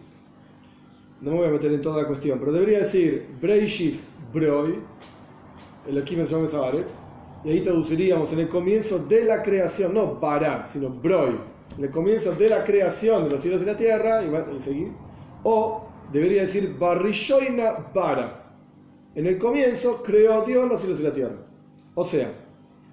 no 1.20 1.32
me 1.32 1.36
voy 1.38 1.48
a 1.48 1.50
meter 1.50 1.72
en 1.72 1.82
toda 1.82 2.02
la 2.02 2.08
cuestión, 2.08 2.38
pero 2.38 2.52
debería 2.52 2.78
decir 2.78 3.26
Breishis 3.40 4.08
Broi, 4.32 4.74
el 5.88 5.98
aquí 5.98 6.14
me 6.16 6.24
llama 6.24 6.46
y 7.44 7.50
ahí 7.50 7.60
traduciríamos 7.60 8.32
en 8.32 8.40
el 8.40 8.48
comienzo 8.48 8.98
de 8.98 9.24
la 9.24 9.42
creación, 9.42 9.94
no 9.94 10.18
para, 10.20 10.66
sino 10.66 10.90
Broi 10.90 11.58
en 11.78 11.84
el 11.84 11.90
comienzo 11.90 12.32
de 12.32 12.48
la 12.48 12.64
creación 12.64 13.24
de 13.24 13.30
los 13.30 13.40
cielos 13.40 13.62
y 13.62 13.64
la 13.64 13.76
tierra, 13.76 14.20
y, 14.22 14.60
seguir, 14.60 14.92
o 15.44 15.88
debería 16.12 16.42
decir 16.42 16.76
Barishoina 16.76 17.90
Bara. 17.94 18.44
En 19.14 19.26
el 19.26 19.38
comienzo 19.38 20.02
creó 20.02 20.44
Dios 20.44 20.68
los 20.68 20.80
cielos 20.80 21.00
y 21.00 21.02
la 21.04 21.12
tierra. 21.12 21.36
O 21.94 22.04
sea, 22.04 22.30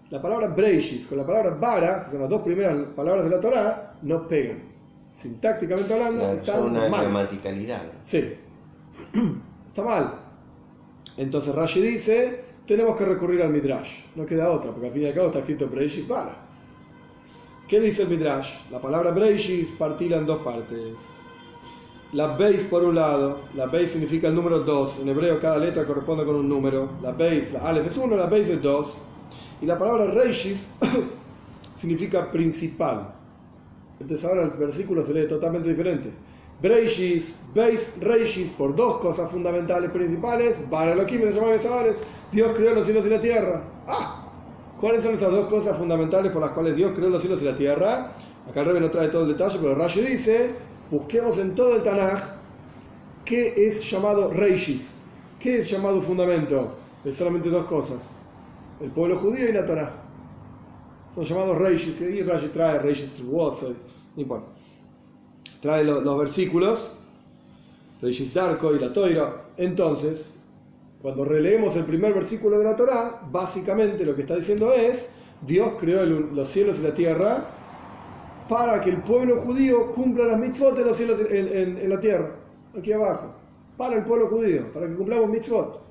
la 0.10 0.22
palabra 0.22 0.50
Breishis 0.50 1.08
con 1.08 1.18
la 1.18 1.26
palabra 1.26 1.52
Bara, 1.52 2.04
que 2.04 2.12
son 2.12 2.22
las 2.22 2.30
dos 2.30 2.44
primeras 2.44 2.76
palabras 2.96 3.26
de 3.26 3.32
la 3.32 3.40
Torah, 3.40 3.98
no 4.04 4.28
pegan. 4.28 4.64
Sintácticamente 5.14 5.92
hablando, 5.94 6.32
están 6.34 6.64
una 6.64 6.88
mal. 6.88 7.06
gramaticalidad. 7.06 7.82
Sí. 8.04 8.36
Está 9.68 9.84
mal. 9.84 10.14
Entonces 11.18 11.56
Rashi 11.56 11.82
dice, 11.82 12.45
tenemos 12.66 12.96
que 12.96 13.06
recurrir 13.06 13.42
al 13.42 13.52
Midrash. 13.52 14.06
No 14.16 14.26
queda 14.26 14.50
otra, 14.50 14.72
porque 14.72 14.88
al 14.88 14.94
fin 14.94 15.04
y 15.04 15.06
al 15.06 15.14
cabo 15.14 15.28
está 15.28 15.40
escrito 15.40 15.68
Breishis. 15.68 16.06
¿Qué 17.68 17.80
dice 17.80 18.04
el 18.04 18.10
Midrash? 18.10 18.70
La 18.72 18.80
palabra 18.80 19.12
Breishis 19.12 19.72
partila 19.72 20.18
en 20.18 20.26
dos 20.26 20.42
partes. 20.44 20.94
La 22.14 22.28
Beis 22.38 22.64
por 22.64 22.84
un 22.84 22.96
lado, 22.96 23.42
la 23.56 23.66
Beis 23.66 23.92
significa 23.92 24.28
el 24.28 24.36
número 24.36 24.60
2. 24.60 25.00
En 25.00 25.10
hebreo 25.10 25.40
cada 25.40 25.58
letra 25.58 25.86
corresponde 25.86 26.24
con 26.24 26.36
un 26.36 26.48
número. 26.48 26.92
La 27.02 27.12
Beis, 27.12 27.52
la 27.52 27.60
Aleph 27.60 27.88
es 27.88 27.98
1, 27.98 28.16
la 28.16 28.28
Beis 28.28 28.48
es 28.48 28.62
2. 28.62 28.94
Y 29.62 29.66
la 29.66 29.78
palabra 29.78 30.06
Reishis 30.06 30.68
significa 31.76 32.32
principal. 32.32 33.14
Entonces 34.00 34.26
ahora 34.26 34.44
el 34.44 34.52
versículo 34.52 35.02
se 35.02 35.14
lee 35.14 35.28
totalmente 35.28 35.70
diferente. 35.70 36.12
Breishis, 36.62 37.40
Beis, 37.54 37.94
Reishis, 38.00 38.50
por 38.52 38.76
dos 38.76 38.98
cosas 38.98 39.30
fundamentales 39.30 39.92
principales. 39.92 40.62
Para 40.70 40.96
lo 40.96 41.06
que 41.06 41.20
me 41.20 41.32
llaman 41.32 41.60
Dios 42.32 42.52
creó 42.56 42.74
los 42.74 42.86
cielos 42.86 43.06
y 43.06 43.10
la 43.10 43.20
tierra. 43.20 43.64
¡Ah! 43.88 44.22
¿Cuáles 44.80 45.04
son 45.04 45.16
esas 45.16 45.32
dos 45.32 45.48
cosas 45.48 45.78
fundamentales 45.78 46.32
por 46.32 46.42
las 46.42 46.52
cuales 46.52 46.76
Dios 46.76 46.92
creó 46.96 47.10
los 47.10 47.22
cielos 47.22 47.42
y 47.42 47.46
la 47.46 47.56
tierra? 47.56 48.12
Acá 48.50 48.62
el 48.62 48.68
Rebbe 48.68 48.80
no 48.80 48.92
trae 48.92 49.08
todo 49.08 49.24
el 49.24 49.30
detalle, 49.30 49.58
pero 49.62 49.76
Rashi 49.76 50.02
dice, 50.02 50.54
busquemos 50.92 51.38
en 51.38 51.56
todo 51.56 51.78
el 51.78 51.84
Tanaj 51.84 52.36
qué 53.24 53.54
es 53.56 53.90
llamado 53.90 54.30
Reishis, 54.32 54.94
qué 55.40 55.60
es 55.60 55.70
llamado 55.70 56.02
fundamento. 56.02 56.76
Es 57.04 57.16
solamente 57.16 57.50
dos 57.50 57.66
cosas, 57.66 58.20
el 58.80 58.92
pueblo 58.92 59.18
judío 59.18 59.50
y 59.50 59.54
la 59.54 59.66
Torah. 59.66 60.04
Son 61.14 61.24
llamados 61.24 61.58
Reishis, 61.58 62.02
y 62.02 62.22
Rashi 62.22 62.50
trae 62.50 62.80
Reishis 62.80 63.14
no 63.24 63.76
importa. 64.18 64.55
Trae 65.66 65.84
los 65.84 66.18
versículos 66.20 66.92
Reishis 68.00 68.32
Darko 68.36 68.76
y 68.76 68.80
la 68.80 68.94
Toira. 68.94 69.46
Entonces, 69.58 70.28
cuando 71.02 71.26
releemos 71.26 71.76
el 71.76 71.86
primer 71.86 72.14
versículo 72.14 72.60
de 72.60 72.66
la 72.66 72.76
Torá, 72.76 73.20
básicamente 73.32 74.06
lo 74.06 74.14
que 74.16 74.22
está 74.22 74.36
diciendo 74.36 74.72
es, 74.72 75.10
Dios 75.42 75.72
creó 75.80 76.06
los 76.06 76.48
cielos 76.50 76.78
y 76.78 76.84
la 76.84 76.94
tierra 76.94 77.44
para 78.48 78.80
que 78.80 78.92
el 78.92 79.02
pueblo 79.02 79.42
judío 79.42 79.92
cumpla 79.92 80.26
las 80.26 80.38
mitzvot 80.38 80.78
en 80.78 80.86
los 80.86 80.98
cielos 80.98 81.20
en, 81.32 81.80
en 81.80 81.90
la 81.90 82.00
tierra, 82.00 82.36
aquí 82.78 82.94
abajo, 82.94 83.34
para 83.76 83.96
el 83.96 84.04
pueblo 84.04 84.28
judío, 84.28 84.72
para 84.72 84.88
que 84.88 84.94
cumplamos 84.94 85.32
mitzvot. 85.32 85.82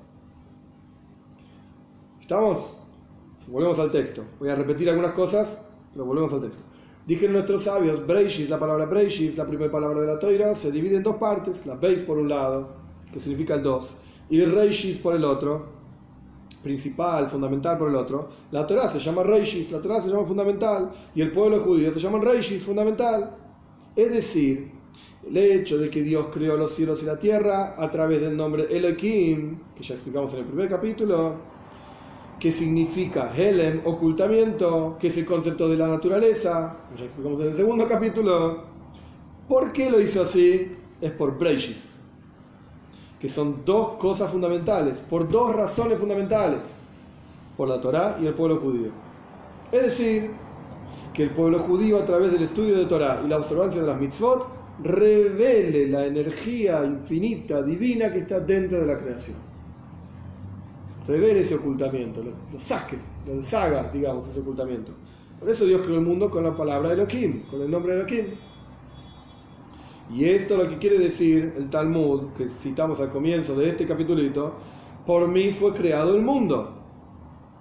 ¿Estamos? 2.21 2.77
Volvemos 3.49 3.77
al 3.79 3.91
texto. 3.91 4.23
Voy 4.39 4.47
a 4.47 4.55
repetir 4.55 4.89
algunas 4.89 5.11
cosas, 5.11 5.59
pero 5.91 6.05
volvemos 6.05 6.31
al 6.31 6.43
texto. 6.43 6.63
Dijeron 7.07 7.33
nuestros 7.33 7.63
sabios, 7.63 8.05
Breishis, 8.05 8.49
la 8.49 8.57
palabra 8.57 8.85
Breishis, 8.85 9.37
la 9.37 9.45
primera 9.45 9.71
palabra 9.71 10.01
de 10.01 10.07
la 10.07 10.17
Toira, 10.17 10.55
se 10.55 10.71
divide 10.71 10.97
en 10.97 11.03
dos 11.03 11.17
partes, 11.17 11.65
la 11.67 11.75
Beis 11.75 12.01
por 12.01 12.17
un 12.17 12.27
lado, 12.27 12.67
que 13.13 13.19
significa 13.19 13.53
el 13.53 13.61
dos, 13.61 13.95
y 14.27 14.43
Reishis 14.43 14.97
por 14.97 15.13
el 15.15 15.23
otro, 15.23 15.67
principal, 16.63 17.29
fundamental 17.29 17.77
por 17.77 17.89
el 17.89 17.95
otro. 17.95 18.29
La 18.49 18.65
Torah 18.65 18.89
se 18.89 18.99
llama 18.99 19.21
Reishis, 19.21 19.71
la 19.71 19.79
Torah 19.81 20.01
se 20.01 20.09
llama 20.09 20.25
fundamental, 20.25 20.91
y 21.13 21.21
el 21.21 21.31
pueblo 21.31 21.59
judío 21.59 21.93
se 21.93 21.99
llama 21.99 22.19
Reishis, 22.19 22.63
fundamental. 22.63 23.37
Es 23.95 24.11
decir, 24.11 24.71
el 25.27 25.37
hecho 25.37 25.77
de 25.77 25.91
que 25.91 26.01
Dios 26.01 26.27
creó 26.33 26.57
los 26.57 26.73
cielos 26.73 27.03
y 27.03 27.05
la 27.05 27.19
tierra 27.19 27.75
a 27.77 27.91
través 27.91 28.19
del 28.19 28.35
nombre 28.35 28.65
Elohim, 28.69 29.59
que 29.75 29.83
ya 29.83 29.93
explicamos 29.93 30.33
en 30.33 30.39
el 30.39 30.45
primer 30.45 30.67
capítulo, 30.67 31.35
qué 32.45 32.51
significa 32.51 33.33
Helem, 33.35 33.81
ocultamiento, 33.85 34.97
qué 34.99 35.07
es 35.07 35.17
el 35.17 35.25
concepto 35.25 35.67
de 35.67 35.77
la 35.77 35.87
naturaleza, 35.87 36.77
ya 36.95 37.05
explicamos 37.05 37.41
en 37.41 37.47
el 37.47 37.53
segundo 37.55 37.87
capítulo. 37.87 38.65
¿Por 39.47 39.73
qué 39.73 39.89
lo 39.89 39.99
hizo 39.99 40.21
así? 40.21 40.75
Es 41.01 41.09
por 41.09 41.39
Breishis, 41.39 41.89
que 43.19 43.27
son 43.27 43.65
dos 43.65 43.93
cosas 43.93 44.29
fundamentales, 44.31 44.99
por 45.09 45.27
dos 45.27 45.55
razones 45.55 45.97
fundamentales, 45.97 46.59
por 47.57 47.67
la 47.67 47.81
Torá 47.81 48.19
y 48.21 48.27
el 48.27 48.35
pueblo 48.35 48.57
judío. 48.57 48.91
Es 49.71 49.81
decir, 49.81 50.29
que 51.15 51.23
el 51.23 51.31
pueblo 51.31 51.57
judío 51.57 51.97
a 51.97 52.05
través 52.05 52.31
del 52.31 52.43
estudio 52.43 52.77
de 52.77 52.85
Torá 52.85 53.23
y 53.25 53.27
la 53.27 53.37
observancia 53.37 53.81
de 53.81 53.87
las 53.87 53.99
mitzvot 53.99 54.47
revele 54.83 55.87
la 55.87 56.05
energía 56.05 56.85
infinita, 56.85 57.63
divina 57.63 58.11
que 58.11 58.19
está 58.19 58.39
dentro 58.39 58.79
de 58.79 58.85
la 58.85 58.99
creación 58.99 59.54
revele 61.07 61.41
ese 61.41 61.55
ocultamiento, 61.55 62.23
lo, 62.23 62.59
saque, 62.59 62.97
lo 63.27 63.35
deshaga, 63.35 63.89
digamos, 63.91 64.27
ese 64.27 64.39
ocultamiento. 64.39 64.91
Por 65.39 65.49
eso 65.49 65.65
Dios 65.65 65.81
creó 65.81 65.99
el 65.99 66.05
mundo 66.05 66.29
con 66.29 66.43
la 66.43 66.55
palabra 66.55 66.89
de 66.89 66.95
Elohim, 66.95 67.43
con 67.49 67.61
el 67.61 67.69
nombre 67.69 67.93
de 67.93 68.01
Elohim. 68.01 68.25
Y 70.11 70.25
esto 70.25 70.57
lo 70.57 70.69
que 70.69 70.77
quiere 70.77 70.99
decir 70.99 71.53
el 71.57 71.69
Talmud, 71.69 72.33
que 72.37 72.47
citamos 72.47 72.99
al 73.01 73.09
comienzo 73.09 73.55
de 73.55 73.69
este 73.69 73.85
capítulito, 73.85 74.53
por 75.05 75.27
mí 75.27 75.51
fue 75.51 75.73
creado 75.73 76.15
el 76.15 76.21
mundo. 76.21 76.71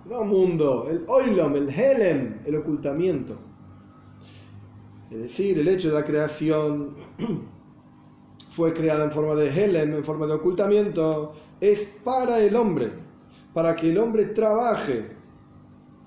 No 0.07 0.25
mundo, 0.25 0.87
el 0.91 1.05
oilom, 1.09 1.57
el 1.57 1.69
helem, 1.71 2.41
el 2.45 2.57
ocultamiento. 2.57 3.37
Es 5.11 5.19
decir, 5.19 5.59
el 5.59 5.69
hecho 5.69 5.89
de 5.89 5.95
la 5.95 6.05
creación 6.05 6.95
fue 8.53 8.75
creada 8.75 9.05
en 9.05 9.11
forma 9.11 9.35
de 9.35 9.49
helem, 9.49 9.95
en 9.95 10.05
forma 10.05 10.27
de 10.27 10.35
ocultamiento, 10.35 11.33
es 11.61 11.99
para 12.05 12.41
el 12.41 12.55
hombre 12.57 13.04
para 13.55 13.75
que 13.75 13.91
el 13.91 13.99
hombre 13.99 14.27
trabaje, 14.27 15.07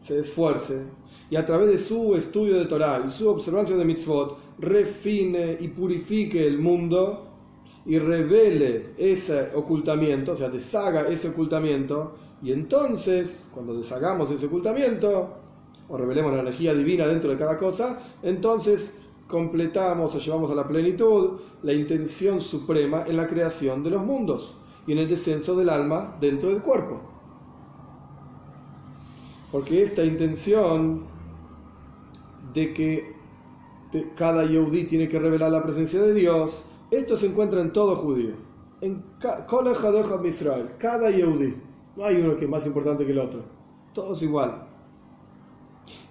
se 0.02 0.20
esfuerce 0.20 0.86
y 1.30 1.36
a 1.36 1.46
través 1.46 1.68
de 1.68 1.78
su 1.80 2.16
estudio 2.16 2.60
de 2.60 2.66
Torah 2.66 3.04
y 3.06 3.10
su 3.10 3.28
observancia 3.30 3.76
de 3.76 3.86
mitzvot 3.86 4.38
refine 4.60 5.58
y 5.60 5.70
purifique 5.70 6.46
el 6.46 6.60
mundo 6.60 7.24
y 7.86 8.00
revele 8.00 8.92
ese 8.98 9.50
ocultamiento, 9.56 10.34
o 10.34 10.36
sea, 10.36 10.50
deshaga 10.50 11.08
ese 11.08 11.30
ocultamiento 11.30 12.16
y 12.42 12.52
entonces, 12.52 13.46
cuando 13.54 13.76
deshagamos 13.76 14.30
ese 14.30 14.46
ocultamiento 14.46 15.30
o 15.90 15.98
revelemos 15.98 16.34
la 16.34 16.42
energía 16.42 16.74
divina 16.74 17.08
dentro 17.08 17.32
de 17.32 17.38
cada 17.38 17.58
cosa, 17.58 18.02
entonces 18.22 18.98
completamos 19.28 20.14
o 20.14 20.20
llevamos 20.20 20.52
a 20.52 20.56
la 20.56 20.68
plenitud 20.68 21.40
la 21.64 21.74
intención 21.74 22.42
suprema 22.42 23.04
en 23.08 23.18
la 23.18 23.28
creación 23.28 23.84
de 23.84 23.92
los 23.92 24.06
mundos 24.06 24.56
y 24.86 24.92
en 24.92 25.00
el 25.00 25.08
descenso 25.08 25.56
del 25.56 25.70
alma 25.70 26.18
dentro 26.20 26.50
del 26.50 26.62
cuerpo. 26.62 27.17
Porque 29.52 29.84
esta 29.84 30.04
intención 30.04 31.04
de 32.54 32.74
que 32.74 33.16
cada 34.16 34.46
Yehudi 34.46 34.86
tiene 34.86 35.08
que 35.08 35.20
revelar 35.20 35.52
la 35.52 35.64
presencia 35.64 36.02
de 36.02 36.14
Dios, 36.14 36.52
esto 36.92 37.18
se 37.18 37.28
encuentra 37.28 37.62
en 37.62 37.72
todo 37.72 37.96
judío. 37.96 38.34
En 38.82 39.04
de 39.20 40.30
Israel, 40.30 40.70
cada 40.78 41.10
Yehudi. 41.10 41.56
No 41.96 42.04
hay 42.04 42.18
uno 42.18 42.36
que 42.36 42.46
es 42.46 42.52
más 42.52 42.66
importante 42.68 43.06
que 43.06 43.12
el 43.12 43.20
otro. 43.20 43.42
Todos 43.94 44.22
igual. 44.22 44.68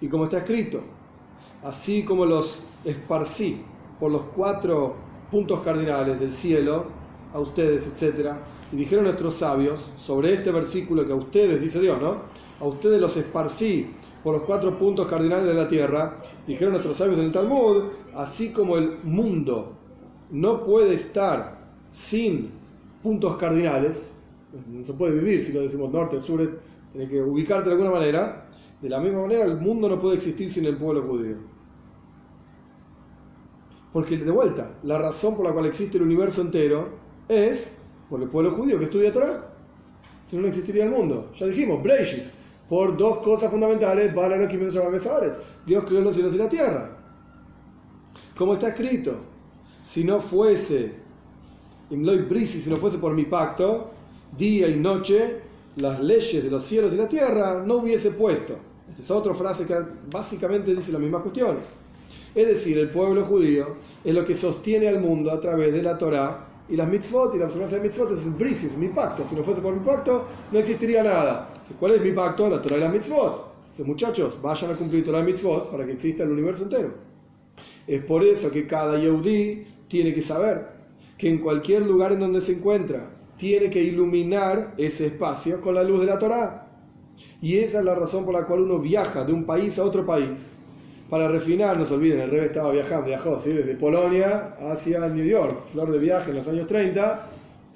Y 0.01 0.07
como 0.07 0.25
está 0.25 0.39
escrito, 0.39 0.81
así 1.63 2.03
como 2.03 2.25
los 2.25 2.59
esparcí 2.83 3.61
por 3.99 4.11
los 4.11 4.23
cuatro 4.35 4.95
puntos 5.31 5.61
cardinales 5.61 6.19
del 6.19 6.31
cielo, 6.31 6.85
a 7.33 7.39
ustedes, 7.39 7.87
etc. 7.87 8.31
Y 8.71 8.75
dijeron 8.75 9.05
nuestros 9.05 9.35
sabios 9.35 9.79
sobre 9.97 10.33
este 10.33 10.51
versículo 10.51 11.05
que 11.05 11.13
a 11.13 11.15
ustedes, 11.15 11.61
dice 11.61 11.79
Dios, 11.79 12.01
¿no? 12.01 12.17
A 12.59 12.65
ustedes 12.65 12.99
los 12.99 13.15
esparcí 13.17 13.91
por 14.23 14.35
los 14.35 14.43
cuatro 14.43 14.77
puntos 14.77 15.07
cardinales 15.07 15.45
de 15.45 15.53
la 15.53 15.67
tierra, 15.67 16.21
dijeron 16.45 16.73
nuestros 16.73 16.97
sabios 16.97 17.19
en 17.19 17.25
el 17.25 17.31
Talmud, 17.31 17.83
así 18.15 18.51
como 18.51 18.77
el 18.77 18.97
mundo 19.03 19.73
no 20.31 20.63
puede 20.63 20.95
estar 20.95 21.59
sin 21.91 22.51
puntos 23.01 23.37
cardinales, 23.37 24.11
no 24.67 24.83
se 24.83 24.93
puede 24.93 25.15
vivir 25.15 25.43
si 25.43 25.53
lo 25.53 25.61
decimos 25.61 25.91
norte, 25.91 26.19
sur, 26.19 26.61
tiene 26.91 27.09
que 27.09 27.21
ubicarte 27.21 27.69
de 27.69 27.75
alguna 27.75 27.91
manera, 27.91 28.49
de 28.81 28.89
la 28.89 28.99
misma 28.99 29.21
manera 29.21 29.45
el 29.45 29.57
mundo 29.57 29.87
no 29.87 29.99
puede 29.99 30.17
existir 30.17 30.51
sin 30.51 30.65
el 30.65 30.77
pueblo 30.77 31.03
judío. 31.03 31.37
Porque 33.93 34.17
de 34.17 34.31
vuelta, 34.31 34.77
la 34.83 34.97
razón 34.97 35.35
por 35.35 35.45
la 35.45 35.53
cual 35.53 35.65
existe 35.65 35.97
el 35.97 36.03
universo 36.03 36.41
entero 36.41 36.89
es 37.27 37.79
por 38.09 38.21
el 38.21 38.29
pueblo 38.29 38.51
judío 38.51 38.77
que 38.77 38.85
estudia 38.85 39.11
Torah. 39.11 39.53
Si 40.29 40.35
no, 40.35 40.41
no 40.43 40.49
existiría 40.49 40.83
el 40.83 40.91
mundo. 40.91 41.31
Ya 41.33 41.47
dijimos, 41.47 41.81
Breishis, 41.81 42.33
por 42.69 42.97
dos 42.97 43.19
cosas 43.19 43.49
fundamentales, 43.49 44.13
Dios 45.65 45.85
creó 45.85 46.01
los 46.01 46.13
cielos 46.13 46.33
y 46.33 46.37
la 46.37 46.49
tierra. 46.49 46.97
Como 48.35 48.53
está 48.53 48.69
escrito, 48.69 49.15
si 49.85 50.03
no 50.03 50.19
fuese, 50.19 50.95
si 51.89 52.69
no 52.69 52.77
fuese 52.77 52.97
por 52.97 53.13
mi 53.13 53.25
pacto, 53.25 53.91
día 54.37 54.67
y 54.67 54.77
noche, 54.77 55.41
las 55.77 56.01
leyes 56.01 56.43
de 56.43 56.49
los 56.49 56.65
cielos 56.65 56.93
y 56.93 56.97
la 56.97 57.07
tierra 57.07 57.63
no 57.65 57.75
hubiese 57.75 58.11
puesto. 58.11 58.57
Esta 58.89 59.01
es 59.01 59.11
otra 59.11 59.33
frase 59.33 59.65
que 59.65 59.75
básicamente 60.11 60.73
dice 60.73 60.91
las 60.91 61.01
mismas 61.01 61.21
cuestiones. 61.21 61.63
Es 62.35 62.47
decir, 62.47 62.77
el 62.77 62.89
pueblo 62.89 63.25
judío 63.25 63.75
es 64.03 64.13
lo 64.13 64.25
que 64.25 64.35
sostiene 64.35 64.87
al 64.87 64.99
mundo 64.99 65.31
a 65.31 65.39
través 65.39 65.73
de 65.73 65.81
la 65.81 65.97
Torá 65.97 66.46
y 66.69 66.75
las 66.75 66.87
mitzvot 66.87 67.33
y 67.35 67.37
la 67.37 67.45
observancia 67.45 67.77
de 67.77 67.83
mitzvot 67.83 68.11
es 68.11 68.25
el 68.25 68.31
brisis, 68.31 68.77
mi 68.77 68.89
pacto. 68.89 69.23
Si 69.27 69.35
no 69.35 69.43
fuese 69.43 69.61
por 69.61 69.73
mi 69.73 69.85
pacto, 69.85 70.25
no 70.51 70.59
existiría 70.59 71.03
nada. 71.03 71.53
¿Cuál 71.79 71.93
es 71.93 72.01
mi 72.01 72.11
pacto? 72.11 72.49
La 72.49 72.61
Torah 72.61 72.77
y 72.77 72.79
las 72.81 72.91
mitzvot. 72.91 73.53
Entonces, 73.61 73.85
muchachos, 73.85 74.41
vayan 74.41 74.71
a 74.71 74.75
cumplir 74.75 75.05
Torah 75.05 75.21
y 75.21 75.23
mitzvot 75.23 75.71
para 75.71 75.85
que 75.85 75.93
exista 75.93 76.23
el 76.23 76.31
universo 76.31 76.63
entero. 76.63 76.93
Es 77.85 78.03
por 78.03 78.23
eso 78.23 78.51
que 78.51 78.67
cada 78.67 78.99
Yehudi 78.99 79.65
tiene 79.87 80.13
que 80.13 80.21
saber 80.21 80.67
que 81.17 81.29
en 81.29 81.39
cualquier 81.39 81.85
lugar 81.85 82.11
en 82.11 82.19
donde 82.19 82.41
se 82.41 82.53
encuentra, 82.53 83.09
tiene 83.37 83.69
que 83.69 83.81
iluminar 83.81 84.73
ese 84.77 85.07
espacio 85.07 85.61
con 85.61 85.75
la 85.75 85.83
luz 85.83 86.01
de 86.01 86.05
la 86.05 86.19
Torah. 86.19 86.67
Y 87.41 87.57
esa 87.59 87.79
es 87.79 87.85
la 87.85 87.95
razón 87.95 88.25
por 88.25 88.33
la 88.33 88.45
cual 88.45 88.61
uno 88.61 88.79
viaja 88.79 89.23
de 89.23 89.31
un 89.31 89.45
país 89.45 89.77
a 89.79 89.83
otro 89.83 90.05
país 90.05 90.56
para 91.09 91.27
refinar, 91.27 91.77
no 91.77 91.85
se 91.85 91.93
olviden, 91.93 92.19
el 92.21 92.31
rey 92.31 92.41
estaba 92.41 92.71
viajando, 92.71 93.05
viajó 93.05 93.37
desde 93.37 93.75
Polonia 93.75 94.55
hacia 94.59 95.07
New 95.07 95.25
York, 95.25 95.63
flor 95.71 95.91
de 95.91 95.99
viaje 95.99 96.31
en 96.31 96.37
los 96.37 96.47
años 96.47 96.67
30, 96.67 97.27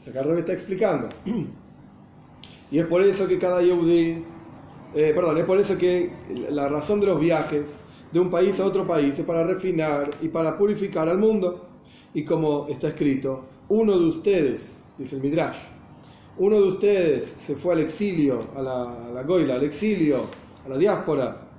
acá 0.10 0.20
el 0.20 0.30
rey 0.30 0.40
está 0.40 0.54
explicando. 0.54 1.10
Y 2.72 2.80
es 2.80 2.86
por 2.86 3.02
eso 3.02 3.28
que 3.28 3.38
cada 3.38 3.62
Yehudi, 3.62 4.24
eh, 4.96 5.12
perdón, 5.14 5.38
es 5.38 5.44
por 5.46 5.60
eso 5.60 5.78
que 5.78 6.10
la 6.50 6.70
razón 6.70 7.02
de 7.02 7.08
los 7.08 7.20
viajes 7.20 7.82
de 8.14 8.20
un 8.20 8.30
país 8.30 8.60
a 8.62 8.66
otro 8.66 8.88
país 8.88 9.20
es 9.20 9.26
para 9.26 9.44
refinar 9.44 10.10
y 10.22 10.30
para 10.30 10.58
purificar 10.58 11.10
al 11.10 11.18
mundo. 11.18 11.68
Y 12.14 12.24
como 12.24 12.68
está 12.70 12.88
escrito, 12.88 13.44
uno 13.68 14.00
de 14.00 14.06
ustedes, 14.06 14.78
dice 14.98 15.18
el 15.18 15.22
Midrash, 15.22 15.58
uno 16.38 16.62
de 16.62 16.68
ustedes 16.70 17.26
se 17.26 17.56
fue 17.56 17.74
al 17.74 17.82
exilio, 17.82 18.48
a 18.56 18.62
la, 18.62 19.08
a 19.08 19.12
la 19.12 19.24
Goila, 19.24 19.56
al 19.56 19.64
exilio, 19.64 20.22
a 20.66 20.70
la 20.70 20.78
diáspora, 20.78 21.51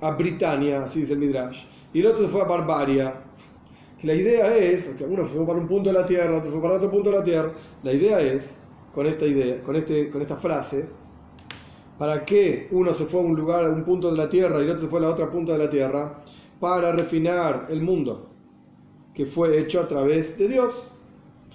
a 0.00 0.10
Britania, 0.12 0.82
así 0.82 1.00
dice 1.00 1.14
el 1.14 1.18
Midrash, 1.18 1.64
y 1.92 2.00
el 2.00 2.06
otro 2.06 2.24
se 2.24 2.28
fue 2.30 2.40
a 2.40 2.44
Barbaria. 2.44 3.14
La 4.02 4.14
idea 4.14 4.56
es, 4.56 4.88
o 4.94 4.96
sea, 4.96 5.06
uno 5.08 5.26
se 5.26 5.34
fue 5.34 5.46
para 5.46 5.58
un 5.58 5.66
punto 5.66 5.92
de 5.92 5.98
la 5.98 6.06
tierra, 6.06 6.36
otro 6.36 6.46
se 6.46 6.52
fue 6.52 6.62
para 6.62 6.74
otro 6.74 6.90
punto 6.90 7.10
de 7.10 7.18
la 7.18 7.24
tierra. 7.24 7.52
La 7.82 7.92
idea 7.92 8.20
es, 8.20 8.56
con 8.94 9.06
esta 9.06 9.26
idea, 9.26 9.60
con, 9.62 9.74
este, 9.74 10.08
con 10.10 10.22
esta 10.22 10.36
frase, 10.36 10.88
¿para 11.98 12.24
qué 12.24 12.68
uno 12.70 12.94
se 12.94 13.06
fue 13.06 13.20
a 13.20 13.24
un 13.24 13.34
lugar, 13.34 13.64
a 13.64 13.70
un 13.70 13.84
punto 13.84 14.10
de 14.10 14.16
la 14.16 14.28
tierra 14.28 14.60
y 14.60 14.64
el 14.64 14.70
otro 14.70 14.82
se 14.82 14.88
fue 14.88 15.00
a 15.00 15.02
la 15.02 15.08
otra 15.08 15.30
punta 15.30 15.52
de 15.52 15.58
la 15.58 15.70
tierra? 15.70 16.22
Para 16.60 16.92
refinar 16.92 17.66
el 17.70 17.82
mundo 17.82 18.28
que 19.18 19.26
fue 19.26 19.58
hecho 19.58 19.80
a 19.80 19.88
través 19.88 20.38
de 20.38 20.46
Dios. 20.46 20.72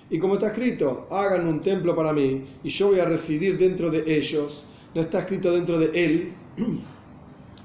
Y 0.09 0.19
como 0.19 0.33
está 0.33 0.47
escrito, 0.47 1.07
hagan 1.09 1.47
un 1.47 1.61
templo 1.61 1.95
para 1.95 2.11
mí 2.11 2.43
y 2.61 2.67
yo 2.67 2.89
voy 2.89 2.99
a 2.99 3.05
residir 3.05 3.57
dentro 3.57 3.89
de 3.89 4.03
ellos. 4.05 4.65
No 4.93 5.01
está 5.01 5.19
escrito 5.19 5.49
dentro 5.49 5.79
de 5.79 6.05
él, 6.05 6.33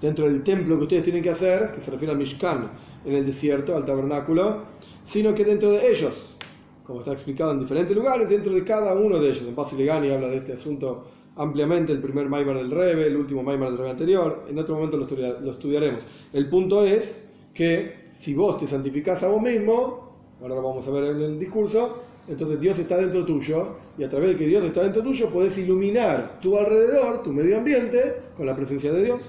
dentro 0.00 0.26
del 0.26 0.42
templo 0.42 0.76
que 0.76 0.82
ustedes 0.84 1.04
tienen 1.04 1.22
que 1.22 1.30
hacer, 1.30 1.72
que 1.72 1.80
se 1.80 1.90
refiere 1.90 2.12
al 2.12 2.18
Mishkan 2.18 2.70
en 3.04 3.14
el 3.14 3.26
desierto, 3.26 3.76
al 3.76 3.84
tabernáculo, 3.84 4.62
sino 5.02 5.34
que 5.34 5.44
dentro 5.44 5.72
de 5.72 5.90
ellos, 5.90 6.36
como 6.84 7.00
está 7.00 7.12
explicado 7.12 7.52
en 7.52 7.60
diferentes 7.60 7.96
lugares, 7.96 8.28
dentro 8.28 8.54
de 8.54 8.64
cada 8.64 8.94
uno 8.94 9.18
de 9.18 9.28
ellos. 9.28 9.42
En 9.42 9.56
Basiligani 9.56 10.10
habla 10.10 10.28
de 10.28 10.36
este 10.36 10.52
asunto 10.52 11.06
ampliamente, 11.36 11.92
el 11.92 12.00
primer 12.00 12.28
Maimar 12.28 12.56
del 12.56 12.70
Rebe, 12.70 13.06
el 13.06 13.16
último 13.16 13.42
Maimar 13.42 13.70
del 13.70 13.78
Rebe 13.78 13.90
anterior, 13.90 14.44
en 14.48 14.58
otro 14.58 14.74
momento 14.74 14.96
lo, 14.96 15.50
estudiaremos. 15.50 16.02
El 16.32 16.48
punto 16.48 16.84
es 16.84 17.24
que 17.54 18.04
si 18.12 18.34
vos 18.34 18.58
te 18.58 18.66
santificás 18.66 19.22
a 19.22 19.28
vos 19.28 19.40
mismo, 19.40 20.36
ahora 20.40 20.56
lo 20.56 20.62
vamos 20.62 20.86
a 20.86 20.90
ver 20.90 21.04
en 21.04 21.22
el 21.22 21.38
discurso, 21.38 22.02
entonces 22.28 22.60
Dios 22.60 22.78
está 22.78 22.98
dentro 22.98 23.24
tuyo 23.24 23.76
y 23.96 24.04
a 24.04 24.10
través 24.10 24.30
de 24.30 24.36
que 24.36 24.46
Dios 24.46 24.62
está 24.64 24.82
dentro 24.82 25.02
tuyo 25.02 25.30
puedes 25.30 25.56
iluminar 25.56 26.38
tu 26.40 26.58
alrededor, 26.58 27.22
tu 27.22 27.32
medio 27.32 27.56
ambiente, 27.56 28.16
con 28.36 28.44
la 28.44 28.54
presencia 28.54 28.92
de 28.92 29.04
Dios. 29.04 29.20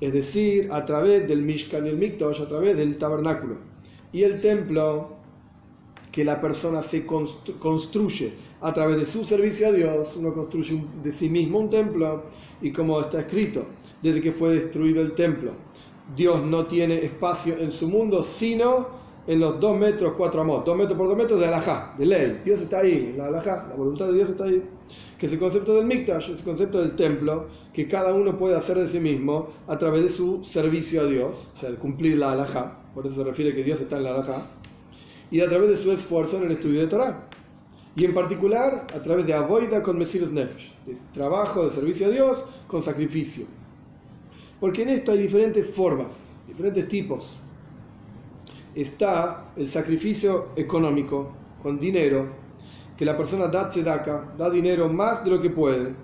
Es 0.00 0.12
decir, 0.12 0.68
a 0.70 0.84
través 0.84 1.26
del 1.26 1.42
Mishkan 1.42 1.86
y 1.86 1.90
el 1.90 1.96
Miktosh, 1.96 2.40
a 2.40 2.48
través 2.48 2.76
del 2.76 2.98
tabernáculo. 2.98 3.56
Y 4.12 4.22
el 4.22 4.40
templo 4.40 5.16
que 6.12 6.24
la 6.24 6.40
persona 6.40 6.82
se 6.82 7.06
construye 7.06 8.32
a 8.60 8.72
través 8.72 8.98
de 8.98 9.06
su 9.06 9.24
servicio 9.24 9.68
a 9.68 9.72
Dios, 9.72 10.16
uno 10.16 10.32
construye 10.34 10.82
de 11.02 11.12
sí 11.12 11.28
mismo 11.28 11.58
un 11.58 11.70
templo 11.70 12.24
y 12.60 12.72
como 12.72 13.00
está 13.00 13.20
escrito, 13.20 13.66
desde 14.02 14.20
que 14.20 14.32
fue 14.32 14.54
destruido 14.54 15.02
el 15.02 15.12
templo, 15.12 15.52
Dios 16.16 16.42
no 16.42 16.66
tiene 16.66 17.04
espacio 17.04 17.56
en 17.58 17.70
su 17.70 17.88
mundo 17.88 18.22
sino 18.22 18.97
en 19.28 19.40
los 19.40 19.60
dos 19.60 19.78
metros, 19.78 20.14
cuatro 20.16 20.40
amos, 20.40 20.64
dos 20.64 20.74
metros 20.74 20.96
por 20.96 21.06
dos 21.06 21.16
metros 21.16 21.38
de 21.38 21.46
alajá, 21.46 21.94
de 21.98 22.06
ley. 22.06 22.40
Dios 22.46 22.60
está 22.60 22.78
ahí, 22.78 23.14
la 23.14 23.26
alajá, 23.26 23.66
la 23.68 23.74
voluntad 23.74 24.06
de 24.06 24.14
Dios 24.14 24.30
está 24.30 24.44
ahí. 24.44 24.62
Que 25.18 25.26
es 25.26 25.32
el 25.32 25.38
concepto 25.38 25.74
del 25.74 25.84
mikdash, 25.84 26.30
es 26.30 26.38
el 26.38 26.44
concepto 26.44 26.80
del 26.80 26.96
templo, 26.96 27.46
que 27.74 27.86
cada 27.86 28.14
uno 28.14 28.38
puede 28.38 28.56
hacer 28.56 28.78
de 28.78 28.88
sí 28.88 29.00
mismo 29.00 29.50
a 29.66 29.76
través 29.76 30.02
de 30.02 30.08
su 30.08 30.42
servicio 30.44 31.02
a 31.02 31.04
Dios, 31.04 31.34
o 31.54 31.56
sea, 31.58 31.70
de 31.70 31.76
cumplir 31.76 32.16
la 32.16 32.32
alajá, 32.32 32.78
por 32.94 33.04
eso 33.04 33.16
se 33.16 33.24
refiere 33.24 33.54
que 33.54 33.62
Dios 33.62 33.78
está 33.82 33.98
en 33.98 34.04
la 34.04 34.14
alajá, 34.14 34.46
y 35.30 35.42
a 35.42 35.48
través 35.48 35.68
de 35.68 35.76
su 35.76 35.92
esfuerzo 35.92 36.38
en 36.38 36.44
el 36.44 36.52
estudio 36.52 36.80
de 36.80 36.86
Torah. 36.86 37.28
Y 37.96 38.06
en 38.06 38.14
particular 38.14 38.86
a 38.94 39.02
través 39.02 39.26
de 39.26 39.34
Avoida 39.34 39.82
con 39.82 39.98
Mesiras 39.98 40.32
Nefesh, 40.32 40.72
de 40.86 40.96
trabajo 41.12 41.66
de 41.66 41.72
servicio 41.72 42.06
a 42.06 42.10
Dios 42.10 42.46
con 42.66 42.82
sacrificio. 42.82 43.44
Porque 44.58 44.82
en 44.82 44.88
esto 44.88 45.12
hay 45.12 45.18
diferentes 45.18 45.68
formas, 45.74 46.16
diferentes 46.46 46.88
tipos 46.88 47.40
está 48.82 49.52
el 49.56 49.66
sacrificio 49.66 50.48
económico, 50.56 51.32
con 51.62 51.78
dinero, 51.78 52.26
que 52.96 53.04
la 53.04 53.16
persona 53.16 53.46
da 53.46 53.68
tzedaka, 53.68 54.34
da 54.36 54.50
dinero 54.50 54.88
más 54.88 55.24
de 55.24 55.30
lo 55.30 55.40
que 55.40 55.50
puede. 55.50 55.94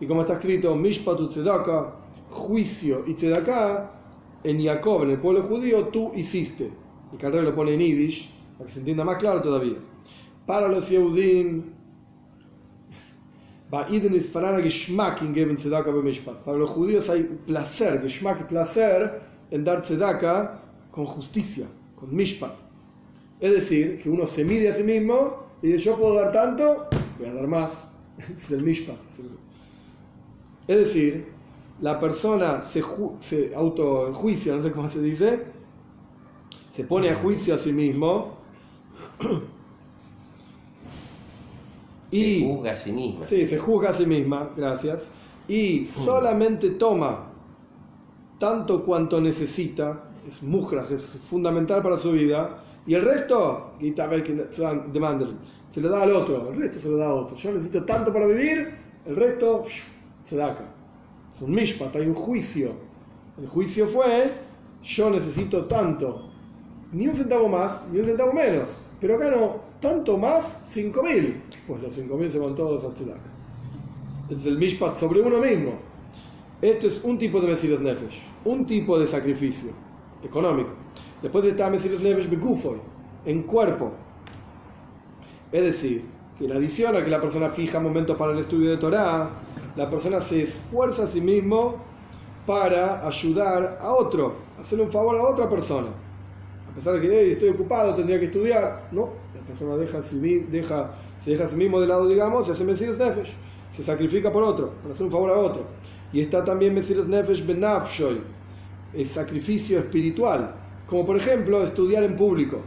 Y 0.00 0.06
como 0.06 0.22
está 0.22 0.34
escrito, 0.34 0.74
Mishpatu 0.74 1.28
tzedaka, 1.28 1.94
juicio 2.30 3.04
y 3.06 3.14
tzedaka, 3.14 3.90
en 4.44 4.64
Jacob, 4.64 5.04
en 5.04 5.10
el 5.10 5.18
pueblo 5.18 5.42
judío, 5.44 5.88
tú 5.88 6.10
hiciste. 6.14 6.72
El 7.12 7.18
carrero 7.18 7.42
lo 7.42 7.54
pone 7.54 7.74
en 7.74 7.80
Yiddish, 7.80 8.30
para 8.56 8.66
que 8.66 8.72
se 8.72 8.80
entienda 8.80 9.04
más 9.04 9.16
claro 9.16 9.40
todavía. 9.40 9.76
Para 10.46 10.68
los 10.68 10.88
Yehudim, 10.88 11.72
para 13.70 13.88
los 16.58 16.70
judíos 16.70 17.08
hay 17.08 17.22
placer, 17.46 18.02
Geschmack 18.02 18.46
placer 18.46 19.22
en 19.50 19.64
dar 19.64 19.80
tzedaka 19.80 20.60
con 20.90 21.06
justicia, 21.06 21.66
con 22.02 22.16
mishpat. 22.16 22.52
Es 23.38 23.52
decir, 23.52 24.00
que 24.02 24.10
uno 24.10 24.26
se 24.26 24.44
mide 24.44 24.68
a 24.68 24.72
sí 24.72 24.82
mismo 24.82 25.46
y 25.62 25.68
dice, 25.68 25.78
yo 25.78 25.96
puedo 25.96 26.14
dar 26.14 26.32
tanto, 26.32 26.88
voy 27.16 27.28
a 27.28 27.32
dar 27.32 27.46
más. 27.46 27.92
es 28.36 28.50
el 28.50 28.62
mishpat. 28.62 28.96
Es 30.66 30.76
decir, 30.76 31.28
la 31.80 32.00
persona 32.00 32.60
se, 32.60 32.82
se 33.20 33.54
autoenjuicia, 33.54 34.56
no 34.56 34.62
sé 34.64 34.72
cómo 34.72 34.88
se 34.88 35.00
dice, 35.00 35.44
se 36.72 36.84
pone 36.84 37.08
a 37.08 37.14
juicio 37.14 37.54
a 37.54 37.58
sí 37.58 37.72
mismo 37.72 38.38
y 42.10 42.40
se 42.40 42.46
juzga 42.46 42.72
a 42.72 42.76
sí 42.76 42.92
misma. 42.92 43.26
Sí, 43.26 43.46
se 43.46 43.58
juzga 43.58 43.90
a 43.90 43.94
sí 43.94 44.06
misma, 44.06 44.50
gracias. 44.56 45.08
Y 45.46 45.82
mm. 45.82 45.86
solamente 45.86 46.70
toma 46.70 47.30
tanto 48.38 48.84
cuanto 48.84 49.20
necesita 49.20 50.11
es 50.26 50.42
mujra, 50.42 50.86
es 50.90 51.18
fundamental 51.28 51.82
para 51.82 51.96
su 51.96 52.12
vida, 52.12 52.62
y 52.86 52.94
el 52.94 53.04
resto, 53.04 53.72
se 55.70 55.80
lo 55.80 55.88
da 55.88 56.02
al 56.02 56.12
otro, 56.12 56.50
el 56.50 56.56
resto 56.60 56.80
se 56.80 56.88
lo 56.88 56.96
da 56.96 57.08
a 57.08 57.14
otro. 57.14 57.36
Yo 57.36 57.52
necesito 57.52 57.84
tanto 57.84 58.12
para 58.12 58.26
vivir, 58.26 58.74
el 59.06 59.16
resto 59.16 59.64
se 60.24 60.36
da 60.36 60.52
acá. 60.52 60.64
Es 61.34 61.40
un 61.40 61.52
mishpat, 61.52 61.94
hay 61.96 62.06
un 62.06 62.14
juicio. 62.14 62.72
El 63.38 63.46
juicio 63.48 63.86
fue, 63.86 64.30
yo 64.82 65.10
necesito 65.10 65.64
tanto, 65.66 66.28
ni 66.92 67.06
un 67.06 67.14
centavo 67.14 67.48
más, 67.48 67.84
ni 67.90 68.00
un 68.00 68.04
centavo 68.04 68.32
menos, 68.32 68.68
pero 69.00 69.16
acá 69.16 69.30
no, 69.30 69.56
tanto 69.80 70.18
más, 70.18 70.62
cinco 70.66 71.02
mil. 71.02 71.40
Pues 71.66 71.82
los 71.82 71.94
cinco 71.94 72.16
mil 72.16 72.30
se 72.30 72.38
van 72.38 72.54
todos 72.54 72.84
a 72.84 72.92
tzedaka. 72.92 73.30
Este 74.24 74.34
es 74.34 74.46
el 74.46 74.58
mishpat 74.58 74.96
sobre 74.96 75.20
uno 75.20 75.38
mismo. 75.38 75.72
Esto 76.60 76.86
es 76.88 77.02
un 77.02 77.18
tipo 77.18 77.40
de 77.40 77.48
Mesiras 77.48 77.80
Nefesh, 77.80 78.22
un 78.44 78.66
tipo 78.66 78.98
de 78.98 79.06
sacrificio 79.06 79.72
económico. 80.22 80.70
Después 81.20 81.44
está 81.44 81.70
Mesiris 81.70 82.00
Neves 82.00 82.28
Begufoy, 82.28 82.78
en 83.24 83.42
cuerpo. 83.42 83.92
Es 85.50 85.62
decir, 85.62 86.04
que 86.38 86.46
en 86.46 86.52
adición 86.52 86.96
a 86.96 87.04
que 87.04 87.10
la 87.10 87.20
persona 87.20 87.50
fija 87.50 87.78
momentos 87.78 88.16
para 88.16 88.32
el 88.32 88.38
estudio 88.38 88.70
de 88.70 88.76
Torah, 88.76 89.30
la 89.76 89.90
persona 89.90 90.20
se 90.20 90.42
esfuerza 90.42 91.04
a 91.04 91.06
sí 91.06 91.20
mismo 91.20 91.76
para 92.46 93.06
ayudar 93.06 93.78
a 93.80 93.92
otro, 93.92 94.34
hacerle 94.58 94.84
un 94.84 94.90
favor 94.90 95.16
a 95.16 95.22
otra 95.22 95.48
persona. 95.48 95.88
A 96.70 96.74
pesar 96.74 96.94
de 96.94 97.00
que 97.00 97.32
estoy 97.32 97.50
ocupado, 97.50 97.94
tendría 97.94 98.18
que 98.18 98.26
estudiar, 98.26 98.88
no, 98.92 99.10
la 99.34 99.42
persona 99.42 99.76
deja, 99.76 100.00
deja, 100.00 100.94
se 101.22 101.30
deja 101.30 101.44
a 101.44 101.46
sí 101.46 101.56
mismo 101.56 101.80
de 101.80 101.86
lado, 101.86 102.08
digamos, 102.08 102.48
y 102.48 102.50
hace 102.50 102.64
Mesiris 102.64 102.98
Nefesh, 102.98 103.34
se 103.76 103.84
sacrifica 103.84 104.32
por 104.32 104.42
otro, 104.42 104.72
para 104.82 104.94
hacer 104.94 105.06
un 105.06 105.12
favor 105.12 105.30
a 105.30 105.34
otro. 105.34 105.64
Y 106.12 106.20
está 106.20 106.44
también 106.44 106.74
Mesiris 106.74 107.06
Nefesh 107.06 107.46
Benafshoy, 107.46 108.20
sacrificio 109.06 109.78
espiritual, 109.78 110.54
como 110.86 111.04
por 111.06 111.16
ejemplo 111.16 111.62
estudiar 111.64 112.02
en 112.04 112.16
público. 112.16 112.60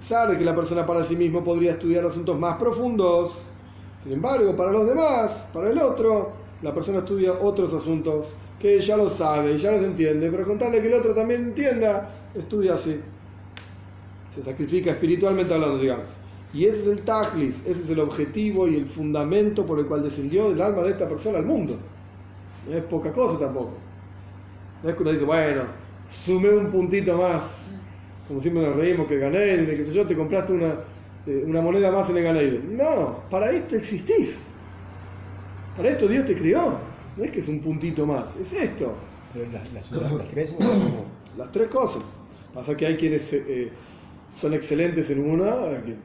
Sabe 0.00 0.36
que 0.36 0.44
la 0.44 0.54
persona 0.54 0.86
para 0.86 1.04
sí 1.04 1.16
mismo 1.16 1.42
podría 1.42 1.72
estudiar 1.72 2.04
asuntos 2.04 2.38
más 2.38 2.56
profundos, 2.56 3.38
sin 4.02 4.12
embargo, 4.12 4.56
para 4.56 4.70
los 4.70 4.86
demás, 4.86 5.48
para 5.52 5.70
el 5.70 5.78
otro, 5.78 6.30
la 6.62 6.72
persona 6.72 6.98
estudia 6.98 7.32
otros 7.32 7.72
asuntos 7.74 8.26
que 8.58 8.80
ya 8.80 8.96
lo 8.96 9.10
sabe, 9.10 9.58
ya 9.58 9.72
los 9.72 9.82
entiende, 9.82 10.30
pero 10.30 10.46
contarle 10.46 10.80
que 10.80 10.86
el 10.86 10.94
otro 10.94 11.12
también 11.12 11.46
entienda, 11.46 12.08
estudia 12.34 12.74
así. 12.74 13.00
Se 14.34 14.42
sacrifica 14.42 14.90
espiritualmente 14.90 15.52
hablando, 15.52 15.78
digamos. 15.78 16.06
Y 16.54 16.66
ese 16.66 16.82
es 16.82 16.86
el 16.86 17.02
tajlis, 17.02 17.66
ese 17.66 17.82
es 17.82 17.90
el 17.90 18.00
objetivo 18.00 18.68
y 18.68 18.76
el 18.76 18.86
fundamento 18.86 19.66
por 19.66 19.78
el 19.78 19.86
cual 19.86 20.02
descendió 20.02 20.52
el 20.52 20.62
alma 20.62 20.82
de 20.82 20.90
esta 20.90 21.08
persona 21.08 21.38
al 21.38 21.44
mundo. 21.44 21.76
No 22.68 22.76
es 22.76 22.84
poca 22.84 23.12
cosa 23.12 23.38
tampoco. 23.38 23.85
No 24.82 24.90
es 24.90 24.96
que 24.96 25.02
uno 25.02 25.12
dice, 25.12 25.24
bueno, 25.24 25.62
sumé 26.08 26.50
un 26.50 26.70
puntito 26.70 27.16
más, 27.16 27.70
como 28.28 28.40
siempre 28.40 28.62
nos 28.62 28.76
reímos 28.76 29.06
que 29.06 29.18
gané, 29.18 29.38
de 29.38 29.76
que 29.76 29.92
yo 29.92 30.06
te 30.06 30.16
compraste 30.16 30.52
una, 30.52 30.74
eh, 31.26 31.44
una 31.46 31.60
moneda 31.60 31.90
más 31.90 32.08
en 32.10 32.18
el 32.18 32.24
gané. 32.24 32.60
No, 32.70 33.20
para 33.30 33.50
esto 33.50 33.76
existís. 33.76 34.48
Para 35.76 35.90
esto 35.90 36.08
Dios 36.08 36.26
te 36.26 36.34
crió. 36.34 36.78
No 37.16 37.24
es 37.24 37.30
que 37.30 37.38
es 37.38 37.48
un 37.48 37.60
puntito 37.60 38.06
más, 38.06 38.36
es 38.36 38.52
esto. 38.52 38.94
Pero 39.32 39.46
las, 39.52 39.72
las, 39.72 40.28
tres 40.30 40.54
Las 41.36 41.52
tres 41.52 41.68
cosas. 41.68 42.02
Pasa 42.52 42.76
que 42.76 42.86
hay 42.86 42.96
quienes 42.96 43.32
eh, 43.32 43.70
son 44.38 44.54
excelentes 44.54 45.10
en 45.10 45.28
una. 45.30 45.48
Eh, 45.66 45.96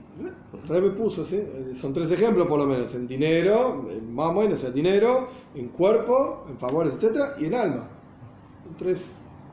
Rebe 0.67 0.91
puso, 0.91 1.25
¿sí? 1.25 1.41
son 1.73 1.93
tres 1.93 2.11
ejemplos 2.11 2.47
por 2.47 2.59
lo 2.59 2.65
menos: 2.65 2.93
en 2.93 3.07
dinero, 3.07 3.87
en 3.89 4.13
mamón, 4.13 4.51
o 4.51 4.55
sea, 4.55 4.69
dinero, 4.69 5.29
en 5.55 5.69
cuerpo, 5.69 6.45
en 6.49 6.57
favores, 6.57 6.93
etc. 6.93 7.39
y 7.39 7.45
en 7.45 7.55
alma 7.55 8.00
tres 8.81 9.11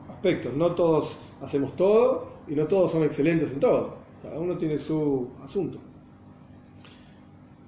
aspectos. 0.09 0.55
No 0.55 0.73
todos 0.73 1.17
hacemos 1.39 1.75
todo 1.75 2.29
y 2.47 2.55
no 2.55 2.65
todos 2.65 2.91
son 2.91 3.03
excelentes 3.03 3.53
en 3.53 3.59
todo. 3.59 3.97
Cada 4.23 4.39
uno 4.39 4.57
tiene 4.57 4.79
su 4.79 5.29
asunto. 5.43 5.77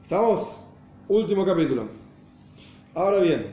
¿Estamos? 0.02 0.58
Último 1.08 1.46
capítulo. 1.46 1.86
Ahora 2.96 3.20
bien, 3.20 3.46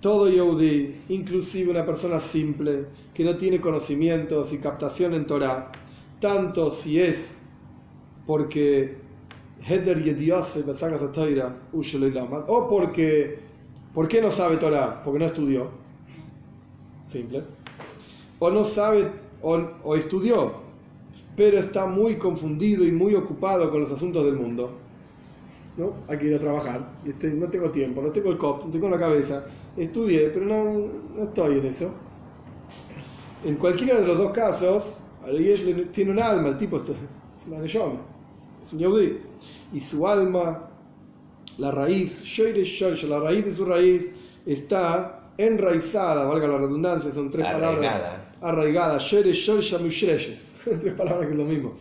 todo 0.00 0.28
Yehudi, 0.28 0.94
inclusive 1.08 1.70
una 1.70 1.86
persona 1.86 2.20
simple 2.20 2.86
que 3.14 3.24
no 3.24 3.36
tiene 3.36 3.60
conocimientos 3.60 4.52
y 4.52 4.58
captación 4.58 5.14
en 5.14 5.26
Torah, 5.26 5.72
tanto 6.20 6.70
si 6.70 7.00
es 7.00 7.38
porque 8.26 8.98
Heder 9.66 9.98
o 12.46 12.68
porque 12.68 13.38
¿por 13.94 14.08
qué 14.08 14.20
no 14.20 14.30
sabe 14.30 14.56
Torah? 14.58 15.02
Porque 15.02 15.18
no 15.18 15.24
estudió 15.24 15.79
simple, 17.10 17.42
o 18.38 18.50
no 18.50 18.64
sabe, 18.64 19.10
o, 19.42 19.96
estudió, 19.96 20.52
pero 21.36 21.58
está 21.58 21.86
muy 21.86 22.16
confundido 22.16 22.84
y 22.84 22.92
muy 22.92 23.14
ocupado 23.14 23.70
con 23.70 23.80
los 23.80 23.92
asuntos 23.92 24.24
del 24.24 24.34
mundo. 24.34 24.70
¿no? 25.76 25.94
Hay 26.08 26.18
que 26.18 26.26
ir 26.26 26.34
a 26.34 26.38
trabajar, 26.38 26.90
este, 27.06 27.34
no 27.34 27.48
tengo 27.48 27.70
tiempo, 27.70 28.02
no 28.02 28.10
tengo 28.10 28.30
el 28.30 28.38
cop, 28.38 28.64
no 28.64 28.70
tengo 28.70 28.88
la 28.88 28.98
cabeza, 28.98 29.44
estudié, 29.76 30.28
pero 30.28 30.46
no, 30.46 30.64
no 31.16 31.22
estoy 31.22 31.58
en 31.58 31.66
eso. 31.66 31.94
En 33.44 33.54
cualquiera 33.56 33.98
de 34.00 34.06
los 34.06 34.18
dos 34.18 34.32
casos, 34.32 34.96
tiene 35.92 36.10
un 36.10 36.20
alma, 36.20 36.48
el 36.48 36.58
tipo 36.58 36.78
está, 36.78 36.92
es 36.92 37.48
neyoma, 37.48 38.00
es 38.62 38.72
un 38.72 38.78
yehudi, 38.78 39.18
y 39.72 39.80
su 39.80 40.06
alma, 40.06 40.68
la 41.56 41.70
raíz, 41.70 42.38
la 42.38 43.20
raíz 43.20 43.44
de 43.44 43.54
su 43.54 43.64
raíz 43.64 44.14
está 44.44 45.19
enraizada, 45.36 46.26
valga 46.26 46.46
la 46.46 46.58
redundancia, 46.58 47.10
son 47.10 47.30
tres 47.30 47.46
palabras 47.46 48.00
arraigadas, 48.40 49.10
tres 50.80 50.94
palabras 50.94 51.26
que 51.26 51.32
es 51.32 51.38
lo 51.38 51.44
mismo. 51.44 51.74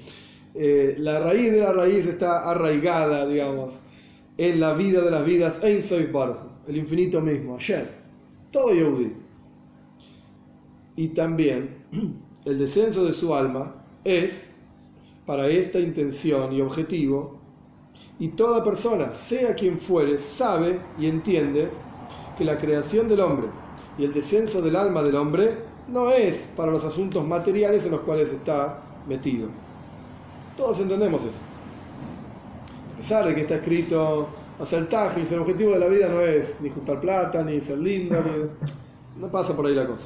Eh, 0.53 0.95
la 0.97 1.19
raíz 1.19 1.51
de 1.51 1.59
la 1.59 1.73
raíz 1.73 2.05
está 2.05 2.49
arraigada, 2.49 3.27
digamos, 3.27 3.75
en 4.37 4.59
la 4.59 4.73
vida 4.73 5.01
de 5.01 5.11
las 5.11 5.25
vidas, 5.25 5.63
Ein 5.63 5.81
Soif 5.81 6.11
el 6.67 6.77
infinito 6.77 7.21
mismo, 7.21 7.55
ayer, 7.55 7.89
todo 8.51 8.73
Yehudi. 8.73 9.13
Y 10.95 11.09
también 11.09 11.83
el 12.45 12.57
descenso 12.57 13.05
de 13.05 13.13
su 13.13 13.33
alma 13.33 13.75
es 14.03 14.51
para 15.25 15.47
esta 15.47 15.79
intención 15.79 16.51
y 16.53 16.61
objetivo, 16.61 17.39
y 18.17 18.29
toda 18.29 18.63
persona, 18.63 19.13
sea 19.13 19.53
quien 19.53 19.77
fuere, 19.77 20.17
sabe 20.17 20.79
y 20.97 21.07
entiende 21.07 21.69
que 22.39 22.45
la 22.45 22.57
creación 22.57 23.09
del 23.09 23.19
hombre 23.19 23.47
y 23.97 24.05
el 24.05 24.13
descenso 24.13 24.61
del 24.61 24.77
alma 24.77 25.03
del 25.03 25.15
hombre 25.15 25.57
no 25.89 26.09
es 26.09 26.49
para 26.55 26.71
los 26.71 26.85
asuntos 26.85 27.27
materiales 27.27 27.83
en 27.83 27.91
los 27.91 27.99
cuales 27.99 28.31
está 28.31 28.79
metido. 29.07 29.49
Todos 30.55 30.79
entendemos 30.79 31.21
eso. 31.21 31.31
A 32.95 32.97
pesar 33.01 33.27
de 33.27 33.35
que 33.35 33.41
está 33.41 33.55
escrito, 33.55 34.29
tajis, 34.89 35.31
el 35.33 35.39
objetivo 35.39 35.73
de 35.73 35.79
la 35.79 35.87
vida 35.87 36.07
no 36.07 36.21
es 36.21 36.61
ni 36.61 36.69
juntar 36.69 37.01
plata, 37.01 37.43
ni 37.43 37.59
ser 37.59 37.79
lindo, 37.79 38.15
ni... 38.21 39.21
no 39.21 39.29
pasa 39.29 39.53
por 39.53 39.65
ahí 39.65 39.75
la 39.75 39.85
cosa. 39.85 40.05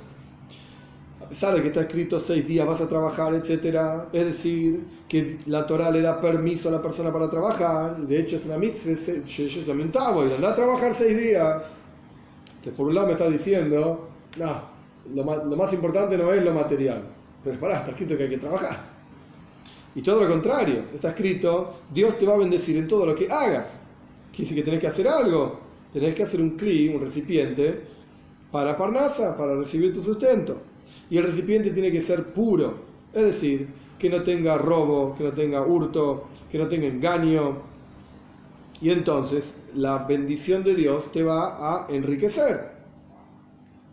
A 1.23 1.29
pesar 1.29 1.53
de 1.53 1.61
que 1.61 1.67
está 1.67 1.81
escrito 1.81 2.19
seis 2.19 2.47
días 2.47 2.65
vas 2.65 2.81
a 2.81 2.89
trabajar, 2.89 3.34
etc. 3.36 4.07
Es 4.11 4.25
decir, 4.25 4.86
que 5.07 5.39
la 5.45 5.67
Torah 5.67 5.91
le 5.91 6.01
da 6.01 6.19
permiso 6.19 6.69
a 6.69 6.71
la 6.71 6.81
persona 6.81 7.13
para 7.13 7.29
trabajar, 7.29 7.97
de 7.97 8.19
hecho 8.19 8.38
es 8.38 8.45
una 8.45 8.57
mitzvah, 8.57 8.91
yo 8.91 9.49
se 9.49 9.71
y 9.71 10.34
anda 10.36 10.49
a 10.49 10.55
trabajar 10.55 10.93
seis 10.95 11.15
días. 11.15 11.82
Por 12.72 12.88
un 12.88 12.95
lado 12.95 13.07
me 13.07 13.14
está 13.14 13.30
diciendo, 13.30 14.09
no, 14.38 14.61
lo 15.14 15.45
lo 15.45 15.55
más 15.55 15.74
importante 15.74 16.18
no 16.18 16.32
es 16.32 16.43
lo 16.43 16.53
material, 16.53 17.03
pero 17.43 17.59
pará, 17.59 17.80
está 17.80 17.91
escrito 17.91 18.18
que 18.18 18.24
hay 18.24 18.30
que 18.30 18.38
trabajar. 18.38 18.93
Y 19.95 20.01
todo 20.01 20.22
lo 20.24 20.30
contrario, 20.30 20.86
está 20.93 21.09
escrito, 21.09 21.82
Dios 21.93 22.18
te 22.18 22.26
va 22.26 22.34
a 22.34 22.38
bendecir 22.38 22.78
en 22.78 22.88
todo 22.88 23.05
lo 23.05 23.14
que 23.14 23.32
hagas. 23.32 23.82
Quiere 24.32 24.43
decir 24.43 24.57
que 24.57 24.64
tenés 24.64 24.80
que 24.80 24.88
hacer 24.88 25.07
algo, 25.07 25.59
tenés 25.91 26.16
que 26.16 26.24
hacer 26.24 26.41
un 26.41 26.51
cli, 26.51 26.89
un 26.89 27.01
recipiente, 27.01 27.82
para 28.51 28.76
Parnasa, 28.76 29.38
para 29.38 29.55
recibir 29.55 29.93
tu 29.93 30.01
sustento. 30.01 30.57
Y 31.09 31.18
el 31.18 31.26
recipiente 31.26 31.72
tiene 31.72 31.91
que 31.91 32.01
ser 32.01 32.34
puro, 32.34 32.74
es 33.14 33.24
decir, 33.24 33.68
que 33.99 34.09
no 34.09 34.24
tenga 34.24 34.57
robo, 34.57 35.16
que 35.16 35.24
no 35.24 35.32
tenga 35.32 35.61
hurto, 35.61 36.26
que 36.51 36.57
no 36.57 36.68
tenga 36.68 36.88
engaño. 36.88 37.72
Y 38.84 38.91
entonces 38.91 39.53
la 39.75 39.99
bendición 39.99 40.61
de 40.61 40.75
Dios 40.75 41.09
te 41.13 41.23
va 41.23 41.86
a 41.86 41.88
enriquecer. 41.88 42.73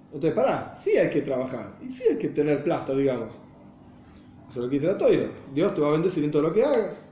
Entonces, 0.06 0.32
pará, 0.32 0.74
sí 0.74 0.96
hay 0.96 1.08
que 1.10 1.22
trabajar 1.22 1.76
y 1.80 1.88
sí 1.88 2.02
hay 2.10 2.18
que 2.18 2.30
tener 2.30 2.64
plata, 2.64 2.92
digamos. 2.92 3.28
Eso 4.48 4.58
es 4.58 4.64
lo 4.64 4.68
que 4.68 4.74
dice 4.74 4.88
la 4.88 4.98
toira. 4.98 5.30
Dios 5.54 5.76
te 5.76 5.80
va 5.80 5.90
a 5.90 5.92
bendecir 5.92 6.24
en 6.24 6.32
todo 6.32 6.42
lo 6.42 6.52
que 6.52 6.64
hagas. 6.64 7.04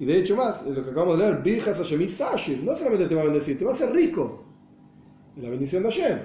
Y 0.00 0.06
de 0.06 0.18
hecho 0.18 0.34
más, 0.34 0.66
lo 0.66 0.82
que 0.82 0.90
acabamos 0.90 1.18
de 1.18 1.24
leer, 1.24 1.40
Virjas 1.40 1.76
Hashem 1.76 2.64
no 2.64 2.74
solamente 2.74 3.06
te 3.06 3.14
va 3.14 3.20
a 3.20 3.26
bendecir, 3.26 3.56
te 3.56 3.64
va 3.64 3.70
a 3.70 3.74
hacer 3.74 3.92
rico. 3.92 4.44
Y 5.36 5.42
la 5.42 5.50
bendición 5.50 5.84
de 5.84 5.92
Hashem. 5.92 6.18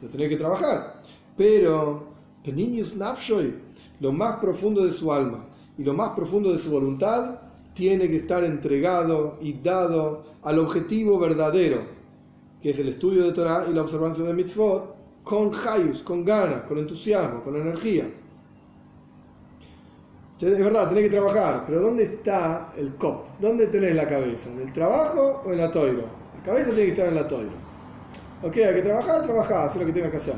Te 0.00 0.08
tenés 0.08 0.30
que 0.30 0.36
trabajar. 0.36 1.02
Pero, 1.36 2.08
Peninius 2.42 2.96
Nafshoy, 2.96 3.54
lo 4.00 4.12
más 4.12 4.36
profundo 4.36 4.82
de 4.86 4.94
su 4.94 5.12
alma 5.12 5.46
y 5.76 5.84
lo 5.84 5.92
más 5.92 6.12
profundo 6.12 6.54
de 6.54 6.58
su 6.58 6.70
voluntad, 6.70 7.45
tiene 7.76 8.08
que 8.08 8.16
estar 8.16 8.42
entregado 8.42 9.36
y 9.40 9.52
dado 9.52 10.24
al 10.42 10.58
objetivo 10.58 11.18
verdadero, 11.18 11.82
que 12.62 12.70
es 12.70 12.78
el 12.78 12.88
estudio 12.88 13.22
de 13.22 13.32
Torah 13.32 13.66
y 13.70 13.74
la 13.74 13.82
observancia 13.82 14.24
de 14.24 14.32
mitzvot, 14.32 14.96
con 15.22 15.52
hayus, 15.68 16.02
con 16.02 16.24
ganas, 16.24 16.62
con 16.62 16.78
entusiasmo, 16.78 17.44
con 17.44 17.54
energía. 17.54 18.08
Es 20.40 20.58
verdad, 20.58 20.88
tenés 20.88 21.04
que 21.04 21.10
trabajar, 21.10 21.64
pero 21.66 21.82
¿dónde 21.82 22.04
está 22.04 22.72
el 22.78 22.94
cop? 22.94 23.26
¿Dónde 23.40 23.66
tenés 23.66 23.94
la 23.94 24.08
cabeza? 24.08 24.50
¿En 24.52 24.62
el 24.62 24.72
trabajo 24.72 25.42
o 25.44 25.52
en 25.52 25.58
la 25.58 25.70
toiro? 25.70 26.04
La 26.38 26.42
cabeza 26.44 26.70
tiene 26.70 26.84
que 26.84 26.92
estar 26.92 27.08
en 27.08 27.14
la 27.14 27.28
toiro. 27.28 27.52
Ok, 28.42 28.56
hay 28.56 28.74
que 28.74 28.82
trabajar, 28.82 29.22
trabajar, 29.22 29.66
hacer 29.66 29.82
lo 29.82 29.86
que 29.86 29.92
tengas 29.92 30.10
que 30.10 30.16
hacer. 30.16 30.36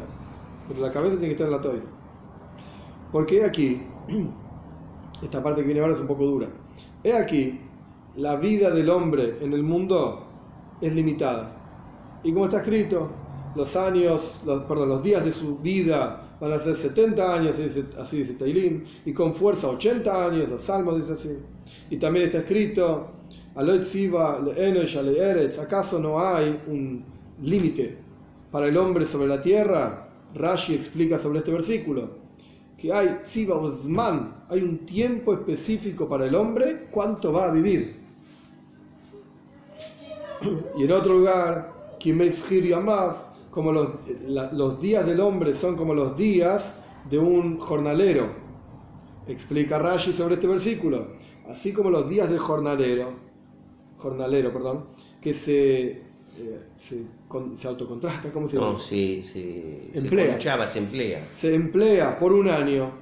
Pero 0.66 0.80
la 0.80 0.90
cabeza 0.92 1.16
tiene 1.16 1.28
que 1.28 1.32
estar 1.32 1.46
en 1.46 1.52
la 1.52 1.60
toiro. 1.60 1.86
Porque 3.12 3.44
aquí, 3.44 3.80
esta 5.22 5.40
parte 5.40 5.60
que 5.60 5.66
viene 5.66 5.80
ahora 5.80 5.94
es 5.94 6.00
un 6.00 6.08
poco 6.08 6.24
dura. 6.24 6.48
He 7.04 7.12
aquí, 7.12 7.60
la 8.16 8.36
vida 8.36 8.70
del 8.70 8.90
hombre 8.90 9.38
en 9.40 9.52
el 9.52 9.62
mundo 9.62 10.26
es 10.80 10.92
limitada. 10.92 11.54
Y 12.24 12.32
como 12.32 12.46
está 12.46 12.58
escrito, 12.58 13.10
los 13.54 13.76
años, 13.76 14.42
los, 14.44 14.62
perdón, 14.64 14.88
los 14.88 15.02
días 15.02 15.24
de 15.24 15.30
su 15.30 15.58
vida 15.58 16.36
van 16.40 16.52
a 16.52 16.58
ser 16.58 16.74
70 16.74 17.34
años, 17.34 17.56
así 17.98 18.18
dice 18.18 18.34
Tailín, 18.34 18.84
y 19.04 19.12
con 19.12 19.32
fuerza 19.34 19.68
80 19.68 20.26
años, 20.26 20.48
los 20.48 20.62
salmos 20.62 20.96
dice 20.96 21.12
así. 21.12 21.38
Y 21.90 21.98
también 21.98 22.26
está 22.26 22.38
escrito, 22.38 23.12
¿acaso 25.58 25.98
no 26.00 26.20
hay 26.20 26.60
un 26.66 27.04
límite 27.42 27.98
para 28.50 28.66
el 28.66 28.76
hombre 28.76 29.04
sobre 29.06 29.28
la 29.28 29.40
tierra? 29.40 30.08
Rashi 30.34 30.74
explica 30.74 31.16
sobre 31.16 31.38
este 31.38 31.52
versículo 31.52 32.27
que 32.78 32.92
hay 32.92 33.18
hay 34.48 34.62
un 34.62 34.86
tiempo 34.86 35.34
específico 35.34 36.08
para 36.08 36.26
el 36.26 36.34
hombre, 36.34 36.86
cuánto 36.90 37.32
va 37.32 37.46
a 37.46 37.50
vivir. 37.50 37.98
Y 40.78 40.84
en 40.84 40.92
otro 40.92 41.18
lugar, 41.18 41.96
como 43.50 43.72
los, 43.72 43.88
los 44.52 44.80
días 44.80 45.04
del 45.04 45.18
hombre 45.18 45.52
son 45.52 45.76
como 45.76 45.92
los 45.92 46.16
días 46.16 46.80
de 47.10 47.18
un 47.18 47.58
jornalero. 47.58 48.28
Explica 49.26 49.78
Rashi 49.78 50.12
sobre 50.12 50.34
este 50.34 50.46
versículo. 50.46 51.08
Así 51.48 51.72
como 51.72 51.90
los 51.90 52.08
días 52.08 52.30
del 52.30 52.38
jornalero, 52.38 53.14
jornalero, 53.96 54.52
perdón, 54.52 54.86
que 55.20 55.34
se, 55.34 56.02
eh, 56.38 56.60
se, 56.78 57.04
se, 57.54 57.68
autocontrasta, 57.68 58.30
¿cómo 58.30 58.48
se 58.48 58.56
llama? 58.56 58.72
No, 58.72 58.78
sí, 58.78 59.22
sí. 59.22 59.90
Emplea. 59.94 60.40
Se, 60.40 60.72
se 60.72 60.78
emplea. 60.78 61.28
Se 61.32 61.54
emplea 61.54 62.18
por 62.18 62.32
un 62.32 62.48
año 62.48 62.92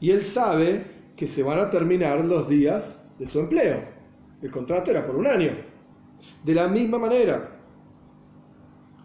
y 0.00 0.10
él 0.10 0.22
sabe 0.22 0.82
que 1.16 1.26
se 1.26 1.42
van 1.42 1.58
a 1.58 1.70
terminar 1.70 2.24
los 2.24 2.48
días 2.48 3.04
de 3.18 3.26
su 3.26 3.40
empleo. 3.40 3.82
El 4.42 4.50
contrato 4.50 4.90
era 4.90 5.06
por 5.06 5.16
un 5.16 5.26
año. 5.26 5.50
De 6.42 6.54
la 6.54 6.68
misma 6.68 6.98
manera, 6.98 7.58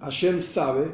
Hashem 0.02 0.42
sabe, 0.42 0.92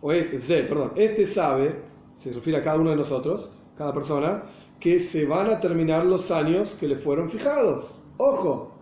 o 0.00 0.12
este, 0.12 0.62
perdón, 0.64 0.92
este 0.96 1.26
sabe, 1.26 1.82
se 2.16 2.32
refiere 2.32 2.58
a 2.58 2.62
cada 2.62 2.78
uno 2.78 2.90
de 2.90 2.96
nosotros, 2.96 3.50
cada 3.76 3.94
persona, 3.94 4.42
que 4.80 5.00
se 5.00 5.26
van 5.26 5.50
a 5.50 5.60
terminar 5.60 6.04
los 6.04 6.30
años 6.30 6.74
que 6.78 6.88
le 6.88 6.96
fueron 6.96 7.30
fijados. 7.30 7.94
Ojo, 8.18 8.74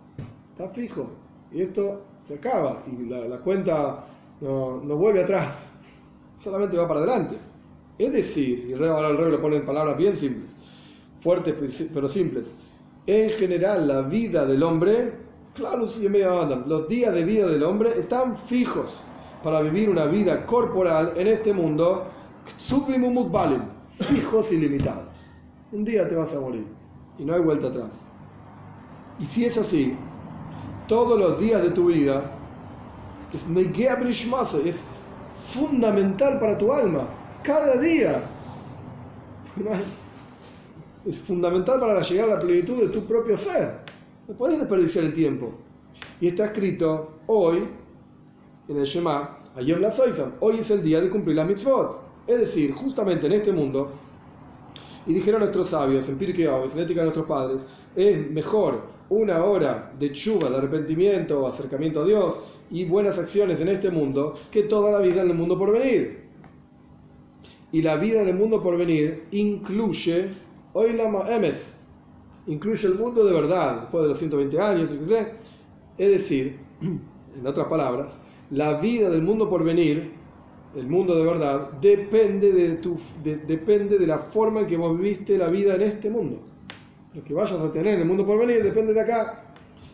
está 0.51 0.69
fijo. 0.71 1.11
Y 1.53 1.63
esto 1.63 2.06
se 2.27 2.35
acaba 2.35 2.83
y 2.87 3.05
la, 3.07 3.39
cuenta 3.39 4.05
no, 4.41 4.81
vuelve 4.81 5.23
atrás, 5.23 5.71
solamente 6.37 6.77
va 6.77 6.89
para 6.89 7.01
adelante. 7.01 7.37
Es 7.99 8.13
decir, 8.13 8.67
y 8.69 8.73
ahora 8.75 9.09
el 9.09 9.17
rey 9.17 9.31
le 9.31 9.39
pone 9.39 9.57
en 9.57 9.65
palabras 9.65 9.97
bien 9.97 10.17
simples, 10.17 10.55
fuertes 11.21 11.55
pero 11.95 12.09
simples. 12.09 12.53
En 13.07 13.31
general, 13.31 13.87
la 13.87 14.03
vida 14.03 14.45
del 14.45 14.63
hombre, 14.65 15.13
claro, 15.55 15.87
los 16.67 16.89
días 16.89 17.15
de 17.15 17.25
vida 17.25 17.47
del 17.47 17.63
hombre 17.63 17.91
están 17.97 18.37
fijos 18.37 19.01
para 19.45 19.61
vivir 19.61 19.89
una 19.89 20.07
vida 20.07 20.45
corporal 20.45 21.13
en 21.17 21.29
este 21.29 21.53
mundo, 21.53 22.07
fijos 23.91 24.53
y 24.53 24.59
limitados. 24.59 25.15
Un 25.71 25.85
día 25.85 26.09
te 26.09 26.17
vas 26.17 26.35
a 26.35 26.41
morir 26.41 26.67
y 27.19 27.25
no 27.25 27.35
hay 27.35 27.41
vuelta 27.41 27.69
atrás. 27.69 28.01
Y 29.19 29.27
si 29.27 29.45
es 29.45 29.57
así, 29.57 29.97
todos 30.87 31.19
los 31.19 31.39
días 31.39 31.63
de 31.63 31.71
tu 31.71 31.87
vida 31.87 32.33
es 33.33 33.47
es 34.65 34.83
fundamental 35.45 36.39
para 36.41 36.57
tu 36.57 36.73
alma. 36.73 37.07
Cada 37.43 37.77
día 37.77 38.23
es 41.07 41.19
fundamental 41.19 41.81
para 41.81 42.01
llegar 42.03 42.31
a 42.31 42.35
la 42.35 42.41
plenitud 42.41 42.81
de 42.81 42.89
tu 42.89 43.05
propio 43.05 43.37
ser. 43.37 43.81
No 44.29 44.35
puedes 44.35 44.59
desperdiciar 44.59 45.05
el 45.05 45.13
tiempo. 45.13 45.53
Y 46.21 46.29
está 46.29 46.47
escrito 46.47 47.19
hoy 47.27 47.69
en 48.69 48.77
el 48.77 48.85
Shema, 48.85 49.39
Ayom 49.55 49.81
la 49.81 49.93
hoy 50.41 50.59
es 50.59 50.71
el 50.71 50.83
día 50.83 51.01
de 51.01 51.09
cumplir 51.09 51.37
la 51.37 51.45
mitzvot. 51.45 52.01
Es 52.27 52.41
decir, 52.41 52.73
justamente 52.73 53.27
en 53.27 53.33
este 53.33 53.53
mundo, 53.53 53.91
Y 55.09 55.15
dijeron 55.15 55.41
nuestros 55.41 55.69
sabios, 55.69 56.09
en 56.09 56.19
Pirkei 56.19 56.47
en 56.47 56.79
Ética 56.81 57.01
de 57.01 57.05
nuestros 57.05 57.27
padres, 57.27 57.65
es 57.95 58.29
mejor 58.29 58.96
una 59.09 59.45
hora 59.45 59.93
de 59.99 60.13
chuva, 60.13 60.51
de 60.51 60.57
arrepentimiento 60.57 61.47
acercamiento 61.47 62.01
a 62.01 62.05
Dios 62.05 62.35
y 62.71 62.85
buenas 62.85 63.19
acciones 63.19 63.61
en 63.61 63.69
este 63.69 63.91
mundo 63.91 64.35
que 64.51 64.65
toda 64.65 64.91
la 64.93 64.99
vida 65.07 65.23
en 65.23 65.31
el 65.31 65.37
mundo 65.37 65.59
por 65.59 65.73
venir. 65.73 66.27
Y 67.73 67.83
la 67.83 67.97
vida 67.97 68.23
en 68.23 68.29
el 68.29 68.35
mundo 68.37 68.63
por 68.63 68.77
venir 68.77 69.25
incluye, 69.33 70.35
la 70.75 71.37
Emes, 71.37 71.77
incluye 72.47 72.87
el 72.87 72.95
mundo 72.95 73.25
de 73.25 73.33
verdad, 73.33 73.81
después 73.83 74.03
de 74.03 74.09
los 74.09 74.19
120 74.19 74.61
años. 74.61 74.91
Es 75.99 76.09
decir, 76.11 76.59
en 76.81 77.47
otras 77.47 77.67
palabras, 77.67 78.19
la 78.51 78.81
vida 78.81 79.11
del 79.11 79.23
mundo 79.23 79.49
por 79.51 79.65
venir, 79.65 80.13
el 80.77 80.87
mundo 80.89 81.15
de 81.17 81.25
verdad, 81.25 81.71
depende 81.81 82.53
de, 82.53 82.77
tu, 82.77 82.97
de- 83.23 83.39
depende 83.39 83.99
de 83.99 84.07
la 84.07 84.19
forma 84.19 84.61
en 84.61 84.67
que 84.67 84.77
vos 84.77 84.97
viviste 84.99 85.39
la 85.39 85.49
vida 85.49 85.75
en 85.75 85.83
este 85.83 86.11
mundo. 86.11 86.41
Lo 87.17 87.25
que 87.25 87.33
vayas 87.33 87.59
a 87.59 87.73
tener 87.73 87.95
en 87.95 88.01
el 88.01 88.07
mundo 88.07 88.27
por 88.27 88.39
venir 88.39 88.63
depende 88.63 88.93
de 88.93 89.01
acá. 89.01 89.43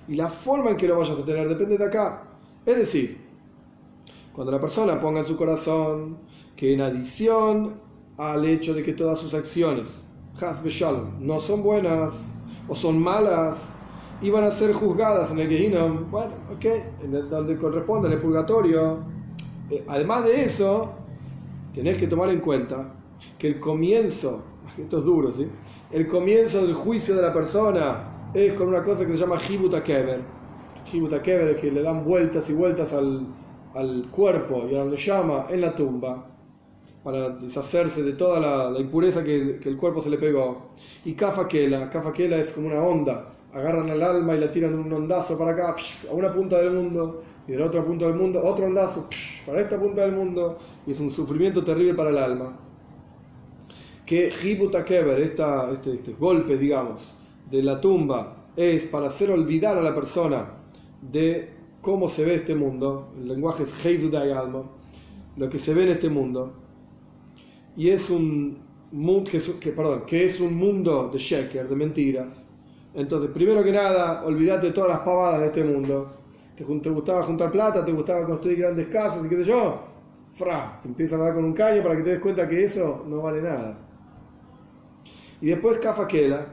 Y 0.08 0.16
la 0.16 0.28
forma 0.28 0.70
en 0.70 0.76
que 0.76 0.88
lo 0.88 0.98
vayas 0.98 1.16
a 1.16 1.24
tener 1.24 1.48
depende 1.48 1.78
de 1.78 1.84
acá. 1.84 2.24
Es 2.66 2.76
decir, 2.76 3.18
cuando 4.32 4.50
la 4.50 4.60
persona 4.60 5.00
ponga 5.00 5.20
en 5.20 5.24
su 5.24 5.36
corazón 5.36 6.18
que 6.56 6.74
en 6.74 6.80
adición 6.80 7.74
al 8.18 8.44
hecho 8.44 8.74
de 8.74 8.82
que 8.82 8.92
todas 8.92 9.20
sus 9.20 9.34
acciones, 9.34 10.02
shalom, 10.36 11.24
no 11.24 11.38
son 11.38 11.62
buenas 11.62 12.12
o 12.66 12.74
son 12.74 12.98
malas 12.98 13.68
y 14.20 14.30
van 14.30 14.42
a 14.42 14.50
ser 14.50 14.72
juzgadas 14.72 15.30
en 15.30 15.38
el 15.38 15.48
Gehinnom, 15.48 16.10
bueno, 16.10 16.32
ok, 16.52 16.64
en 17.04 17.14
el- 17.14 17.30
donde 17.30 17.56
corresponde 17.56 18.08
en 18.08 18.14
el 18.14 18.20
purgatorio. 18.20 18.98
Eh, 19.70 19.84
además 19.86 20.24
de 20.24 20.44
eso, 20.44 20.92
tenés 21.72 21.98
que 21.98 22.08
tomar 22.08 22.30
en 22.30 22.40
cuenta 22.40 22.94
que 23.38 23.46
el 23.46 23.60
comienzo, 23.60 24.42
esto 24.76 24.98
es 24.98 25.04
duro, 25.04 25.30
¿sí? 25.30 25.46
El 25.92 26.08
comienzo 26.08 26.64
del 26.64 26.72
juicio 26.72 27.14
de 27.14 27.20
la 27.20 27.34
persona 27.34 28.30
es 28.32 28.54
con 28.54 28.68
una 28.68 28.82
cosa 28.82 29.04
que 29.04 29.12
se 29.12 29.18
llama 29.18 29.38
Hibuta 29.46 29.84
Kever. 29.84 30.20
Hibuta 30.90 31.22
Kever 31.22 31.48
es 31.50 31.60
que 31.60 31.70
le 31.70 31.82
dan 31.82 32.02
vueltas 32.02 32.48
y 32.48 32.54
vueltas 32.54 32.94
al, 32.94 33.26
al 33.74 34.08
cuerpo 34.10 34.66
y 34.70 34.74
a 34.74 34.86
la 34.86 34.96
llama 34.96 35.48
en 35.50 35.60
la 35.60 35.74
tumba 35.74 36.30
para 37.04 37.28
deshacerse 37.28 38.02
de 38.02 38.14
toda 38.14 38.40
la, 38.40 38.70
la 38.70 38.78
impureza 38.78 39.22
que, 39.22 39.58
que 39.60 39.68
el 39.68 39.76
cuerpo 39.76 40.00
se 40.00 40.08
le 40.08 40.16
pegó. 40.16 40.70
Y 41.04 41.12
Kafa 41.12 41.46
Kela, 41.46 41.90
Kafa 41.90 42.10
Kela 42.14 42.38
es 42.38 42.52
como 42.52 42.68
una 42.68 42.82
onda. 42.82 43.28
Agarran 43.52 43.90
al 43.90 44.02
alma 44.02 44.34
y 44.34 44.40
la 44.40 44.50
tiran 44.50 44.72
de 44.72 44.78
un 44.78 44.92
ondazo 44.94 45.36
para 45.36 45.50
acá, 45.50 45.76
a 46.10 46.14
una 46.14 46.32
punta 46.32 46.56
del 46.56 46.70
mundo, 46.70 47.22
y 47.46 47.52
de 47.52 47.58
la 47.58 47.66
otra 47.66 47.84
punta 47.84 48.06
del 48.06 48.14
mundo, 48.14 48.40
otro 48.42 48.64
ondazo 48.64 49.10
para 49.44 49.60
esta 49.60 49.78
punta 49.78 50.00
del 50.00 50.12
mundo, 50.12 50.58
y 50.86 50.92
es 50.92 51.00
un 51.00 51.10
sufrimiento 51.10 51.62
terrible 51.62 51.92
para 51.92 52.08
el 52.08 52.16
alma. 52.16 52.56
Que 54.06 54.32
Hibuta 54.42 54.84
Keber, 54.84 55.20
esta, 55.20 55.70
este, 55.72 55.92
este 55.94 56.12
golpe, 56.14 56.56
digamos, 56.58 57.00
de 57.50 57.62
la 57.62 57.80
tumba, 57.80 58.48
es 58.56 58.84
para 58.86 59.08
hacer 59.08 59.30
olvidar 59.30 59.78
a 59.78 59.82
la 59.82 59.94
persona 59.94 60.54
de 61.00 61.50
cómo 61.80 62.08
se 62.08 62.24
ve 62.24 62.34
este 62.36 62.54
mundo. 62.54 63.12
El 63.18 63.28
lenguaje 63.28 63.62
es 63.64 63.84
Heizudai 63.84 64.32
Alma, 64.32 64.62
lo 65.36 65.48
que 65.48 65.58
se 65.58 65.74
ve 65.74 65.84
en 65.84 65.90
este 65.90 66.08
mundo 66.10 66.54
y 67.76 67.90
es 67.90 68.10
un 68.10 68.58
mundo 68.92 69.30
que, 69.30 69.40
que- 69.60 69.72
perdón, 69.72 70.04
que 70.06 70.24
es 70.26 70.40
un 70.40 70.54
mundo 70.56 71.10
de 71.12 71.18
sheker, 71.18 71.68
de 71.68 71.76
mentiras. 71.76 72.46
Entonces, 72.94 73.30
primero 73.30 73.64
que 73.64 73.72
nada, 73.72 74.22
olvídate 74.24 74.66
de 74.68 74.72
todas 74.72 74.90
las 74.90 75.00
pavadas 75.00 75.40
de 75.40 75.46
este 75.46 75.64
mundo. 75.64 76.12
Te, 76.56 76.64
te 76.64 76.90
gustaba 76.90 77.22
juntar 77.22 77.50
plata, 77.50 77.84
te 77.84 77.92
gustaba 77.92 78.26
construir 78.26 78.58
grandes 78.58 78.86
casas 78.88 79.24
y 79.24 79.28
qué 79.28 79.36
sé 79.36 79.44
yo. 79.44 79.80
Fra, 80.32 80.78
te 80.82 80.88
empiezan 80.88 81.20
a 81.20 81.24
dar 81.24 81.34
con 81.34 81.44
un 81.44 81.52
caño 81.54 81.82
para 81.82 81.96
que 81.96 82.02
te 82.02 82.10
des 82.10 82.20
cuenta 82.20 82.48
que 82.48 82.64
eso 82.64 83.04
no 83.08 83.22
vale 83.22 83.40
nada. 83.42 83.78
Y 85.42 85.48
después 85.48 85.78
Kafakela. 85.78 86.46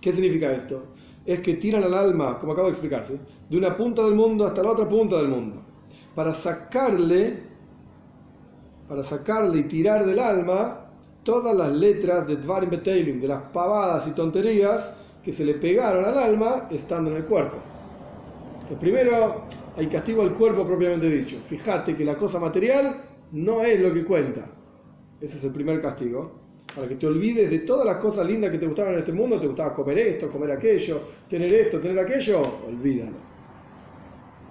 ¿Qué 0.00 0.12
significa 0.12 0.50
esto? 0.52 0.94
Es 1.26 1.40
que 1.40 1.54
tiran 1.54 1.84
al 1.84 1.94
alma, 1.94 2.38
como 2.38 2.52
acabo 2.52 2.68
de 2.68 2.72
explicarse, 2.72 3.20
de 3.48 3.56
una 3.56 3.76
punta 3.76 4.02
del 4.02 4.14
mundo 4.14 4.46
hasta 4.46 4.62
la 4.62 4.70
otra 4.70 4.88
punta 4.88 5.16
del 5.18 5.28
mundo. 5.28 5.62
Para 6.14 6.32
sacarle 6.32 7.52
para 8.88 9.02
sacarle 9.02 9.60
y 9.60 9.62
tirar 9.62 10.04
del 10.04 10.18
alma 10.18 10.90
todas 11.22 11.56
las 11.56 11.72
letras 11.72 12.26
de 12.26 12.36
Dvarim 12.36 12.68
Beteilim, 12.68 13.20
de 13.20 13.28
las 13.28 13.42
pavadas 13.44 14.06
y 14.06 14.10
tonterías 14.10 14.94
que 15.24 15.32
se 15.32 15.46
le 15.46 15.54
pegaron 15.54 16.04
al 16.04 16.18
alma 16.18 16.68
estando 16.70 17.10
en 17.10 17.16
el 17.16 17.24
cuerpo. 17.24 17.56
Entonces, 18.54 18.78
primero 18.78 19.44
hay 19.78 19.86
castigo 19.86 20.20
al 20.20 20.34
cuerpo 20.34 20.66
propiamente 20.66 21.08
dicho. 21.08 21.38
Fíjate 21.46 21.96
que 21.96 22.04
la 22.04 22.16
cosa 22.16 22.38
material 22.38 23.02
no 23.32 23.62
es 23.62 23.80
lo 23.80 23.94
que 23.94 24.04
cuenta. 24.04 24.44
Ese 25.20 25.38
es 25.38 25.44
el 25.44 25.52
primer 25.52 25.80
castigo. 25.80 26.41
Para 26.74 26.88
que 26.88 26.96
te 26.96 27.06
olvides 27.06 27.50
de 27.50 27.60
todas 27.60 27.84
las 27.84 27.96
cosas 27.96 28.26
lindas 28.26 28.50
que 28.50 28.58
te 28.58 28.66
gustaban 28.66 28.94
en 28.94 29.00
este 29.00 29.12
mundo, 29.12 29.38
te 29.38 29.46
gustaba 29.46 29.74
comer 29.74 29.98
esto, 29.98 30.30
comer 30.30 30.52
aquello, 30.52 31.00
tener 31.28 31.52
esto, 31.52 31.78
tener 31.80 31.98
aquello, 31.98 32.40
olvídalo. 32.66 33.16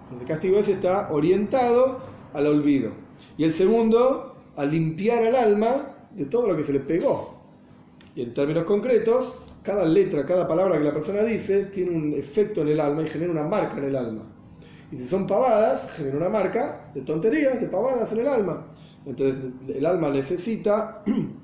Entonces 0.03 0.21
el 0.21 0.27
castigo 0.27 0.59
ese 0.59 0.73
está 0.73 1.11
orientado 1.11 1.99
al 2.33 2.45
olvido. 2.45 2.91
Y 3.37 3.43
el 3.43 3.53
segundo, 3.53 4.35
a 4.55 4.65
limpiar 4.65 5.25
al 5.25 5.35
alma 5.35 5.95
de 6.11 6.25
todo 6.25 6.47
lo 6.47 6.55
que 6.55 6.63
se 6.63 6.73
le 6.73 6.79
pegó. 6.81 7.41
Y 8.15 8.21
en 8.21 8.33
términos 8.33 8.65
concretos, 8.65 9.35
cada 9.63 9.85
letra, 9.85 10.25
cada 10.25 10.47
palabra 10.47 10.77
que 10.77 10.83
la 10.83 10.93
persona 10.93 11.23
dice 11.23 11.65
tiene 11.65 11.91
un 11.91 12.13
efecto 12.13 12.61
en 12.61 12.69
el 12.69 12.79
alma 12.79 13.03
y 13.03 13.07
genera 13.07 13.31
una 13.31 13.43
marca 13.43 13.77
en 13.77 13.85
el 13.85 13.95
alma. 13.95 14.23
Y 14.91 14.97
si 14.97 15.07
son 15.07 15.25
pavadas, 15.25 15.93
genera 15.93 16.17
una 16.17 16.29
marca 16.29 16.91
de 16.93 17.01
tonterías, 17.01 17.61
de 17.61 17.67
pavadas 17.67 18.11
en 18.11 18.19
el 18.19 18.27
alma. 18.27 18.67
Entonces 19.05 19.53
el 19.69 19.85
alma 19.85 20.09
necesita 20.09 21.03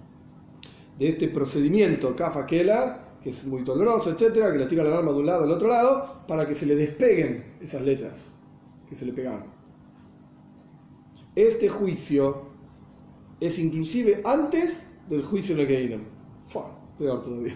de 0.97 1.09
este 1.09 1.27
procedimiento 1.27 2.15
kafa 2.15 2.45
kela, 2.45 3.17
que 3.21 3.29
es 3.29 3.45
muy 3.45 3.63
doloroso, 3.63 4.11
etcétera, 4.11 4.51
que 4.51 4.59
le 4.59 4.65
tira 4.65 4.83
el 4.83 4.93
alma 4.93 5.11
de 5.11 5.19
un 5.19 5.25
lado 5.25 5.43
al 5.43 5.51
otro 5.51 5.67
lado, 5.67 6.23
para 6.27 6.47
que 6.47 6.55
se 6.55 6.65
le 6.65 6.75
despeguen 6.75 7.55
esas 7.61 7.81
letras 7.81 8.31
que 8.87 8.95
se 8.95 9.05
le 9.05 9.13
pegaron. 9.13 9.45
Este 11.35 11.69
juicio 11.69 12.47
es 13.39 13.59
inclusive 13.59 14.21
antes 14.25 14.91
del 15.07 15.23
juicio 15.23 15.55
en 15.55 15.61
el. 15.61 16.01
Fua, 16.45 16.75
Peor 16.97 17.23
todavía. 17.23 17.55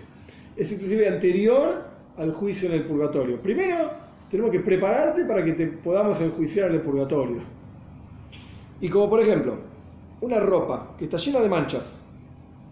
Es 0.55 0.71
inclusive 0.71 1.07
anterior 1.07 1.85
al 2.17 2.31
juicio 2.31 2.69
en 2.69 2.75
el 2.75 2.85
purgatorio. 2.85 3.41
Primero, 3.41 3.89
tenemos 4.29 4.51
que 4.51 4.59
prepararte 4.59 5.25
para 5.25 5.43
que 5.43 5.53
te 5.53 5.67
podamos 5.67 6.19
enjuiciar 6.21 6.69
en 6.69 6.75
el 6.75 6.81
purgatorio. 6.81 7.41
Y 8.79 8.89
como 8.89 9.09
por 9.09 9.21
ejemplo, 9.21 9.55
una 10.21 10.39
ropa 10.39 10.95
que 10.97 11.05
está 11.05 11.17
llena 11.17 11.39
de 11.39 11.49
manchas, 11.49 11.95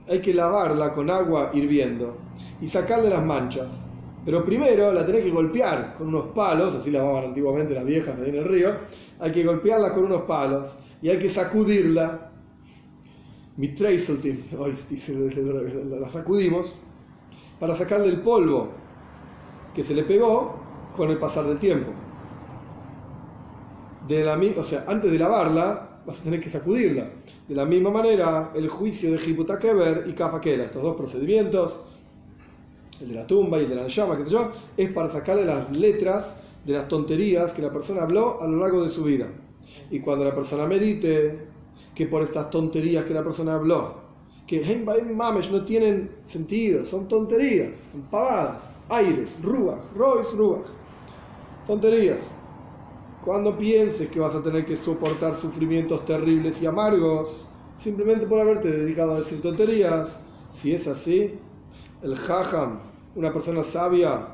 hay 0.09 0.21
que 0.21 0.33
lavarla 0.33 0.93
con 0.93 1.09
agua 1.09 1.51
hirviendo 1.53 2.17
y 2.59 2.67
sacarle 2.67 3.09
las 3.09 3.23
manchas. 3.23 3.85
Pero 4.25 4.43
primero 4.43 4.91
la 4.91 5.05
tenés 5.05 5.23
que 5.23 5.31
golpear 5.31 5.95
con 5.97 6.07
unos 6.07 6.27
palos, 6.27 6.75
así 6.75 6.91
lavaban 6.91 7.25
antiguamente 7.25 7.73
las 7.73 7.85
viejas 7.85 8.17
ahí 8.19 8.29
en 8.29 8.35
el 8.35 8.45
río. 8.45 8.75
Hay 9.19 9.31
que 9.31 9.43
golpearla 9.43 9.93
con 9.93 10.05
unos 10.05 10.23
palos 10.23 10.67
y 11.01 11.09
hay 11.09 11.19
que 11.19 11.29
sacudirla. 11.29 12.31
Mi 13.57 13.67
dice, 13.67 15.13
la 15.99 16.09
sacudimos 16.09 16.73
para 17.59 17.75
sacarle 17.75 18.07
el 18.07 18.21
polvo 18.21 18.69
que 19.75 19.83
se 19.83 19.93
le 19.93 20.03
pegó 20.03 20.59
con 20.95 21.09
el 21.09 21.17
pasar 21.17 21.45
del 21.45 21.59
tiempo. 21.59 21.91
De 24.07 24.23
la, 24.23 24.39
o 24.57 24.63
sea, 24.63 24.85
antes 24.87 25.11
de 25.11 25.19
lavarla, 25.19 25.88
vas 26.09 26.21
a 26.21 26.23
tener 26.23 26.41
que 26.41 26.49
sacudirla. 26.49 27.07
De 27.47 27.53
la 27.53 27.65
misma 27.65 27.91
manera, 27.91 28.51
el 28.55 28.67
juicio 28.67 29.11
de 29.11 29.23
Hiputakeber 29.23 30.05
y 30.07 30.13
Kafakela, 30.13 30.63
estos 30.63 30.81
dos 30.81 30.95
procedimientos, 30.95 31.81
el 32.99 33.09
de 33.09 33.15
la 33.15 33.27
tumba 33.27 33.59
y 33.59 33.63
el 33.65 33.69
de 33.69 33.75
la 33.75 33.87
llama, 33.87 34.17
qué 34.17 34.23
sé 34.23 34.31
yo, 34.31 34.51
es 34.75 34.91
para 34.91 35.07
sacarle 35.07 35.45
las 35.45 35.71
letras 35.71 36.41
de 36.65 36.73
las 36.73 36.87
tonterías 36.87 37.53
que 37.53 37.61
la 37.61 37.71
persona 37.71 38.01
habló 38.01 38.41
a 38.41 38.47
lo 38.47 38.57
largo 38.57 38.83
de 38.83 38.89
su 38.89 39.03
vida. 39.03 39.27
Y 39.91 39.99
cuando 39.99 40.25
la 40.25 40.33
persona 40.33 40.65
medite 40.65 41.47
que 41.93 42.07
por 42.07 42.23
estas 42.23 42.49
tonterías 42.49 43.05
que 43.05 43.13
la 43.13 43.23
persona 43.23 43.53
habló, 43.53 44.09
que 44.47 44.83
Mamesh 45.13 45.51
no 45.51 45.63
tienen 45.63 46.09
sentido, 46.23 46.85
son 46.85 47.07
tonterías, 47.07 47.77
son 47.91 48.01
pavadas, 48.09 48.77
aire, 48.89 49.27
ruach, 49.43 49.83
rois, 49.95 50.31
ruach, 50.33 50.65
tonterías. 51.67 52.31
Cuando 53.23 53.57
pienses 53.57 54.09
que 54.09 54.19
vas 54.19 54.33
a 54.35 54.41
tener 54.41 54.65
que 54.65 54.75
soportar 54.75 55.35
sufrimientos 55.35 56.05
terribles 56.05 56.61
y 56.61 56.65
amargos, 56.65 57.45
simplemente 57.77 58.25
por 58.25 58.39
haberte 58.39 58.71
dedicado 58.71 59.13
a 59.15 59.19
decir 59.19 59.41
tonterías, 59.41 60.23
si 60.49 60.73
es 60.73 60.87
así, 60.87 61.35
el 62.01 62.15
Jajam, 62.15 62.79
una 63.15 63.33
persona 63.33 63.63
sabia, 63.63 64.27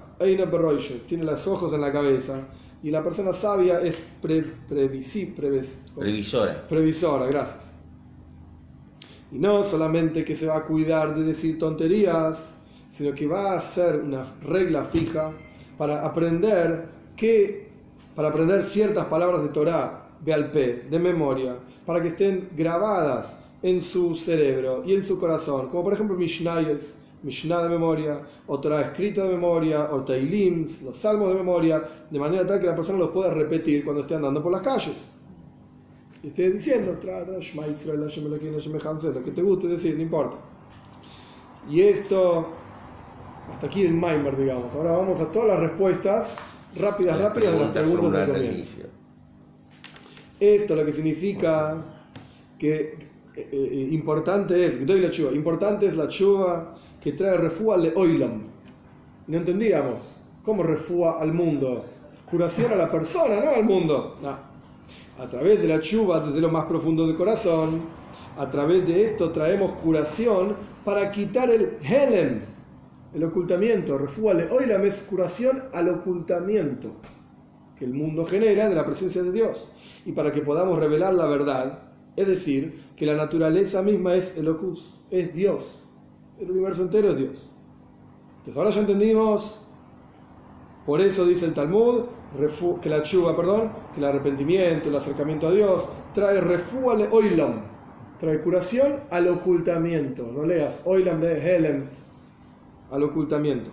tiene 1.07 1.23
los 1.23 1.47
ojos 1.47 1.73
en 1.73 1.81
la 1.81 1.91
cabeza, 1.91 2.47
y 2.83 2.91
la 2.91 3.03
persona 3.03 3.33
sabia 3.33 3.81
es 3.81 4.03
pre, 4.21 4.45
previsi- 4.69 5.33
preves- 5.35 5.79
Previsora. 5.95 6.67
previsora, 6.67 7.25
gracias. 7.25 7.71
Y 9.31 9.39
no 9.39 9.63
solamente 9.63 10.23
que 10.23 10.35
se 10.35 10.45
va 10.45 10.57
a 10.57 10.63
cuidar 10.65 11.15
de 11.15 11.23
decir 11.23 11.57
tonterías, 11.57 12.57
sino 12.91 13.13
que 13.15 13.25
va 13.27 13.53
a 13.53 13.57
hacer 13.57 14.01
una 14.01 14.35
regla 14.41 14.85
fija 14.85 15.31
para 15.77 16.05
aprender 16.05 16.87
que, 17.17 17.64
para 18.15 18.29
aprender 18.29 18.63
ciertas 18.63 19.05
palabras 19.05 19.43
de 19.43 19.49
Torah, 19.49 20.09
de 20.23 20.33
al 20.33 20.51
P, 20.51 20.87
de 20.89 20.99
memoria, 20.99 21.57
para 21.85 22.01
que 22.01 22.09
estén 22.09 22.49
grabadas 22.55 23.39
en 23.61 23.81
su 23.81 24.15
cerebro 24.15 24.81
y 24.85 24.93
en 24.93 25.03
su 25.03 25.19
corazón, 25.19 25.67
como 25.67 25.83
por 25.83 25.93
ejemplo 25.93 26.15
Mishnayos, 26.15 26.95
Mishnah 27.23 27.63
de 27.63 27.69
memoria, 27.69 28.21
o 28.47 28.59
Torah 28.59 28.81
escrita 28.81 29.23
de 29.23 29.29
memoria, 29.29 29.91
o 29.91 30.03
Tailim, 30.03 30.67
los 30.83 30.95
salmos 30.95 31.29
de 31.29 31.35
memoria, 31.35 31.83
de 32.09 32.19
manera 32.19 32.45
tal 32.45 32.59
que 32.59 32.67
la 32.67 32.75
persona 32.75 32.99
los 32.99 33.09
pueda 33.09 33.31
repetir 33.31 33.83
cuando 33.83 34.01
esté 34.01 34.15
andando 34.15 34.43
por 34.43 34.51
las 34.51 34.61
calles. 34.61 34.95
Y 36.21 36.27
esté 36.27 36.51
diciendo, 36.51 36.97
tra, 36.99 37.25
tra, 37.25 37.37
Israel, 37.39 38.01
lo 38.01 39.23
que 39.23 39.31
te 39.31 39.41
guste 39.41 39.67
decir, 39.67 39.95
no 39.95 40.03
importa. 40.03 40.37
Y 41.69 41.81
esto, 41.81 42.47
hasta 43.49 43.67
aquí 43.67 43.83
el 43.83 43.95
Maimer, 43.95 44.37
digamos. 44.37 44.73
Ahora 44.75 44.91
vamos 44.91 45.19
a 45.19 45.31
todas 45.31 45.47
las 45.47 45.59
respuestas 45.59 46.37
rápidas, 46.79 47.19
rápidas 47.19 47.53
de 47.53 47.59
las 47.59 47.69
preguntas 47.69 48.27
del 48.27 48.35
comienzo. 48.35 48.71
Esto 50.39 50.75
lo 50.75 50.85
que 50.85 50.91
significa 50.91 51.77
que 52.57 52.97
eh, 53.35 53.49
eh, 53.51 53.87
importante 53.91 54.65
es, 54.65 54.85
doy 54.85 54.99
la 54.99 55.09
chuva, 55.09 55.31
importante 55.31 55.85
es 55.85 55.95
la 55.95 56.07
chuva 56.07 56.75
que 57.01 57.13
trae 57.13 57.37
refúa 57.37 57.77
le 57.77 57.93
oilam. 57.95 58.43
No 59.27 59.37
entendíamos. 59.37 60.15
¿Cómo 60.43 60.61
refúa 60.61 61.19
al 61.19 61.33
mundo? 61.33 61.85
Curación 62.29 62.71
a 62.71 62.75
la 62.75 62.89
persona, 62.89 63.41
no 63.43 63.49
al 63.49 63.63
mundo. 63.63 64.17
A 65.17 65.27
través 65.27 65.61
de 65.61 65.67
la 65.67 65.79
chuva 65.81 66.19
desde 66.19 66.39
lo 66.39 66.49
más 66.49 66.65
profundo 66.65 67.07
del 67.07 67.15
corazón, 67.15 67.81
a 68.37 68.49
través 68.49 68.85
de 68.85 69.05
esto 69.05 69.31
traemos 69.31 69.71
curación 69.83 70.55
para 70.83 71.09
quitar 71.11 71.49
el 71.49 71.77
helem, 71.81 72.41
el 73.15 73.23
ocultamiento. 73.23 73.97
Refúa 73.97 74.33
le 74.33 74.49
oilam 74.49 74.83
es 74.83 75.01
curación 75.03 75.63
al 75.73 75.89
ocultamiento 75.89 76.91
que 77.75 77.85
el 77.85 77.93
mundo 77.93 78.25
genera 78.25 78.69
de 78.69 78.75
la 78.75 78.85
presencia 78.85 79.23
de 79.23 79.31
Dios. 79.31 79.71
Y 80.05 80.11
para 80.11 80.31
que 80.31 80.41
podamos 80.41 80.79
revelar 80.79 81.13
la 81.13 81.25
verdad, 81.25 81.79
es 82.15 82.27
decir, 82.27 82.83
que 82.95 83.05
la 83.05 83.15
naturaleza 83.15 83.81
misma 83.81 84.15
es 84.15 84.37
el 84.37 84.47
ocus, 84.47 84.93
es 85.09 85.33
Dios. 85.33 85.81
El 86.39 86.51
universo 86.51 86.83
entero 86.83 87.09
es 87.09 87.17
Dios. 87.17 87.49
Entonces 88.39 88.57
ahora 88.57 88.69
ya 88.69 88.81
entendimos, 88.81 89.61
por 90.85 91.01
eso 91.01 91.25
dice 91.25 91.45
el 91.45 91.53
Talmud, 91.53 92.03
que 92.81 92.89
la 92.89 93.01
chuva, 93.01 93.35
perdón, 93.35 93.71
que 93.93 93.99
el 93.99 94.05
arrepentimiento, 94.05 94.89
el 94.89 94.95
acercamiento 94.95 95.47
a 95.47 95.51
Dios, 95.51 95.87
trae 96.13 96.39
refúale 96.41 97.07
oilam, 97.11 97.61
trae 98.19 98.41
curación 98.41 99.01
al 99.09 99.27
ocultamiento. 99.27 100.31
No 100.31 100.43
leas 100.43 100.81
oilam 100.85 101.21
de 101.21 101.55
helem, 101.55 101.85
al 102.91 103.03
ocultamiento. 103.03 103.71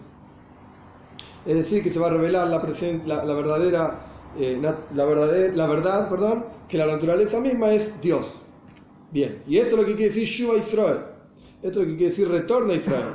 Es 1.44 1.56
decir, 1.56 1.82
que 1.82 1.90
se 1.90 1.98
va 1.98 2.06
a 2.06 2.10
revelar 2.10 2.48
la, 2.48 2.62
la, 3.06 3.24
la 3.24 3.34
verdadera, 3.34 4.06
eh, 4.38 4.60
la, 4.94 5.04
verdad, 5.04 6.08
perdón, 6.08 6.44
que 6.68 6.78
la 6.78 6.86
naturaleza 6.86 7.40
misma 7.40 7.72
es 7.72 8.00
Dios. 8.00 8.26
Bien, 9.10 9.42
y 9.46 9.58
esto 9.58 9.74
es 9.74 9.80
lo 9.82 9.86
que 9.86 9.94
quiere 9.96 10.12
decir 10.12 10.24
Shua 10.24 10.56
Israel. 10.56 11.00
Esto 11.62 11.80
es 11.80 11.86
lo 11.86 11.92
que 11.92 11.96
quiere 11.96 12.10
decir 12.10 12.28
retorno 12.28 12.72
a 12.72 12.76
Israel. 12.76 13.14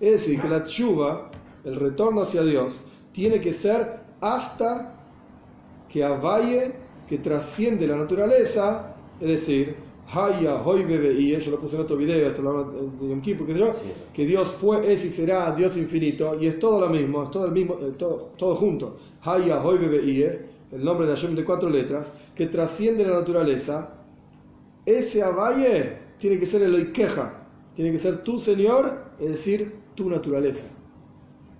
Es 0.00 0.12
decir, 0.12 0.40
que 0.40 0.48
la 0.48 0.64
Shua, 0.66 1.30
el 1.64 1.76
retorno 1.76 2.22
hacia 2.22 2.42
Dios, 2.42 2.80
tiene 3.12 3.40
que 3.40 3.52
ser 3.52 4.00
hasta 4.20 4.94
que 5.88 6.02
avalle, 6.02 6.72
que 7.08 7.18
trasciende 7.18 7.86
la 7.86 7.96
naturaleza, 7.96 8.96
es 9.20 9.28
decir, 9.28 9.76
Haya, 10.14 10.62
Hoy 10.62 10.82
y 10.82 11.40
yo 11.40 11.50
lo 11.50 11.58
puse 11.58 11.74
en 11.76 11.82
otro 11.82 11.96
video, 11.96 12.28
esto 12.28 12.42
lo 12.42 12.64
de 12.64 13.08
Yom 13.08 13.20
Kippur, 13.20 13.46
que, 13.46 13.58
yo, 13.58 13.72
que 14.12 14.24
Dios 14.24 14.48
fue, 14.48 14.92
es 14.92 15.04
y 15.04 15.10
será 15.10 15.52
Dios 15.54 15.76
infinito, 15.76 16.36
y 16.40 16.46
es 16.46 16.58
todo 16.58 16.80
lo 16.80 16.88
mismo, 16.88 17.24
es 17.24 17.30
todo 17.30 17.46
el 17.46 17.52
mismo, 17.52 17.74
eh, 17.80 17.92
todo, 17.98 18.32
todo 18.36 18.54
junto. 18.54 18.96
Haya, 19.22 19.64
Hoy 19.64 19.78
y 20.04 20.22
el 20.22 20.84
nombre 20.84 21.06
de 21.06 21.14
Hashem 21.14 21.34
de 21.34 21.44
cuatro 21.44 21.68
letras, 21.68 22.12
que 22.34 22.46
trasciende 22.46 23.04
la 23.04 23.18
naturaleza, 23.18 23.90
ese 24.86 25.22
avalle 25.22 25.98
tiene 26.18 26.38
que 26.38 26.46
ser 26.46 26.62
el 26.62 26.74
oikeja, 26.74 27.48
tiene 27.74 27.90
que 27.90 27.98
ser 27.98 28.22
tu 28.22 28.38
Señor, 28.38 29.12
es 29.18 29.30
decir, 29.30 29.74
tu 29.94 30.08
naturaleza. 30.08 30.66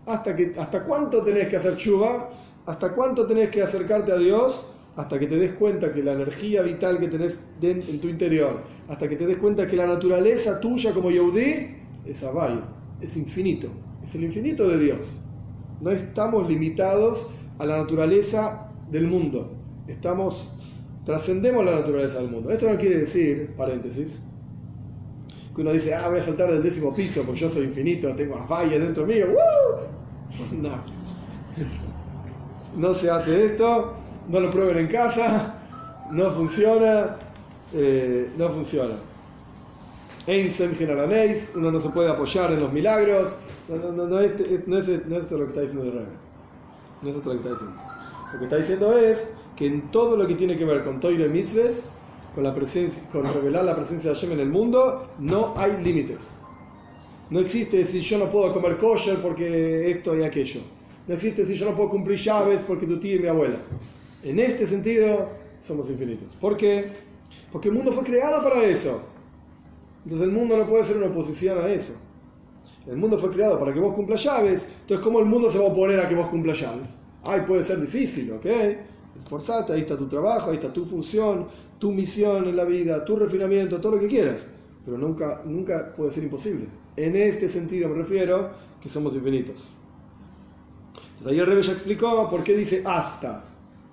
¿Hasta, 0.07 0.37
que, 0.37 0.53
hasta 0.57 0.85
cuánto 0.85 1.23
tenés 1.23 1.49
que 1.49 1.57
hacer 1.57 1.77
chuva? 1.77 2.31
¿Hasta 2.67 2.95
cuánto 2.95 3.27
tenés 3.27 3.51
que 3.51 3.63
acercarte 3.63 4.13
a 4.13 4.17
Dios? 4.17 4.74
Hasta 4.97 5.19
que 5.19 5.27
te 5.27 5.37
des 5.37 5.53
cuenta 5.53 5.93
que 5.93 6.03
la 6.05 6.13
energía 6.13 6.63
vital 6.63 7.01
que 7.01 7.09
tenés 7.09 7.41
en 7.61 8.01
tu 8.01 8.09
interior, 8.09 8.63
hasta 8.89 9.09
que 9.09 9.17
te 9.17 9.27
des 9.27 9.39
cuenta 9.39 9.67
que 9.67 9.77
la 9.77 9.87
naturaleza 9.87 10.61
tuya 10.61 10.93
como 10.93 11.11
Yehudi 11.11 11.77
es 12.05 12.23
avalle, 12.23 12.61
es 13.01 13.17
infinito, 13.17 13.69
es 14.05 14.15
el 14.15 14.25
infinito 14.25 14.69
de 14.69 14.79
Dios. 14.79 15.21
No 15.81 15.91
estamos 15.91 16.49
limitados 16.49 17.29
a 17.59 17.67
la 17.67 17.79
naturaleza 17.79 18.71
del 18.91 19.09
mundo, 19.09 19.53
estamos 19.89 20.51
trascendemos 21.05 21.65
la 21.65 21.73
naturaleza 21.73 22.19
del 22.19 22.31
mundo. 22.31 22.51
Esto 22.51 22.69
no 22.69 22.79
quiere 22.79 22.99
decir, 22.99 23.55
paréntesis, 23.57 24.19
que 25.55 25.61
uno 25.61 25.73
dice, 25.73 25.95
ah, 25.95 26.09
voy 26.09 26.19
a 26.19 26.23
saltar 26.23 26.51
del 26.51 26.63
décimo 26.63 26.95
piso 26.95 27.23
porque 27.23 27.41
yo 27.41 27.51
soy 27.51 27.65
infinito, 27.65 28.15
tengo 28.17 28.45
valles 28.49 28.81
dentro 28.81 29.07
mío. 29.07 29.27
No. 30.61 30.83
No 32.77 32.93
se 32.93 33.09
hace 33.09 33.45
esto, 33.45 33.95
no 34.29 34.41
lo 34.41 34.51
prueben 34.51 34.79
en 34.79 34.87
casa, 34.89 35.55
no 36.11 36.31
funciona, 36.33 37.17
eh, 37.73 38.31
no 38.37 38.49
funciona. 38.51 38.95
Einstein 40.27 40.75
generanéis, 40.75 41.53
uno 41.55 41.71
no 41.71 41.81
se 41.81 41.91
puede 41.91 42.11
apoyar 42.11 42.53
en 42.53 42.61
los 42.61 42.73
milagros, 42.73 43.35
no, 43.69 43.93
no, 43.93 44.07
no, 44.07 44.21
es, 44.21 44.35
no, 44.67 44.79
es, 44.79 44.89
esto 44.89 45.39
lo 45.39 45.45
que 45.45 45.51
está 45.51 45.61
diciendo 45.61 45.85
el 45.85 45.93
rey. 45.93 46.07
No 47.03 47.11
es 47.11 47.17
esto 47.17 47.33
lo 47.33 47.41
que 47.41 47.49
está 47.49 47.51
diciendo. 47.51 47.83
Lo 48.33 48.39
que 48.39 48.45
está 48.45 48.57
diciendo 48.57 48.99
es 48.99 49.31
que 49.57 49.67
en 49.67 49.89
todo 49.89 50.17
lo 50.17 50.27
que 50.27 50.35
tiene 50.35 50.57
que 50.57 50.65
ver 50.65 50.85
con 50.85 51.01
Toire 51.01 51.29
Mitzvahs, 51.29 51.91
con, 52.35 52.45
la 52.45 52.55
presencia, 52.55 53.03
con 53.11 53.25
revelar 53.25 53.65
la 53.65 53.77
presencia 53.77 54.11
de 54.11 54.17
Hashem 54.17 54.33
en 54.33 54.41
el 54.41 54.49
mundo, 54.49 55.09
no 55.19 55.55
hay 55.57 55.83
límites. 55.83 56.23
No 57.31 57.41
existe 57.41 57.85
si 57.85 58.01
yo 58.01 58.19
no 58.19 58.31
puedo 58.31 58.53
comer 58.53 58.77
kosher 58.77 59.17
porque 59.19 59.91
esto 59.91 60.17
y 60.17 60.23
aquello. 60.23 60.61
No 61.07 61.15
existe 61.15 61.47
si 61.47 61.55
yo 61.55 61.71
no 61.71 61.77
puedo 61.77 61.91
cumplir 61.91 62.19
llaves 62.19 62.61
porque 62.67 62.87
tu 62.87 62.99
tía 62.99 63.17
y 63.17 63.19
mi 63.19 63.29
abuela. 63.29 63.59
En 64.25 64.39
este 64.39 64.67
sentido, 64.67 65.29
somos 65.61 65.89
infinitos. 65.91 66.35
¿Por 66.41 66.57
qué? 66.57 66.87
Porque 67.53 67.69
el 67.69 67.75
mundo 67.75 67.93
fue 67.93 68.03
creado 68.03 68.43
para 68.43 68.65
eso. 68.65 69.01
Entonces 70.05 70.27
el 70.27 70.35
mundo 70.35 70.57
no 70.57 70.67
puede 70.67 70.85
ser 70.85 70.97
una 70.97 71.07
oposición 71.07 71.59
a 71.59 71.69
eso. 71.69 71.93
El 72.87 72.97
mundo 72.97 73.19
fue 73.19 73.31
creado 73.31 73.59
para 73.59 73.73
que 73.73 73.81
vos 73.81 73.95
cumplas 73.95 74.23
llaves. 74.25 74.67
Entonces, 74.81 75.05
¿cómo 75.05 75.21
el 75.21 75.27
mundo 75.27 75.51
se 75.51 75.59
va 75.59 75.65
a 75.65 75.69
oponer 75.69 76.01
a 76.01 76.09
que 76.09 76.15
vos 76.15 76.29
cumplas 76.29 76.61
llaves? 76.61 76.97
Ay, 77.23 77.43
puede 77.47 77.65
ser 77.65 77.81
difícil, 77.81 78.33
¿ok? 78.33 78.47
Esforzate, 79.17 79.73
ahí 79.73 79.81
está 79.81 79.97
tu 79.97 80.07
trabajo, 80.07 80.51
ahí 80.51 80.57
está 80.57 80.73
tu 80.73 80.85
función, 80.85 81.47
tu 81.79 81.93
misión 81.93 82.47
en 82.47 82.57
la 82.57 82.65
vida, 82.65 83.05
tu 83.05 83.17
refinamiento, 83.17 83.81
todo 83.81 83.93
lo 83.93 84.01
que 84.01 84.09
quieras. 84.09 84.47
Pero 84.85 84.99
nunca, 84.99 85.43
nunca 85.45 85.93
puede 85.95 86.11
ser 86.11 86.25
imposible. 86.25 86.67
En 86.97 87.17
este 87.17 87.49
sentido 87.49 87.89
me 87.89 87.97
refiero 87.97 88.51
que 88.81 88.89
somos 88.89 89.15
infinitos. 89.15 89.69
Entonces 91.19 91.33
ahí 91.33 91.39
el 91.39 91.47
Rebbe 91.47 91.63
ya 91.63 91.73
explicó 91.73 92.29
por 92.29 92.43
qué 92.43 92.55
dice 92.57 92.83
hasta 92.85 93.45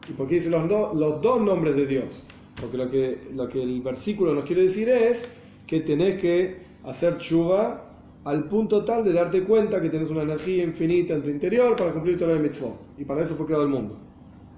y 0.10 0.14
por 0.14 0.28
qué 0.28 0.36
dice 0.36 0.50
los, 0.50 0.68
los 0.96 1.22
dos 1.22 1.42
nombres 1.42 1.76
de 1.76 1.88
Dios. 1.88 2.24
Porque 2.60 2.78
lo 2.78 2.90
que, 2.90 3.30
lo 3.34 3.48
que 3.48 3.62
el 3.62 3.82
versículo 3.82 4.34
nos 4.34 4.46
quiere 4.46 4.64
decir 4.64 4.90
es 4.90 5.28
que 5.66 5.82
tenés 5.82 6.20
que 6.20 6.62
hacer 6.84 7.18
chuva 7.18 7.88
al 8.24 8.46
punto 8.46 8.84
tal 8.86 9.04
de 9.04 9.14
darte 9.14 9.44
cuenta 9.44 9.82
que 9.82 9.90
tienes 9.90 10.10
una 10.12 10.22
energía 10.22 10.64
infinita 10.64 11.14
en 11.14 11.24
tu 11.24 11.30
interior 11.30 11.76
para 11.76 11.92
cumplir 11.92 12.18
todo 12.18 12.32
el 12.34 12.40
mitzvot. 12.40 12.76
Y 12.98 13.06
para 13.06 13.22
eso 13.22 13.36
fue 13.36 13.46
creado 13.46 13.64
el 13.64 13.70
mundo. 13.70 13.98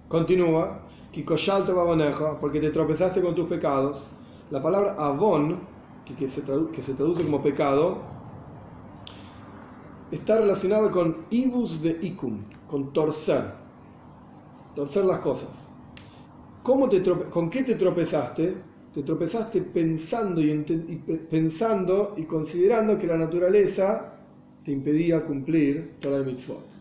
Continúa, 0.08 0.82
porque 2.42 2.60
te 2.60 2.70
tropezaste 2.72 3.22
con 3.22 3.36
tus 3.36 3.48
pecados. 3.48 4.08
La 4.50 4.62
palabra 4.62 4.96
avon, 4.98 5.60
que, 6.18 6.28
se, 6.28 6.42
que 6.74 6.82
se 6.82 6.94
traduce 6.94 7.24
como 7.24 7.42
pecado, 7.42 8.02
está 10.12 10.40
relacionado 10.40 10.92
con 10.92 11.26
ibus 11.30 11.82
de 11.82 11.98
ikum, 12.02 12.44
con 12.68 12.92
torcer, 12.92 13.63
torcer 14.76 15.06
las 15.06 15.20
cosas. 15.20 15.50
¿Cómo 16.62 16.88
te 16.90 17.02
¿Con 17.04 17.50
qué 17.50 17.64
te 17.64 17.76
tropezaste? 17.76 18.56
Te 18.94 19.04
tropezaste 19.04 19.62
pensando 19.62 20.42
y, 20.42 20.54
pensando 21.30 22.14
y 22.16 22.24
considerando 22.24 22.98
que 22.98 23.08
la 23.08 23.18
naturaleza 23.18 24.14
te 24.64 24.72
impedía 24.72 25.26
cumplir 25.26 25.96
toda 26.00 26.20
la 26.20 26.26
mitzvot 26.26 26.74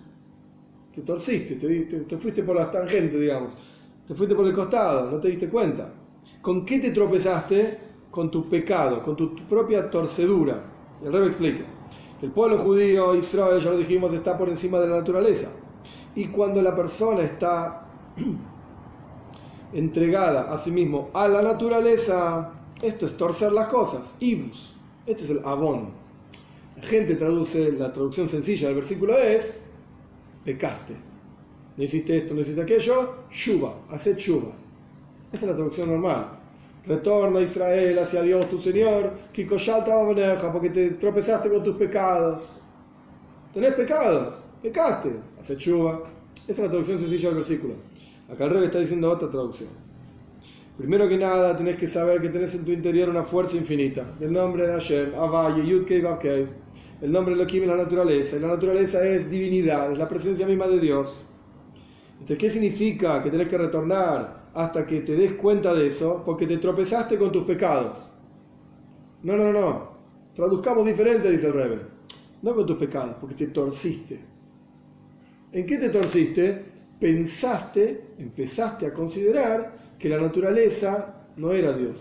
te 0.94 1.00
torciste, 1.02 1.54
te, 1.54 2.18
fuiste 2.18 2.42
por 2.42 2.56
las 2.56 2.70
tangentes, 2.70 3.18
digamos, 3.18 3.52
te 4.06 4.14
fuiste 4.14 4.34
por 4.34 4.46
el 4.46 4.52
costado, 4.52 5.10
no 5.10 5.18
te 5.18 5.28
diste 5.28 5.48
cuenta. 5.48 5.90
¿Con 6.40 6.64
qué 6.64 6.78
te 6.80 6.90
tropezaste? 6.90 7.78
Con 8.10 8.30
tu 8.30 8.48
pecado, 8.48 9.02
con 9.02 9.16
tu, 9.16 9.34
propia 9.48 9.88
torcedura. 9.88 10.62
Y 11.02 11.06
el 11.06 11.12
rey 11.12 11.26
explica. 11.26 11.64
El 12.20 12.30
pueblo 12.30 12.58
judío, 12.58 13.14
Israel, 13.14 13.60
ya 13.60 13.70
lo 13.70 13.78
dijimos, 13.78 14.12
está 14.12 14.36
por 14.36 14.50
encima 14.50 14.78
de 14.80 14.88
la 14.88 14.96
naturaleza. 14.96 15.48
Y 16.14 16.26
cuando 16.26 16.60
la 16.60 16.76
persona 16.76 17.22
está 17.22 17.81
entregada 19.72 20.52
a 20.52 20.58
sí 20.58 20.70
mismo 20.70 21.10
a 21.14 21.28
la 21.28 21.42
naturaleza, 21.42 22.52
esto 22.82 23.06
es 23.06 23.16
torcer 23.16 23.52
las 23.52 23.68
cosas. 23.68 24.14
Ibus. 24.20 24.74
Este 25.06 25.24
es 25.24 25.30
el 25.30 25.40
avón. 25.44 25.90
La 26.76 26.82
gente 26.82 27.16
traduce, 27.16 27.72
la 27.72 27.92
traducción 27.92 28.28
sencilla 28.28 28.68
del 28.68 28.76
versículo 28.76 29.16
es 29.16 29.54
pecaste. 30.44 30.94
No 31.76 31.84
hiciste 31.84 32.16
esto, 32.16 32.34
no 32.34 32.40
hiciste 32.40 32.60
aquello, 32.60 33.24
shuba, 33.30 33.74
hace 33.90 34.14
shuba. 34.14 34.52
Esa 35.32 35.44
es 35.44 35.50
la 35.50 35.54
traducción 35.54 35.88
normal. 35.88 36.38
Retorna 36.84 37.40
Israel 37.40 37.98
hacia 37.98 38.22
Dios 38.22 38.48
tu 38.48 38.58
Señor, 38.58 39.12
Kikoshata 39.32 40.02
maneja, 40.02 40.52
porque 40.52 40.70
te 40.70 40.90
tropezaste 40.90 41.48
con 41.48 41.62
tus 41.62 41.76
pecados. 41.76 42.42
Tenés 43.54 43.74
pecados, 43.74 44.34
pecaste, 44.62 45.12
hace 45.40 45.56
chuva. 45.56 46.02
Esa 46.44 46.52
es 46.52 46.58
la 46.58 46.68
traducción 46.68 46.98
sencilla 46.98 47.28
del 47.28 47.38
versículo. 47.38 47.74
Acá 48.32 48.46
el 48.46 48.50
rey 48.50 48.64
está 48.64 48.78
diciendo 48.78 49.10
otra 49.10 49.30
traducción. 49.30 49.68
Primero 50.78 51.06
que 51.06 51.18
nada, 51.18 51.54
tenés 51.54 51.76
que 51.76 51.86
saber 51.86 52.22
que 52.22 52.30
tenés 52.30 52.54
en 52.54 52.64
tu 52.64 52.72
interior 52.72 53.10
una 53.10 53.24
fuerza 53.24 53.56
infinita. 53.56 54.04
Del 54.18 54.32
nombre 54.32 54.66
de 54.66 54.72
Hashem, 54.72 55.14
Avaye, 55.14 55.66
Yudkei, 55.66 56.00
Vavkei. 56.00 56.46
El 57.02 57.12
nombre 57.12 57.34
de 57.34 57.42
Elohim 57.42 57.64
es 57.64 57.68
la 57.68 57.76
naturaleza. 57.76 58.36
Y 58.36 58.40
la 58.40 58.48
naturaleza 58.48 59.06
es 59.06 59.30
divinidad, 59.30 59.92
es 59.92 59.98
la 59.98 60.08
presencia 60.08 60.46
misma 60.46 60.66
de 60.66 60.80
Dios. 60.80 61.14
Entonces, 62.12 62.38
¿qué 62.38 62.48
significa 62.48 63.22
que 63.22 63.30
tenés 63.30 63.48
que 63.48 63.58
retornar 63.58 64.50
hasta 64.54 64.86
que 64.86 65.02
te 65.02 65.14
des 65.14 65.32
cuenta 65.32 65.74
de 65.74 65.88
eso? 65.88 66.22
Porque 66.24 66.46
te 66.46 66.56
tropezaste 66.56 67.18
con 67.18 67.30
tus 67.30 67.44
pecados. 67.44 67.96
No, 69.22 69.36
no, 69.36 69.52
no. 69.52 69.92
Traduzcamos 70.34 70.86
diferente, 70.86 71.30
dice 71.30 71.48
el 71.48 71.52
Rebbe. 71.52 71.80
No 72.40 72.54
con 72.54 72.64
tus 72.64 72.76
pecados, 72.76 73.16
porque 73.20 73.34
te 73.34 73.48
torciste. 73.48 74.18
¿En 75.52 75.66
qué 75.66 75.76
te 75.76 75.90
torciste? 75.90 76.71
Pensaste, 77.02 78.14
empezaste 78.16 78.86
a 78.86 78.94
considerar 78.94 79.96
que 79.98 80.08
la 80.08 80.20
naturaleza 80.20 81.26
no 81.36 81.50
era 81.50 81.72
Dios 81.72 82.00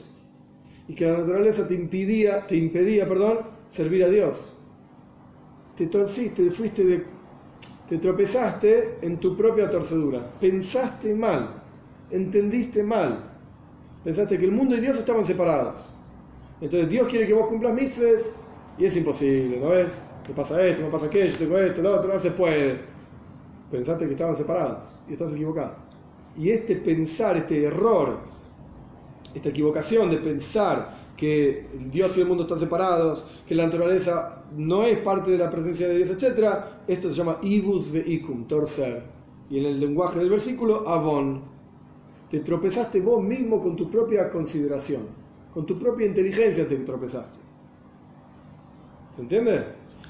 y 0.87 0.93
que 0.93 1.07
la 1.07 1.17
naturaleza 1.17 1.67
te 1.67 1.73
impedía, 1.73 2.45
te 2.45 2.55
impedía, 2.55 3.09
perdón, 3.09 3.39
servir 3.67 4.03
a 4.03 4.09
Dios. 4.09 4.53
Te 5.75 5.87
torciste, 5.87 6.51
fuiste 6.51 6.85
de, 6.85 7.03
te 7.89 7.97
tropezaste 7.97 8.99
en 9.01 9.19
tu 9.19 9.35
propia 9.35 9.71
torcedura. 9.71 10.39
Pensaste 10.39 11.15
mal, 11.15 11.63
entendiste 12.11 12.83
mal. 12.83 13.23
Pensaste 14.03 14.37
que 14.37 14.45
el 14.45 14.51
mundo 14.51 14.77
y 14.77 14.81
Dios 14.81 14.99
estaban 14.99 15.25
separados. 15.25 15.77
Entonces 16.61 16.87
Dios 16.87 17.07
quiere 17.07 17.25
que 17.25 17.33
vos 17.33 17.47
cumplas 17.47 17.73
mitzvahs 17.73 18.35
y 18.77 18.85
es 18.85 18.95
imposible, 18.95 19.57
¿no 19.57 19.69
ves? 19.69 20.03
Me 20.27 20.35
pasa 20.35 20.63
esto, 20.63 20.83
me 20.83 20.91
pasa 20.91 21.07
aquello, 21.07 21.35
tengo 21.39 21.57
esto, 21.57 21.81
lo 21.81 21.95
otro, 21.95 22.13
no 22.13 22.19
se 22.19 22.29
puede. 22.29 22.90
Pensaste 23.71 24.05
que 24.05 24.11
estaban 24.11 24.35
separados 24.35 24.79
y 25.07 25.13
estás 25.13 25.31
equivocado. 25.31 25.75
Y 26.37 26.49
este 26.49 26.75
pensar, 26.75 27.37
este 27.37 27.63
error, 27.63 28.19
esta 29.33 29.49
equivocación 29.49 30.09
de 30.09 30.17
pensar 30.17 31.01
que 31.15 31.67
Dios 31.91 32.17
y 32.17 32.21
el 32.21 32.27
mundo 32.27 32.43
están 32.43 32.59
separados, 32.59 33.25
que 33.47 33.55
la 33.55 33.65
naturaleza 33.65 34.43
no 34.57 34.83
es 34.83 34.97
parte 34.99 35.31
de 35.31 35.37
la 35.37 35.49
presencia 35.49 35.87
de 35.87 35.97
Dios, 35.97 36.09
etc., 36.09 36.49
esto 36.87 37.09
se 37.09 37.15
llama 37.15 37.37
ibus 37.43 37.91
veikum, 37.91 38.45
torcer. 38.47 39.03
Y 39.49 39.59
en 39.59 39.65
el 39.65 39.79
lenguaje 39.79 40.19
del 40.19 40.29
versículo, 40.29 40.87
avon. 40.87 41.41
Te 42.29 42.39
tropezaste 42.39 43.01
vos 43.01 43.21
mismo 43.21 43.61
con 43.61 43.75
tu 43.75 43.89
propia 43.89 44.29
consideración, 44.31 45.03
con 45.53 45.65
tu 45.65 45.77
propia 45.77 46.07
inteligencia 46.07 46.67
te 46.67 46.77
tropezaste. 46.77 47.39
¿Se 49.15 49.21
entiende? 49.21 49.65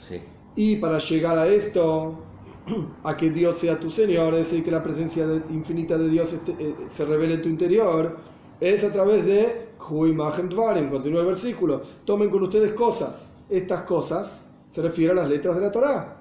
Sí. 0.08 0.22
Y 0.56 0.76
para 0.76 1.00
llegar 1.00 1.38
a 1.38 1.48
esto, 1.48 2.20
a 3.04 3.18
que 3.18 3.30
Dios 3.30 3.58
sea 3.60 3.80
tu 3.80 3.90
Señor, 3.90 4.34
es 4.36 4.50
decir, 4.50 4.64
que 4.64 4.72
la 4.72 4.84
presencia 4.84 5.26
infinita 5.50 5.98
de 5.98 6.10
Dios 6.10 6.34
eh, 6.34 6.76
se 6.90 7.06
revele 7.06 7.36
en 7.36 7.42
tu 7.42 7.50
interior, 7.50 8.18
es 8.60 8.84
a 8.84 8.92
través 8.92 9.26
de 9.26 9.72
imagen 10.08 10.48
Dvarim, 10.48 10.90
continúa 10.90 11.22
el 11.22 11.28
versículo, 11.28 11.82
tomen 12.06 12.30
con 12.30 12.44
ustedes 12.44 12.74
cosas, 12.74 13.34
estas 13.50 13.84
cosas 13.84 14.48
se 14.70 14.82
refieren 14.82 15.18
a 15.18 15.22
las 15.22 15.30
letras 15.30 15.56
de 15.56 15.62
la 15.62 15.72
Torah, 15.72 16.18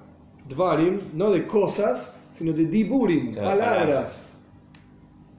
Dvarim, 0.49 1.11
no 1.13 1.31
de 1.31 1.47
cosas, 1.47 2.13
sino 2.31 2.51
de 2.53 2.65
Diburim, 2.65 3.35
palabras. 3.35 4.29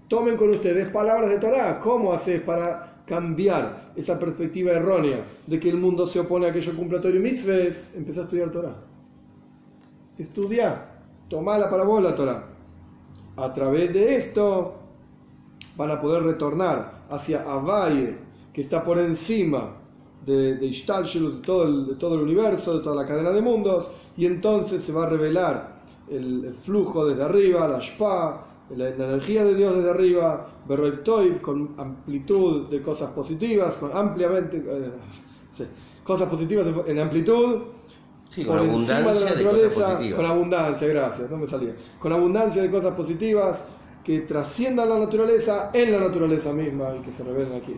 Tomen 0.09 0.36
con 0.36 0.50
ustedes 0.50 0.88
palabras 0.88 1.30
de 1.30 1.38
Torah, 1.38 1.78
¿cómo 1.80 2.12
haces 2.12 2.40
para 2.42 3.03
cambiar 3.07 3.92
esa 3.96 4.18
perspectiva 4.18 4.72
errónea 4.72 5.26
de 5.46 5.59
que 5.59 5.68
el 5.68 5.76
mundo 5.76 6.07
se 6.07 6.20
opone 6.20 6.46
a 6.46 6.53
que 6.53 6.61
yo 6.61 6.76
cumpla 6.76 7.00
Torah 7.00 7.16
y 7.16 7.18
mitzvahs? 7.18 7.94
Empecé 7.94 8.20
a 8.20 8.22
estudiar 8.24 8.50
Torah. 8.50 8.76
Estudia 10.18 10.91
tomala 11.32 11.70
para 11.70 11.82
vos 11.82 12.02
la 12.02 12.14
Torah. 12.14 12.44
A 13.36 13.54
través 13.54 13.94
de 13.94 14.16
esto 14.16 14.74
van 15.78 15.90
a 15.90 15.98
poder 15.98 16.22
retornar 16.22 17.04
hacia 17.08 17.50
Avaye, 17.50 18.18
que 18.52 18.60
está 18.60 18.84
por 18.84 18.98
encima 18.98 19.76
de, 20.26 20.56
de 20.56 20.66
el, 20.66 21.86
de 21.86 21.94
todo 21.98 22.14
el 22.16 22.20
universo, 22.20 22.76
de 22.76 22.84
toda 22.84 22.94
la 22.94 23.08
cadena 23.08 23.30
de 23.30 23.40
mundos, 23.40 23.88
y 24.14 24.26
entonces 24.26 24.82
se 24.82 24.92
va 24.92 25.04
a 25.04 25.08
revelar 25.08 25.80
el, 26.10 26.54
flujo 26.66 27.06
desde 27.06 27.22
arriba, 27.22 27.66
la 27.66 27.80
Shpa, 27.80 28.46
la, 28.76 28.90
energía 28.90 29.42
de 29.42 29.54
Dios 29.54 29.74
desde 29.74 29.88
arriba, 29.88 30.48
Berroitoy, 30.68 31.38
con 31.40 31.74
amplitud 31.78 32.68
de 32.68 32.82
cosas 32.82 33.10
positivas, 33.12 33.72
con 33.76 33.90
ampliamente, 33.96 34.58
eh, 34.58 35.64
cosas 36.04 36.28
positivas 36.28 36.66
en 36.86 36.98
amplitud, 36.98 37.62
Sí, 38.32 38.46
con 38.46 38.58
abundancia 38.58 39.34
de, 39.34 39.44
cosas 39.44 39.72
positivas. 39.74 40.16
Con 40.16 40.26
abundancia, 40.26 40.88
gracias, 40.88 41.30
no 41.30 41.36
me 41.36 41.46
salía. 41.46 41.76
Con 41.98 42.12
abundancia 42.14 42.62
de 42.62 42.70
cosas 42.70 42.94
positivas 42.94 43.66
que 44.02 44.20
trasciendan 44.20 44.88
la 44.88 44.98
naturaleza 44.98 45.70
en 45.74 45.92
la 45.92 45.98
naturaleza 45.98 46.50
misma 46.50 46.94
y 46.98 47.02
que 47.02 47.12
se 47.12 47.24
revelen 47.24 47.60
aquí. 47.60 47.76